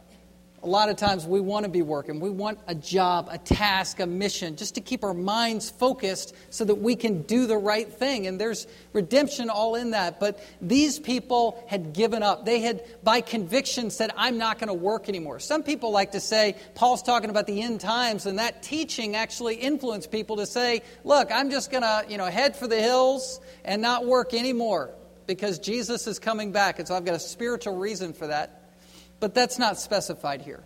A 0.64 0.68
lot 0.68 0.88
of 0.88 0.96
times 0.96 1.26
we 1.26 1.40
want 1.40 1.64
to 1.64 1.68
be 1.68 1.82
working. 1.82 2.20
We 2.20 2.30
want 2.30 2.60
a 2.68 2.74
job, 2.76 3.26
a 3.32 3.36
task, 3.36 3.98
a 3.98 4.06
mission, 4.06 4.54
just 4.54 4.76
to 4.76 4.80
keep 4.80 5.02
our 5.02 5.12
minds 5.12 5.70
focused 5.70 6.36
so 6.50 6.64
that 6.64 6.76
we 6.76 6.94
can 6.94 7.22
do 7.22 7.46
the 7.46 7.56
right 7.56 7.92
thing. 7.92 8.28
And 8.28 8.40
there's 8.40 8.68
redemption 8.92 9.50
all 9.50 9.74
in 9.74 9.90
that. 9.90 10.20
But 10.20 10.38
these 10.60 11.00
people 11.00 11.64
had 11.66 11.92
given 11.92 12.22
up. 12.22 12.46
They 12.46 12.60
had, 12.60 12.84
by 13.02 13.22
conviction, 13.22 13.90
said, 13.90 14.12
I'm 14.16 14.38
not 14.38 14.60
going 14.60 14.68
to 14.68 14.74
work 14.74 15.08
anymore. 15.08 15.40
Some 15.40 15.64
people 15.64 15.90
like 15.90 16.12
to 16.12 16.20
say, 16.20 16.54
Paul's 16.76 17.02
talking 17.02 17.30
about 17.30 17.48
the 17.48 17.60
end 17.60 17.80
times, 17.80 18.26
and 18.26 18.38
that 18.38 18.62
teaching 18.62 19.16
actually 19.16 19.56
influenced 19.56 20.12
people 20.12 20.36
to 20.36 20.46
say, 20.46 20.82
Look, 21.02 21.32
I'm 21.32 21.50
just 21.50 21.72
going 21.72 21.82
to 21.82 22.04
you 22.08 22.18
know, 22.18 22.26
head 22.26 22.54
for 22.54 22.68
the 22.68 22.80
hills 22.80 23.40
and 23.64 23.82
not 23.82 24.06
work 24.06 24.32
anymore 24.32 24.94
because 25.26 25.58
Jesus 25.58 26.06
is 26.06 26.18
coming 26.18 26.52
back. 26.52 26.78
And 26.78 26.88
so 26.88 26.94
I've 26.94 27.04
got 27.04 27.14
a 27.14 27.20
spiritual 27.20 27.76
reason 27.76 28.12
for 28.12 28.26
that. 28.26 28.72
But 29.20 29.34
that's 29.34 29.58
not 29.58 29.78
specified 29.78 30.42
here. 30.42 30.64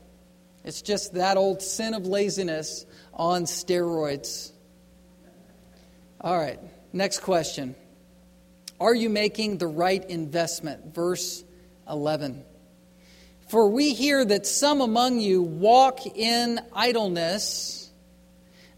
It's 0.64 0.82
just 0.82 1.14
that 1.14 1.36
old 1.36 1.62
sin 1.62 1.94
of 1.94 2.06
laziness 2.06 2.86
on 3.12 3.44
steroids. 3.44 4.50
All 6.20 6.36
right, 6.36 6.58
next 6.92 7.20
question. 7.20 7.74
Are 8.80 8.94
you 8.94 9.08
making 9.08 9.58
the 9.58 9.66
right 9.66 10.04
investment? 10.08 10.94
Verse 10.94 11.44
11. 11.88 12.44
For 13.48 13.68
we 13.68 13.94
hear 13.94 14.24
that 14.24 14.46
some 14.46 14.80
among 14.80 15.20
you 15.20 15.42
walk 15.42 16.04
in 16.04 16.58
idleness, 16.72 17.75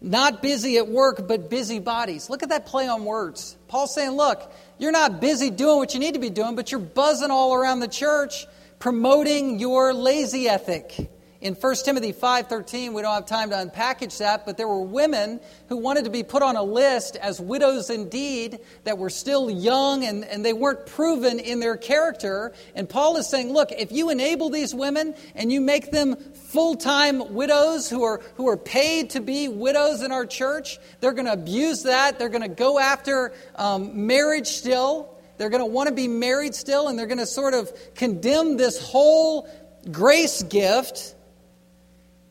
not 0.01 0.41
busy 0.41 0.77
at 0.77 0.87
work, 0.87 1.27
but 1.27 1.49
busy 1.49 1.79
bodies. 1.79 2.29
Look 2.29 2.43
at 2.43 2.49
that 2.49 2.65
play 2.65 2.87
on 2.87 3.05
words. 3.05 3.57
Paul's 3.67 3.93
saying, 3.93 4.11
look, 4.11 4.51
you're 4.77 4.91
not 4.91 5.19
busy 5.19 5.49
doing 5.49 5.77
what 5.77 5.93
you 5.93 5.99
need 5.99 6.13
to 6.13 6.19
be 6.19 6.29
doing, 6.29 6.55
but 6.55 6.71
you're 6.71 6.79
buzzing 6.79 7.31
all 7.31 7.53
around 7.53 7.81
the 7.81 7.87
church, 7.87 8.47
promoting 8.79 9.59
your 9.59 9.93
lazy 9.93 10.47
ethic. 10.47 11.09
In 11.41 11.55
1 11.55 11.85
Timothy 11.85 12.11
5:13, 12.11 12.93
we 12.93 13.01
don't 13.01 13.13
have 13.13 13.25
time 13.25 13.51
to 13.51 13.55
unpackage 13.55 14.17
that, 14.17 14.45
but 14.45 14.57
there 14.57 14.67
were 14.67 14.81
women 14.81 15.39
who 15.69 15.77
wanted 15.77 16.03
to 16.03 16.09
be 16.09 16.21
put 16.21 16.41
on 16.41 16.57
a 16.57 16.63
list 16.63 17.15
as 17.15 17.39
widows 17.39 17.89
indeed 17.89 18.59
that 18.83 18.97
were 18.97 19.09
still 19.09 19.49
young 19.49 20.03
and, 20.03 20.25
and 20.25 20.43
they 20.43 20.51
weren't 20.51 20.85
proven 20.85 21.39
in 21.39 21.61
their 21.61 21.77
character. 21.77 22.51
And 22.75 22.89
Paul 22.89 23.15
is 23.15 23.29
saying, 23.29 23.53
look, 23.53 23.71
if 23.71 23.89
you 23.93 24.09
enable 24.09 24.49
these 24.49 24.75
women 24.75 25.15
and 25.33 25.49
you 25.49 25.61
make 25.61 25.91
them 25.91 26.17
full-time 26.17 27.33
widows 27.33 27.89
who 27.89 28.03
are 28.03 28.19
who 28.35 28.49
are 28.49 28.57
paid 28.57 29.11
to 29.11 29.21
be 29.21 29.47
widows 29.47 30.03
in 30.03 30.11
our 30.11 30.25
church, 30.25 30.77
they're 30.99 31.13
going 31.13 31.25
to 31.25 31.31
abuse 31.31 31.83
that. 31.83 32.19
They're 32.19 32.27
going 32.27 32.41
to 32.41 32.49
go 32.49 32.79
after 32.79 33.31
um, 33.55 34.07
marriage 34.07 34.47
still. 34.47 35.15
They're 35.37 35.49
going 35.49 35.63
to 35.63 35.71
want 35.71 35.87
to 35.87 35.95
be 35.95 36.09
married 36.09 36.53
still, 36.53 36.89
and 36.89 36.99
they're 36.99 37.07
going 37.07 37.19
to 37.19 37.25
sort 37.25 37.53
of 37.53 37.71
condemn 37.95 38.57
this 38.57 38.77
whole 38.77 39.47
grace 39.89 40.43
gift 40.43 41.15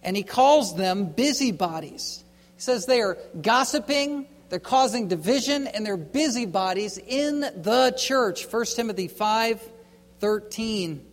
and 0.08 0.16
he 0.16 0.22
calls 0.22 0.74
them 0.74 1.04
busybodies. 1.04 2.24
He 2.56 2.62
says 2.62 2.86
they 2.86 3.02
are 3.02 3.18
gossiping, 3.42 4.26
they're 4.48 4.58
causing 4.58 5.06
division, 5.06 5.66
and 5.66 5.84
they're 5.84 5.98
busybodies 5.98 6.96
in 6.96 7.40
the 7.40 7.94
church. 7.94 8.50
1 8.50 8.64
Timothy 8.74 9.08
5 9.08 9.60
13. 10.18 11.06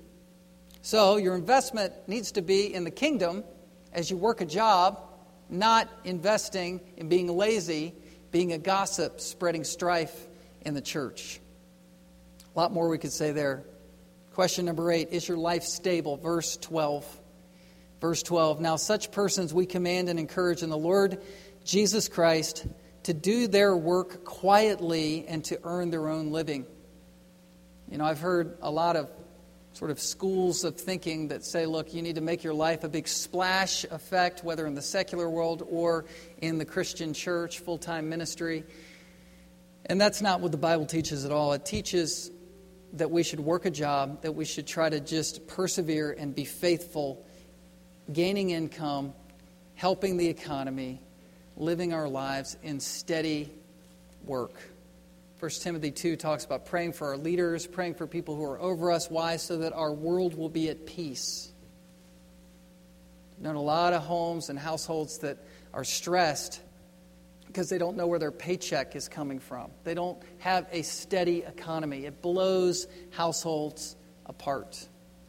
So 0.81 1.17
your 1.17 1.35
investment 1.35 1.91
needs 2.07 2.31
to 2.31 2.41
be 2.41 2.73
in 2.73 2.85
the 2.85 2.89
kingdom 2.89 3.43
as 3.91 4.09
you 4.09 4.15
work 4.15 4.39
a 4.39 4.45
job, 4.45 5.01
not 5.49 5.89
investing 6.05 6.79
in 6.95 7.09
being 7.09 7.27
lazy, 7.27 7.93
being 8.31 8.53
a 8.53 8.57
gossip, 8.57 9.19
spreading 9.19 9.65
strife 9.65 10.25
in 10.61 10.73
the 10.73 10.81
church. 10.81 11.41
A 12.55 12.57
lot 12.57 12.71
more 12.71 12.87
we 12.87 12.97
could 12.97 13.11
say 13.11 13.33
there. 13.33 13.65
Question 14.35 14.63
number 14.63 14.89
eight 14.89 15.09
Is 15.11 15.27
your 15.27 15.37
life 15.37 15.63
stable? 15.63 16.15
Verse 16.15 16.55
12. 16.55 17.23
Verse 18.01 18.23
12 18.23 18.61
Now, 18.61 18.75
such 18.75 19.11
persons 19.11 19.53
we 19.53 19.65
command 19.65 20.09
and 20.09 20.19
encourage 20.19 20.63
in 20.63 20.69
the 20.69 20.77
Lord 20.77 21.21
Jesus 21.63 22.07
Christ 22.07 22.65
to 23.03 23.13
do 23.13 23.47
their 23.47 23.75
work 23.75 24.23
quietly 24.23 25.25
and 25.27 25.43
to 25.45 25.59
earn 25.63 25.91
their 25.91 26.09
own 26.09 26.31
living. 26.31 26.65
You 27.89 27.99
know, 27.99 28.05
I've 28.05 28.19
heard 28.19 28.57
a 28.61 28.71
lot 28.71 28.95
of 28.95 29.09
sort 29.73 29.91
of 29.91 29.99
schools 29.99 30.63
of 30.63 30.79
thinking 30.79 31.27
that 31.27 31.43
say, 31.43 31.65
look, 31.65 31.93
you 31.93 32.01
need 32.01 32.15
to 32.15 32.21
make 32.21 32.43
your 32.43 32.53
life 32.53 32.83
a 32.83 32.89
big 32.89 33.07
splash 33.07 33.83
effect, 33.83 34.43
whether 34.43 34.65
in 34.65 34.73
the 34.73 34.81
secular 34.81 35.29
world 35.29 35.63
or 35.69 36.05
in 36.41 36.57
the 36.57 36.65
Christian 36.65 37.13
church, 37.13 37.59
full 37.59 37.77
time 37.77 38.09
ministry. 38.09 38.63
And 39.85 39.99
that's 40.01 40.21
not 40.21 40.41
what 40.41 40.51
the 40.51 40.57
Bible 40.57 40.85
teaches 40.85 41.25
at 41.25 41.31
all. 41.31 41.53
It 41.53 41.65
teaches 41.65 42.31
that 42.93 43.11
we 43.11 43.21
should 43.21 43.39
work 43.39 43.65
a 43.65 43.69
job, 43.69 44.21
that 44.21 44.33
we 44.33 44.45
should 44.45 44.65
try 44.65 44.89
to 44.89 44.99
just 44.99 45.45
persevere 45.47 46.15
and 46.17 46.33
be 46.33 46.45
faithful 46.45 47.25
gaining 48.11 48.51
income, 48.51 49.13
helping 49.75 50.17
the 50.17 50.27
economy, 50.27 51.01
living 51.57 51.93
our 51.93 52.07
lives 52.07 52.57
in 52.63 52.79
steady 52.79 53.51
work. 54.25 54.53
1 55.39 55.51
Timothy 55.61 55.91
2 55.91 56.15
talks 56.15 56.45
about 56.45 56.65
praying 56.65 56.93
for 56.93 57.09
our 57.09 57.17
leaders, 57.17 57.67
praying 57.67 57.95
for 57.95 58.07
people 58.07 58.35
who 58.35 58.43
are 58.43 58.59
over 58.59 58.91
us. 58.91 59.09
Why? 59.09 59.35
So 59.35 59.59
that 59.59 59.73
our 59.73 59.93
world 59.93 60.35
will 60.35 60.49
be 60.49 60.69
at 60.69 60.85
peace. 60.85 61.51
I've 63.37 63.43
known 63.43 63.55
a 63.55 63.61
lot 63.61 63.93
of 63.93 64.01
homes 64.01 64.49
and 64.49 64.57
households 64.57 65.19
that 65.19 65.37
are 65.73 65.83
stressed 65.83 66.61
because 67.47 67.69
they 67.69 67.77
don't 67.77 67.97
know 67.97 68.07
where 68.07 68.19
their 68.19 68.31
paycheck 68.31 68.95
is 68.95 69.07
coming 69.07 69.39
from. 69.39 69.71
They 69.83 69.93
don't 69.93 70.21
have 70.39 70.67
a 70.71 70.81
steady 70.81 71.43
economy. 71.43 72.05
It 72.05 72.21
blows 72.21 72.87
households 73.11 73.95
apart. 74.25 74.87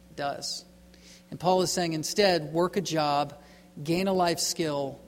It 0.09 0.15
does. 0.15 0.65
And 1.29 1.39
Paul 1.39 1.61
is 1.61 1.71
saying 1.71 1.93
instead, 1.93 2.53
work 2.53 2.77
a 2.77 2.81
job, 2.81 3.33
gain 3.83 4.07
a 4.07 4.13
life 4.13 4.39
skill, 4.39 4.99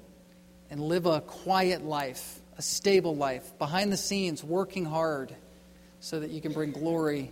and 0.70 0.82
live 0.82 1.06
a 1.06 1.22
quiet 1.22 1.84
life, 1.84 2.40
a 2.58 2.62
stable 2.62 3.16
life, 3.16 3.58
behind 3.58 3.92
the 3.92 3.98
scenes, 3.98 4.44
working 4.44 4.86
hard 4.86 5.34
so 6.00 6.20
that 6.20 6.30
you 6.30 6.42
can 6.42 6.54
bring 6.54 6.72
glory 6.72 7.32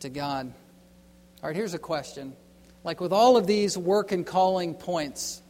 to 0.00 0.08
God. 0.08 0.52
All 1.42 1.48
right, 1.48 1.56
here's 1.56 1.74
a 1.74 1.78
question. 1.78 2.34
Like 2.84 3.00
with 3.00 3.12
all 3.12 3.36
of 3.36 3.46
these 3.46 3.76
work 3.76 4.12
and 4.12 4.26
calling 4.26 4.74
points, 4.74 5.42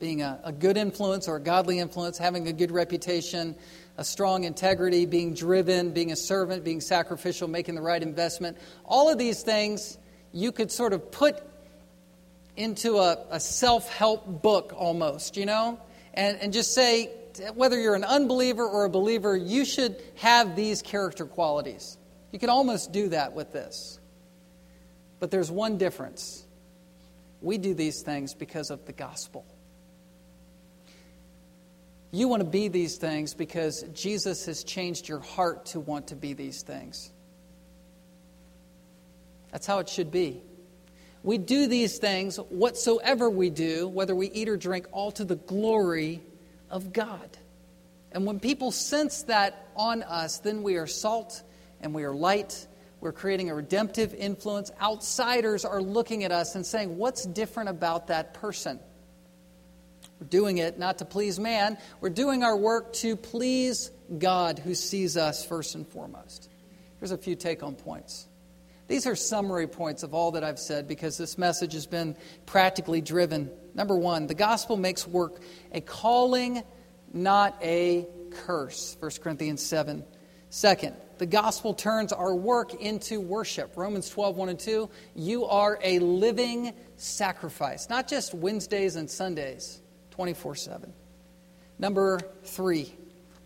being 0.00 0.22
a, 0.22 0.40
a 0.42 0.52
good 0.52 0.76
influence 0.76 1.28
or 1.28 1.36
a 1.36 1.40
godly 1.40 1.78
influence, 1.78 2.18
having 2.18 2.48
a 2.48 2.52
good 2.52 2.72
reputation, 2.72 3.54
a 3.96 4.04
strong 4.04 4.44
integrity, 4.44 5.06
being 5.06 5.34
driven, 5.34 5.92
being 5.92 6.10
a 6.10 6.16
servant, 6.16 6.64
being 6.64 6.80
sacrificial, 6.80 7.46
making 7.46 7.74
the 7.74 7.82
right 7.82 8.02
investment, 8.02 8.56
all 8.84 9.10
of 9.10 9.18
these 9.18 9.42
things 9.42 9.98
you 10.32 10.50
could 10.50 10.72
sort 10.72 10.92
of 10.92 11.12
put 11.12 11.40
into 12.56 12.98
a, 12.98 13.18
a 13.30 13.40
self 13.40 13.88
help 13.88 14.42
book 14.42 14.72
almost, 14.76 15.36
you 15.36 15.46
know, 15.46 15.80
and, 16.14 16.38
and 16.38 16.52
just 16.52 16.74
say, 16.74 17.10
whether 17.54 17.80
you're 17.80 17.94
an 17.94 18.04
unbeliever 18.04 18.66
or 18.66 18.84
a 18.84 18.90
believer, 18.90 19.36
you 19.36 19.64
should 19.64 19.96
have 20.16 20.54
these 20.54 20.82
character 20.82 21.24
qualities. 21.24 21.96
You 22.30 22.38
can 22.38 22.50
almost 22.50 22.92
do 22.92 23.08
that 23.08 23.32
with 23.32 23.52
this. 23.52 23.98
But 25.20 25.30
there's 25.30 25.50
one 25.50 25.78
difference. 25.78 26.44
We 27.40 27.58
do 27.58 27.74
these 27.74 28.02
things 28.02 28.34
because 28.34 28.70
of 28.70 28.84
the 28.86 28.92
gospel. 28.92 29.44
You 32.10 32.28
want 32.28 32.40
to 32.40 32.48
be 32.48 32.68
these 32.68 32.96
things 32.96 33.32
because 33.32 33.82
Jesus 33.94 34.44
has 34.46 34.64
changed 34.64 35.08
your 35.08 35.20
heart 35.20 35.66
to 35.66 35.80
want 35.80 36.08
to 36.08 36.16
be 36.16 36.34
these 36.34 36.62
things. 36.62 37.10
That's 39.50 39.66
how 39.66 39.78
it 39.78 39.88
should 39.88 40.10
be. 40.10 40.42
We 41.22 41.38
do 41.38 41.66
these 41.66 41.98
things, 41.98 42.36
whatsoever 42.36 43.30
we 43.30 43.50
do, 43.50 43.86
whether 43.88 44.14
we 44.14 44.30
eat 44.30 44.48
or 44.48 44.56
drink, 44.56 44.86
all 44.90 45.12
to 45.12 45.24
the 45.24 45.36
glory 45.36 46.20
of 46.68 46.92
God. 46.92 47.38
And 48.10 48.26
when 48.26 48.40
people 48.40 48.72
sense 48.72 49.22
that 49.24 49.68
on 49.76 50.02
us, 50.02 50.38
then 50.38 50.62
we 50.62 50.76
are 50.76 50.86
salt 50.86 51.42
and 51.80 51.94
we 51.94 52.04
are 52.04 52.14
light. 52.14 52.66
We're 53.00 53.12
creating 53.12 53.50
a 53.50 53.54
redemptive 53.54 54.14
influence. 54.14 54.70
Outsiders 54.80 55.64
are 55.64 55.80
looking 55.80 56.24
at 56.24 56.32
us 56.32 56.54
and 56.54 56.66
saying, 56.66 56.98
What's 56.98 57.24
different 57.24 57.68
about 57.70 58.08
that 58.08 58.34
person? 58.34 58.80
We're 60.20 60.26
doing 60.28 60.58
it 60.58 60.78
not 60.78 60.98
to 60.98 61.04
please 61.04 61.38
man, 61.38 61.78
we're 62.00 62.10
doing 62.10 62.42
our 62.42 62.56
work 62.56 62.92
to 62.94 63.16
please 63.16 63.90
God 64.18 64.58
who 64.58 64.74
sees 64.74 65.16
us 65.16 65.44
first 65.44 65.74
and 65.74 65.86
foremost. 65.86 66.48
Here's 67.00 67.12
a 67.12 67.18
few 67.18 67.34
take 67.34 67.60
home 67.60 67.74
points. 67.74 68.28
These 68.92 69.06
are 69.06 69.16
summary 69.16 69.68
points 69.68 70.02
of 70.02 70.12
all 70.12 70.32
that 70.32 70.44
I've 70.44 70.58
said 70.58 70.86
because 70.86 71.16
this 71.16 71.38
message 71.38 71.72
has 71.72 71.86
been 71.86 72.14
practically 72.44 73.00
driven. 73.00 73.50
Number 73.74 73.96
one, 73.96 74.26
the 74.26 74.34
gospel 74.34 74.76
makes 74.76 75.08
work 75.08 75.40
a 75.72 75.80
calling, 75.80 76.62
not 77.10 77.56
a 77.62 78.06
curse. 78.44 78.98
1 79.00 79.12
Corinthians 79.22 79.64
7. 79.64 80.04
Second, 80.50 80.94
the 81.16 81.24
gospel 81.24 81.72
turns 81.72 82.12
our 82.12 82.34
work 82.34 82.74
into 82.74 83.18
worship. 83.18 83.78
Romans 83.78 84.10
12, 84.10 84.36
1 84.36 84.48
and 84.50 84.60
2. 84.60 84.90
You 85.14 85.46
are 85.46 85.78
a 85.82 85.98
living 85.98 86.74
sacrifice, 86.96 87.88
not 87.88 88.08
just 88.08 88.34
Wednesdays 88.34 88.96
and 88.96 89.08
Sundays, 89.10 89.80
24 90.10 90.54
7. 90.54 90.92
Number 91.78 92.20
three, 92.44 92.94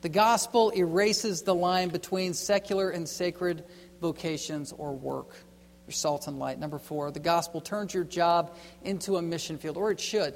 the 0.00 0.08
gospel 0.08 0.70
erases 0.70 1.42
the 1.42 1.54
line 1.54 1.88
between 1.90 2.34
secular 2.34 2.90
and 2.90 3.08
sacred 3.08 3.64
vocations, 4.00 4.72
or 4.72 4.94
work. 4.94 5.34
You're 5.86 5.92
salt 5.92 6.26
and 6.26 6.38
light. 6.38 6.58
Number 6.58 6.78
four, 6.78 7.10
the 7.10 7.20
gospel 7.20 7.60
turns 7.60 7.94
your 7.94 8.04
job 8.04 8.56
into 8.82 9.16
a 9.16 9.22
mission 9.22 9.56
field, 9.58 9.76
or 9.76 9.90
it 9.90 10.00
should. 10.00 10.34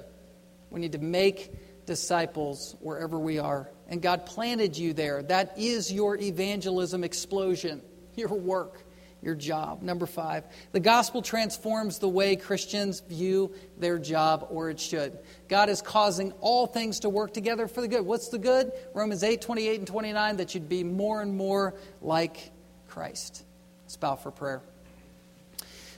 We 0.70 0.80
need 0.80 0.92
to 0.92 0.98
make 0.98 1.52
disciples 1.86 2.76
wherever 2.80 3.18
we 3.18 3.38
are. 3.38 3.68
And 3.88 4.00
God 4.00 4.24
planted 4.24 4.78
you 4.78 4.92
there. 4.92 5.22
That 5.24 5.58
is 5.58 5.92
your 5.92 6.16
evangelism 6.16 7.02
explosion, 7.02 7.82
your 8.14 8.28
work, 8.28 8.84
your 9.22 9.34
job. 9.34 9.82
Number 9.82 10.06
five, 10.06 10.44
the 10.70 10.80
gospel 10.80 11.20
transforms 11.20 11.98
the 11.98 12.08
way 12.08 12.36
Christians 12.36 13.00
view 13.00 13.52
their 13.76 13.98
job, 13.98 14.46
or 14.50 14.70
it 14.70 14.78
should. 14.78 15.18
God 15.48 15.68
is 15.68 15.82
causing 15.82 16.32
all 16.40 16.66
things 16.66 17.00
to 17.00 17.08
work 17.08 17.34
together 17.34 17.66
for 17.66 17.80
the 17.80 17.88
good. 17.88 18.06
What's 18.06 18.28
the 18.28 18.38
good? 18.38 18.72
Romans 18.94 19.24
8 19.24 19.40
28 19.40 19.78
and 19.80 19.86
29, 19.86 20.36
that 20.36 20.54
you'd 20.54 20.68
be 20.68 20.84
more 20.84 21.20
and 21.20 21.36
more 21.36 21.74
like 22.00 22.52
Christ. 22.86 23.44
Let's 23.90 23.96
bow 23.96 24.14
for 24.14 24.30
prayer. 24.30 24.62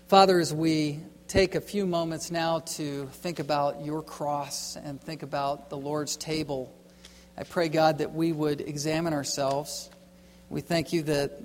Father, 0.09 0.41
as 0.41 0.55
we 0.55 1.01
take 1.29 1.55
a 1.55 1.61
few 1.61 1.85
moments 1.85 2.31
now 2.31 2.61
to 2.61 3.05
think 3.09 3.39
about 3.39 3.85
your 3.85 4.01
cross 4.01 4.77
and 4.77 4.99
think 4.99 5.23
about 5.23 5.69
the 5.69 5.77
Lord's 5.77 6.17
table, 6.17 6.75
I 7.37 7.45
pray, 7.45 7.69
God, 7.69 7.99
that 7.99 8.15
we 8.15 8.33
would 8.33 8.63
examine 8.63 9.13
ourselves. 9.13 9.91
We 10.49 10.63
thank 10.63 10.95
you 10.95 11.03
that 11.03 11.39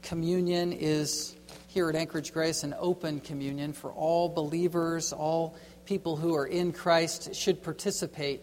communion 0.00 0.72
is 0.72 1.36
here 1.68 1.90
at 1.90 1.94
Anchorage 1.94 2.32
Grace 2.32 2.62
an 2.64 2.74
open 2.78 3.20
communion 3.20 3.74
for 3.74 3.92
all 3.92 4.30
believers, 4.30 5.12
all 5.12 5.58
people 5.84 6.16
who 6.16 6.34
are 6.34 6.46
in 6.46 6.72
Christ 6.72 7.34
should 7.34 7.62
participate. 7.62 8.40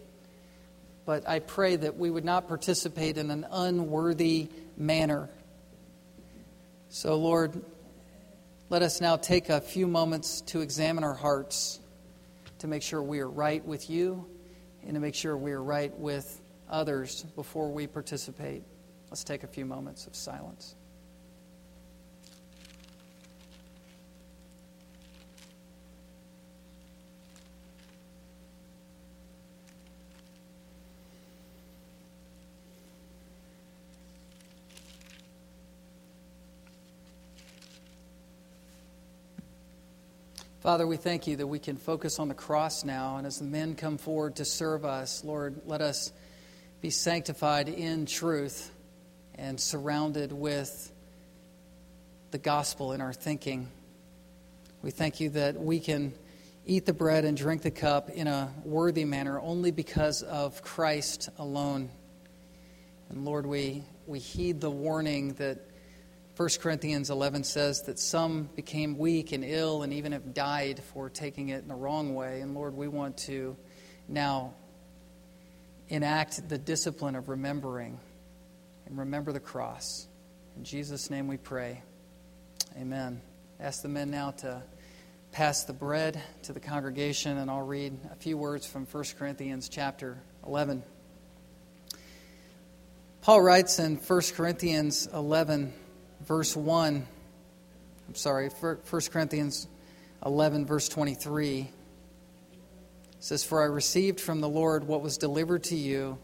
But 1.03 1.27
I 1.27 1.39
pray 1.39 1.77
that 1.77 1.97
we 1.97 2.11
would 2.11 2.25
not 2.25 2.47
participate 2.47 3.17
in 3.17 3.31
an 3.31 3.47
unworthy 3.49 4.49
manner 4.77 5.29
so, 6.89 7.15
Lord, 7.15 7.61
let 8.69 8.81
us 8.81 8.99
now 8.99 9.15
take 9.15 9.49
a 9.49 9.61
few 9.61 9.87
moments 9.87 10.41
to 10.41 10.61
examine 10.61 11.03
our 11.03 11.13
hearts 11.13 11.79
to 12.59 12.67
make 12.67 12.81
sure 12.81 13.01
we 13.01 13.19
are 13.19 13.29
right 13.29 13.63
with 13.63 13.89
you 13.91 14.25
and 14.83 14.95
to 14.95 14.99
make 14.99 15.13
sure 15.13 15.37
we 15.37 15.51
are 15.51 15.61
right 15.61 15.97
with 15.99 16.41
others 16.67 17.23
before 17.35 17.71
we 17.71 17.85
participate. 17.85 18.63
Let's 19.11 19.23
take 19.23 19.43
a 19.43 19.47
few 19.47 19.65
moments 19.65 20.07
of 20.07 20.15
silence. 20.15 20.75
Father, 40.69 40.85
we 40.85 40.97
thank 40.97 41.25
you 41.25 41.35
that 41.35 41.47
we 41.47 41.57
can 41.57 41.77
focus 41.77 42.19
on 42.19 42.27
the 42.27 42.35
cross 42.35 42.85
now. 42.85 43.17
And 43.17 43.25
as 43.25 43.39
the 43.39 43.45
men 43.45 43.73
come 43.73 43.97
forward 43.97 44.35
to 44.35 44.45
serve 44.45 44.85
us, 44.85 45.23
Lord, 45.23 45.61
let 45.65 45.81
us 45.81 46.13
be 46.79 46.91
sanctified 46.91 47.67
in 47.67 48.05
truth 48.05 48.71
and 49.33 49.59
surrounded 49.59 50.31
with 50.31 50.91
the 52.29 52.37
gospel 52.37 52.93
in 52.93 53.01
our 53.01 53.13
thinking. 53.13 53.67
We 54.83 54.91
thank 54.91 55.19
you 55.19 55.31
that 55.31 55.59
we 55.59 55.79
can 55.79 56.13
eat 56.67 56.85
the 56.85 56.93
bread 56.93 57.25
and 57.25 57.35
drink 57.35 57.63
the 57.63 57.71
cup 57.71 58.11
in 58.11 58.27
a 58.27 58.53
worthy 58.63 59.05
manner 59.05 59.39
only 59.39 59.71
because 59.71 60.21
of 60.21 60.61
Christ 60.61 61.29
alone. 61.39 61.89
And 63.09 63.25
Lord, 63.25 63.47
we, 63.47 63.85
we 64.05 64.19
heed 64.19 64.61
the 64.61 64.69
warning 64.69 65.33
that 65.39 65.61
1 66.39 66.47
Corinthians 66.61 67.09
11 67.09 67.43
says 67.43 67.81
that 67.81 67.99
some 67.99 68.47
became 68.55 68.97
weak 68.97 69.33
and 69.33 69.43
ill 69.43 69.83
and 69.83 69.91
even 69.91 70.13
have 70.13 70.33
died 70.33 70.81
for 70.93 71.09
taking 71.09 71.49
it 71.49 71.61
in 71.61 71.67
the 71.67 71.75
wrong 71.75 72.15
way. 72.15 72.39
And 72.39 72.55
Lord, 72.55 72.77
we 72.77 72.87
want 72.87 73.17
to 73.17 73.57
now 74.07 74.53
enact 75.89 76.47
the 76.47 76.57
discipline 76.57 77.17
of 77.17 77.27
remembering 77.27 77.99
and 78.85 78.97
remember 78.97 79.33
the 79.33 79.41
cross. 79.41 80.07
In 80.55 80.63
Jesus' 80.63 81.09
name 81.09 81.27
we 81.27 81.35
pray. 81.35 81.83
Amen. 82.77 83.19
Ask 83.59 83.81
the 83.81 83.89
men 83.89 84.09
now 84.09 84.31
to 84.31 84.63
pass 85.33 85.65
the 85.65 85.73
bread 85.73 86.21
to 86.43 86.53
the 86.53 86.61
congregation, 86.61 87.37
and 87.37 87.51
I'll 87.51 87.67
read 87.67 87.99
a 88.13 88.15
few 88.15 88.37
words 88.37 88.65
from 88.65 88.85
1 88.85 89.03
Corinthians 89.17 89.67
chapter 89.67 90.21
11. 90.47 90.83
Paul 93.23 93.41
writes 93.41 93.77
in 93.77 93.97
1 93.97 94.21
Corinthians 94.37 95.05
11, 95.13 95.73
verse 96.29 96.55
1, 96.55 97.07
I'm 98.07 98.15
sorry, 98.15 98.49
1 98.49 98.77
Corinthians 99.11 99.67
11, 100.23 100.67
verse 100.67 100.87
23 100.87 101.67
says, 103.19 103.43
For 103.43 103.63
I 103.63 103.65
received 103.65 104.21
from 104.21 104.39
the 104.39 104.47
Lord 104.47 104.83
what 104.83 105.01
was 105.01 105.17
delivered 105.17 105.63
to 105.65 105.75
you, 105.75 106.19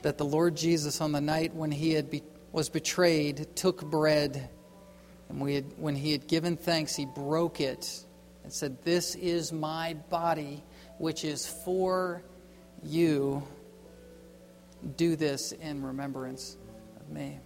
that 0.00 0.16
the 0.16 0.24
Lord 0.24 0.56
Jesus, 0.56 1.02
on 1.02 1.12
the 1.12 1.20
night 1.20 1.54
when 1.54 1.70
he 1.70 1.92
had 1.92 2.10
be, 2.10 2.22
was 2.50 2.70
betrayed, 2.70 3.54
took 3.54 3.84
bread, 3.84 4.48
and 5.28 5.50
had, 5.50 5.66
when 5.76 5.96
he 5.96 6.12
had 6.12 6.26
given 6.26 6.56
thanks, 6.56 6.96
he 6.96 7.04
broke 7.04 7.60
it 7.60 8.06
and 8.44 8.50
said, 8.50 8.82
This 8.84 9.16
is 9.16 9.52
my 9.52 9.96
body, 10.08 10.64
which 10.96 11.26
is 11.26 11.46
for 11.46 12.22
you. 12.82 13.46
Do 14.96 15.14
this 15.14 15.52
in 15.52 15.84
remembrance 15.84 16.56
of 16.98 17.10
me. 17.10 17.38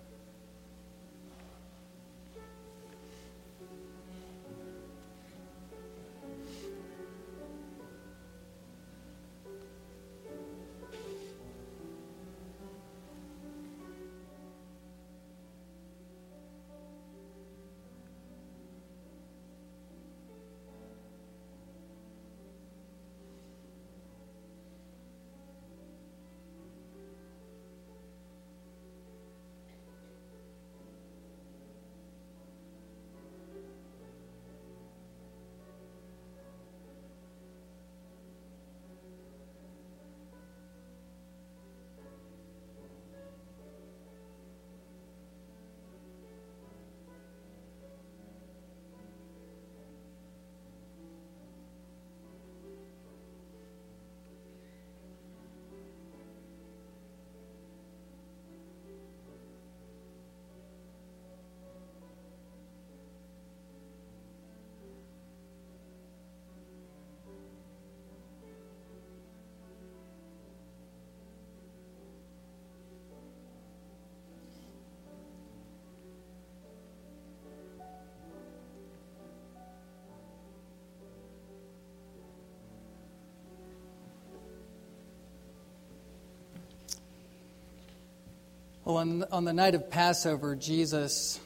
Well, 88.86 88.98
on, 88.98 89.24
on 89.32 89.44
the 89.44 89.52
night 89.52 89.74
of 89.74 89.90
Passover, 89.90 90.54
Jesus 90.54 91.40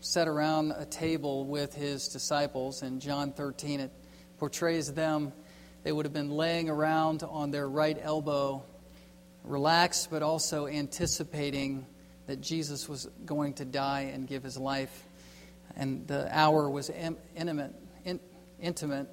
sat 0.00 0.28
around 0.28 0.72
a 0.72 0.84
table 0.84 1.46
with 1.46 1.74
his 1.74 2.08
disciples. 2.08 2.82
In 2.82 3.00
John 3.00 3.32
13, 3.32 3.80
it 3.80 3.90
portrays 4.36 4.92
them. 4.92 5.32
They 5.82 5.92
would 5.92 6.04
have 6.04 6.12
been 6.12 6.32
laying 6.32 6.68
around 6.68 7.22
on 7.22 7.50
their 7.50 7.66
right 7.66 7.96
elbow, 7.98 8.64
relaxed, 9.44 10.10
but 10.10 10.22
also 10.22 10.66
anticipating 10.66 11.86
that 12.26 12.42
Jesus 12.42 12.86
was 12.86 13.08
going 13.24 13.54
to 13.54 13.64
die 13.64 14.10
and 14.12 14.28
give 14.28 14.42
his 14.42 14.58
life. 14.58 15.04
And 15.76 16.06
the 16.06 16.28
hour 16.38 16.68
was 16.68 16.90
intimate, 16.90 17.72
intimate, 18.60 19.08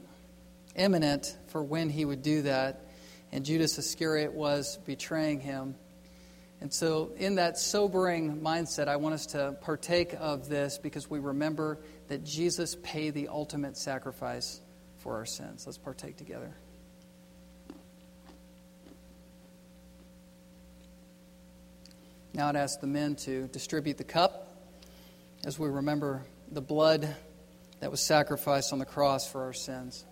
imminent 0.75 1.37
for 1.47 1.63
when 1.63 1.89
he 1.89 2.03
would 2.03 2.21
do 2.21 2.41
that. 2.41 2.85
And 3.31 3.45
Judas 3.45 3.77
Iscariot 3.77 4.33
was 4.33 4.77
betraying 4.85 5.39
him. 5.39 5.75
And 6.61 6.71
so, 6.71 7.11
in 7.17 7.35
that 7.35 7.57
sobering 7.57 8.39
mindset, 8.39 8.87
I 8.87 8.97
want 8.97 9.15
us 9.15 9.25
to 9.27 9.57
partake 9.61 10.13
of 10.19 10.47
this 10.47 10.77
because 10.77 11.09
we 11.09 11.17
remember 11.17 11.79
that 12.07 12.23
Jesus 12.23 12.77
paid 12.83 13.15
the 13.15 13.29
ultimate 13.29 13.75
sacrifice 13.75 14.61
for 14.97 15.15
our 15.15 15.25
sins. 15.25 15.65
Let's 15.65 15.79
partake 15.79 16.17
together. 16.17 16.55
Now, 22.33 22.47
I'd 22.47 22.55
ask 22.55 22.79
the 22.79 22.87
men 22.87 23.15
to 23.17 23.47
distribute 23.47 23.97
the 23.97 24.03
cup 24.03 24.55
as 25.43 25.57
we 25.57 25.67
remember 25.67 26.23
the 26.51 26.61
blood 26.61 27.15
that 27.79 27.89
was 27.89 27.99
sacrificed 27.99 28.71
on 28.71 28.77
the 28.77 28.85
cross 28.85 29.29
for 29.29 29.41
our 29.41 29.53
sins. 29.53 30.05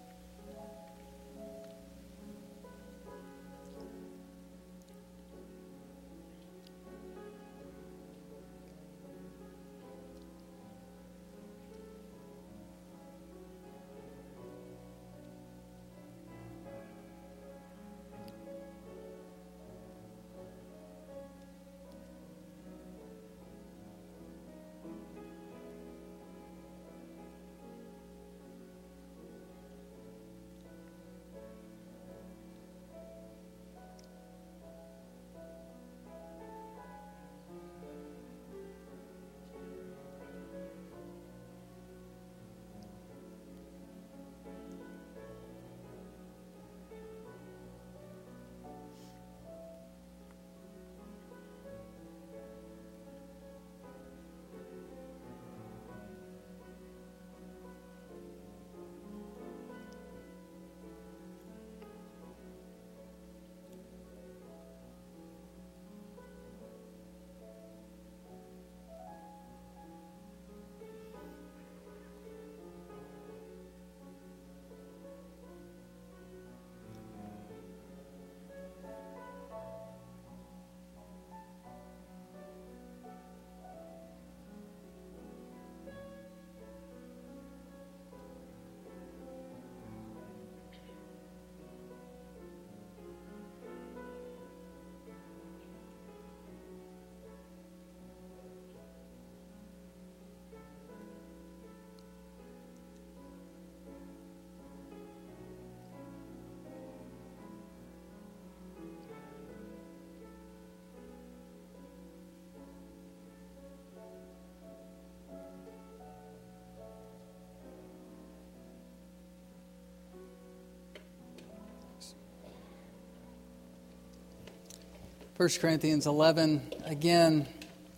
1 125.40 125.48
Corinthians 125.62 126.06
11, 126.06 126.62
again, 126.84 127.48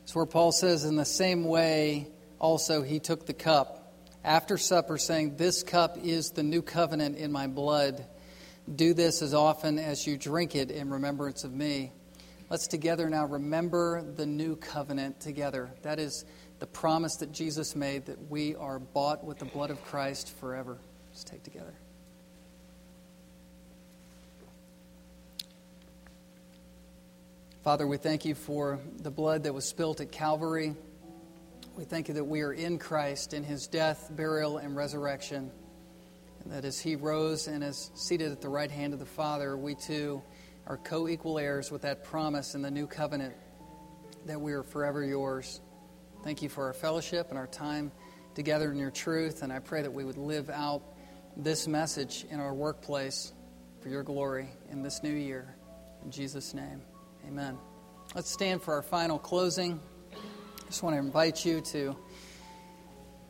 it's 0.04 0.14
where 0.14 0.28
Paul 0.28 0.52
says, 0.52 0.86
In 0.86 0.96
the 0.96 1.04
same 1.04 1.44
way, 1.44 2.08
also 2.38 2.84
he 2.84 3.00
took 3.00 3.26
the 3.26 3.34
cup 3.34 3.96
after 4.24 4.60
supper, 4.60 5.00
saying, 5.00 5.38
This 5.38 5.64
cup 5.64 5.98
is 6.04 6.30
the 6.30 6.44
new 6.44 6.62
covenant 6.62 7.18
in 7.18 7.32
my 7.32 7.48
blood. 7.48 8.06
Do 8.76 8.94
this 8.94 9.24
as 9.24 9.34
often 9.34 9.80
as 9.80 10.06
you 10.06 10.18
drink 10.18 10.56
it 10.56 10.70
in 10.70 10.92
remembrance 10.92 11.44
of 11.44 11.52
me. 11.52 11.94
Let's 12.52 12.68
together 12.68 13.10
now 13.10 13.26
remember 13.26 14.04
the 14.04 14.28
new 14.28 14.56
covenant 14.56 15.20
together. 15.20 15.72
That 15.82 15.98
is 15.98 16.26
the 16.60 16.68
promise 16.68 17.16
that 17.16 17.32
Jesus 17.32 17.76
made 17.76 18.06
that 18.06 18.30
we 18.30 18.54
are 18.54 18.78
bought 18.78 19.26
with 19.26 19.40
the 19.40 19.46
blood 19.46 19.72
of 19.72 19.84
Christ 19.84 20.38
forever. 20.38 20.78
Let's 21.10 21.24
take 21.24 21.42
together. 21.42 21.74
Father, 27.64 27.86
we 27.86 27.98
thank 27.98 28.26
you 28.26 28.34
for 28.34 28.80
the 29.04 29.12
blood 29.12 29.44
that 29.44 29.54
was 29.54 29.66
spilt 29.66 30.02
at 30.02 30.12
Calvary. 30.12 30.74
We 31.76 31.84
thank 31.84 32.08
you 32.08 32.16
that 32.16 32.24
we 32.24 32.42
are 32.42 32.52
in 32.52 32.80
Christ, 32.80 33.36
in 33.36 33.44
his 33.44 33.68
death, 33.68 34.10
burial, 34.16 34.58
and 34.58 34.76
resurrection. 34.76 35.52
And 36.44 36.54
that 36.54 36.66
as 36.66 36.80
he 36.80 36.96
rose 36.96 37.48
and 37.48 37.64
is 37.64 37.92
seated 37.94 38.32
at 38.32 38.42
the 38.42 38.50
right 38.50 38.72
hand 38.72 38.94
of 38.94 39.00
the 39.00 39.06
Father, 39.06 39.56
we 39.56 39.76
too 39.76 40.24
are 40.66 40.78
co 40.78 41.08
equal 41.08 41.38
heirs 41.38 41.70
with 41.70 41.84
that 41.84 42.04
promise 42.04 42.56
in 42.56 42.64
the 42.64 42.72
new 42.72 42.88
covenant 42.88 43.36
that 44.26 44.42
we 44.42 44.54
are 44.54 44.64
forever 44.64 45.04
yours. 45.04 45.62
Thank 46.24 46.42
you 46.42 46.50
for 46.50 46.66
our 46.66 46.74
fellowship 46.74 47.30
and 47.30 47.38
our 47.38 47.46
time 47.46 47.92
together 48.34 48.72
in 48.72 48.80
your 48.80 48.90
truth. 48.90 49.44
And 49.44 49.54
I 49.54 49.60
pray 49.60 49.84
that 49.84 49.94
we 49.94 50.04
would 50.04 50.18
live 50.18 50.50
out 50.50 50.82
this 51.38 51.68
message 51.68 52.26
in 52.32 52.40
our 52.40 52.56
workplace 52.56 53.34
for 53.82 53.90
your 53.90 54.02
glory 54.02 54.50
in 54.72 54.82
this 54.82 55.04
new 55.04 55.14
year. 55.14 55.56
In 56.04 56.10
Jesus' 56.10 56.56
name. 56.56 56.82
Amen. 57.28 57.58
Let's 58.16 58.30
stand 58.30 58.62
for 58.62 58.74
our 58.74 58.82
final 58.82 59.20
closing. 59.20 59.80
I 60.12 60.66
just 60.66 60.84
want 60.84 60.96
to 60.96 61.00
invite 61.00 61.46
you 61.46 61.62
to 61.62 61.96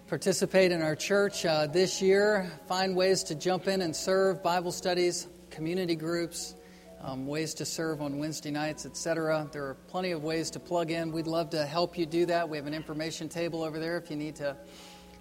participate 0.08 0.72
in 0.72 0.82
our 0.82 0.96
church 0.96 1.46
uh, 1.46 1.68
this 1.68 2.02
year. 2.02 2.52
Find 2.68 2.96
ways 2.96 3.24
to 3.24 3.36
jump 3.36 3.68
in 3.68 3.82
and 3.82 3.96
serve 3.96 4.42
Bible 4.42 4.72
studies, 4.72 5.28
community 5.50 5.96
groups, 5.96 6.56
um, 7.02 7.28
ways 7.28 7.54
to 7.56 7.66
serve 7.66 8.02
on 8.02 8.18
Wednesday 8.18 8.52
nights, 8.52 8.86
etc. 8.86 9.48
There 9.52 9.66
are 9.66 9.76
plenty 9.88 10.12
of 10.12 10.24
ways 10.24 10.50
to 10.52 10.60
plug 10.60 10.90
in. 10.90 11.12
We'd 11.12 11.28
love 11.28 11.50
to 11.52 11.66
help 11.66 11.98
you 11.98 12.06
do 12.06 12.26
that. 12.28 12.48
We 12.48 12.58
have 12.58 12.68
an 12.68 12.74
information 12.74 13.28
table 13.28 13.62
over 13.62 13.78
there 13.78 13.98
if 13.98 14.10
you 14.10 14.16
need 14.16 14.36
to 14.38 14.56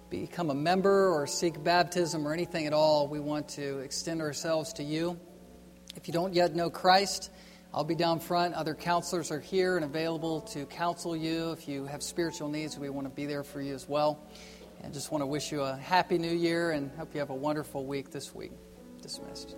become 0.09 0.49
a 0.49 0.55
member 0.55 1.09
or 1.09 1.27
seek 1.27 1.61
baptism 1.63 2.27
or 2.27 2.33
anything 2.33 2.67
at 2.67 2.73
all. 2.73 3.07
We 3.07 3.19
want 3.19 3.47
to 3.49 3.79
extend 3.79 4.21
ourselves 4.21 4.73
to 4.73 4.83
you. 4.83 5.19
If 5.95 6.07
you 6.07 6.13
don't 6.13 6.33
yet 6.33 6.55
know 6.55 6.69
Christ, 6.69 7.31
I'll 7.73 7.85
be 7.85 7.95
down 7.95 8.19
front. 8.19 8.53
Other 8.53 8.75
counselors 8.75 9.31
are 9.31 9.39
here 9.39 9.77
and 9.77 9.85
available 9.85 10.41
to 10.41 10.65
counsel 10.65 11.15
you. 11.15 11.51
If 11.51 11.69
you 11.69 11.85
have 11.85 12.03
spiritual 12.03 12.49
needs, 12.49 12.77
we 12.77 12.89
want 12.89 13.07
to 13.07 13.13
be 13.13 13.25
there 13.25 13.43
for 13.43 13.61
you 13.61 13.73
as 13.73 13.87
well. 13.87 14.19
And 14.83 14.93
just 14.93 15.11
want 15.11 15.21
to 15.21 15.25
wish 15.25 15.53
you 15.53 15.61
a 15.61 15.77
happy 15.77 16.17
new 16.17 16.35
year 16.35 16.71
and 16.71 16.91
hope 16.97 17.13
you 17.13 17.21
have 17.21 17.29
a 17.29 17.35
wonderful 17.35 17.85
week 17.85 18.11
this 18.11 18.35
week. 18.35 18.51
Dismissed. 19.01 19.55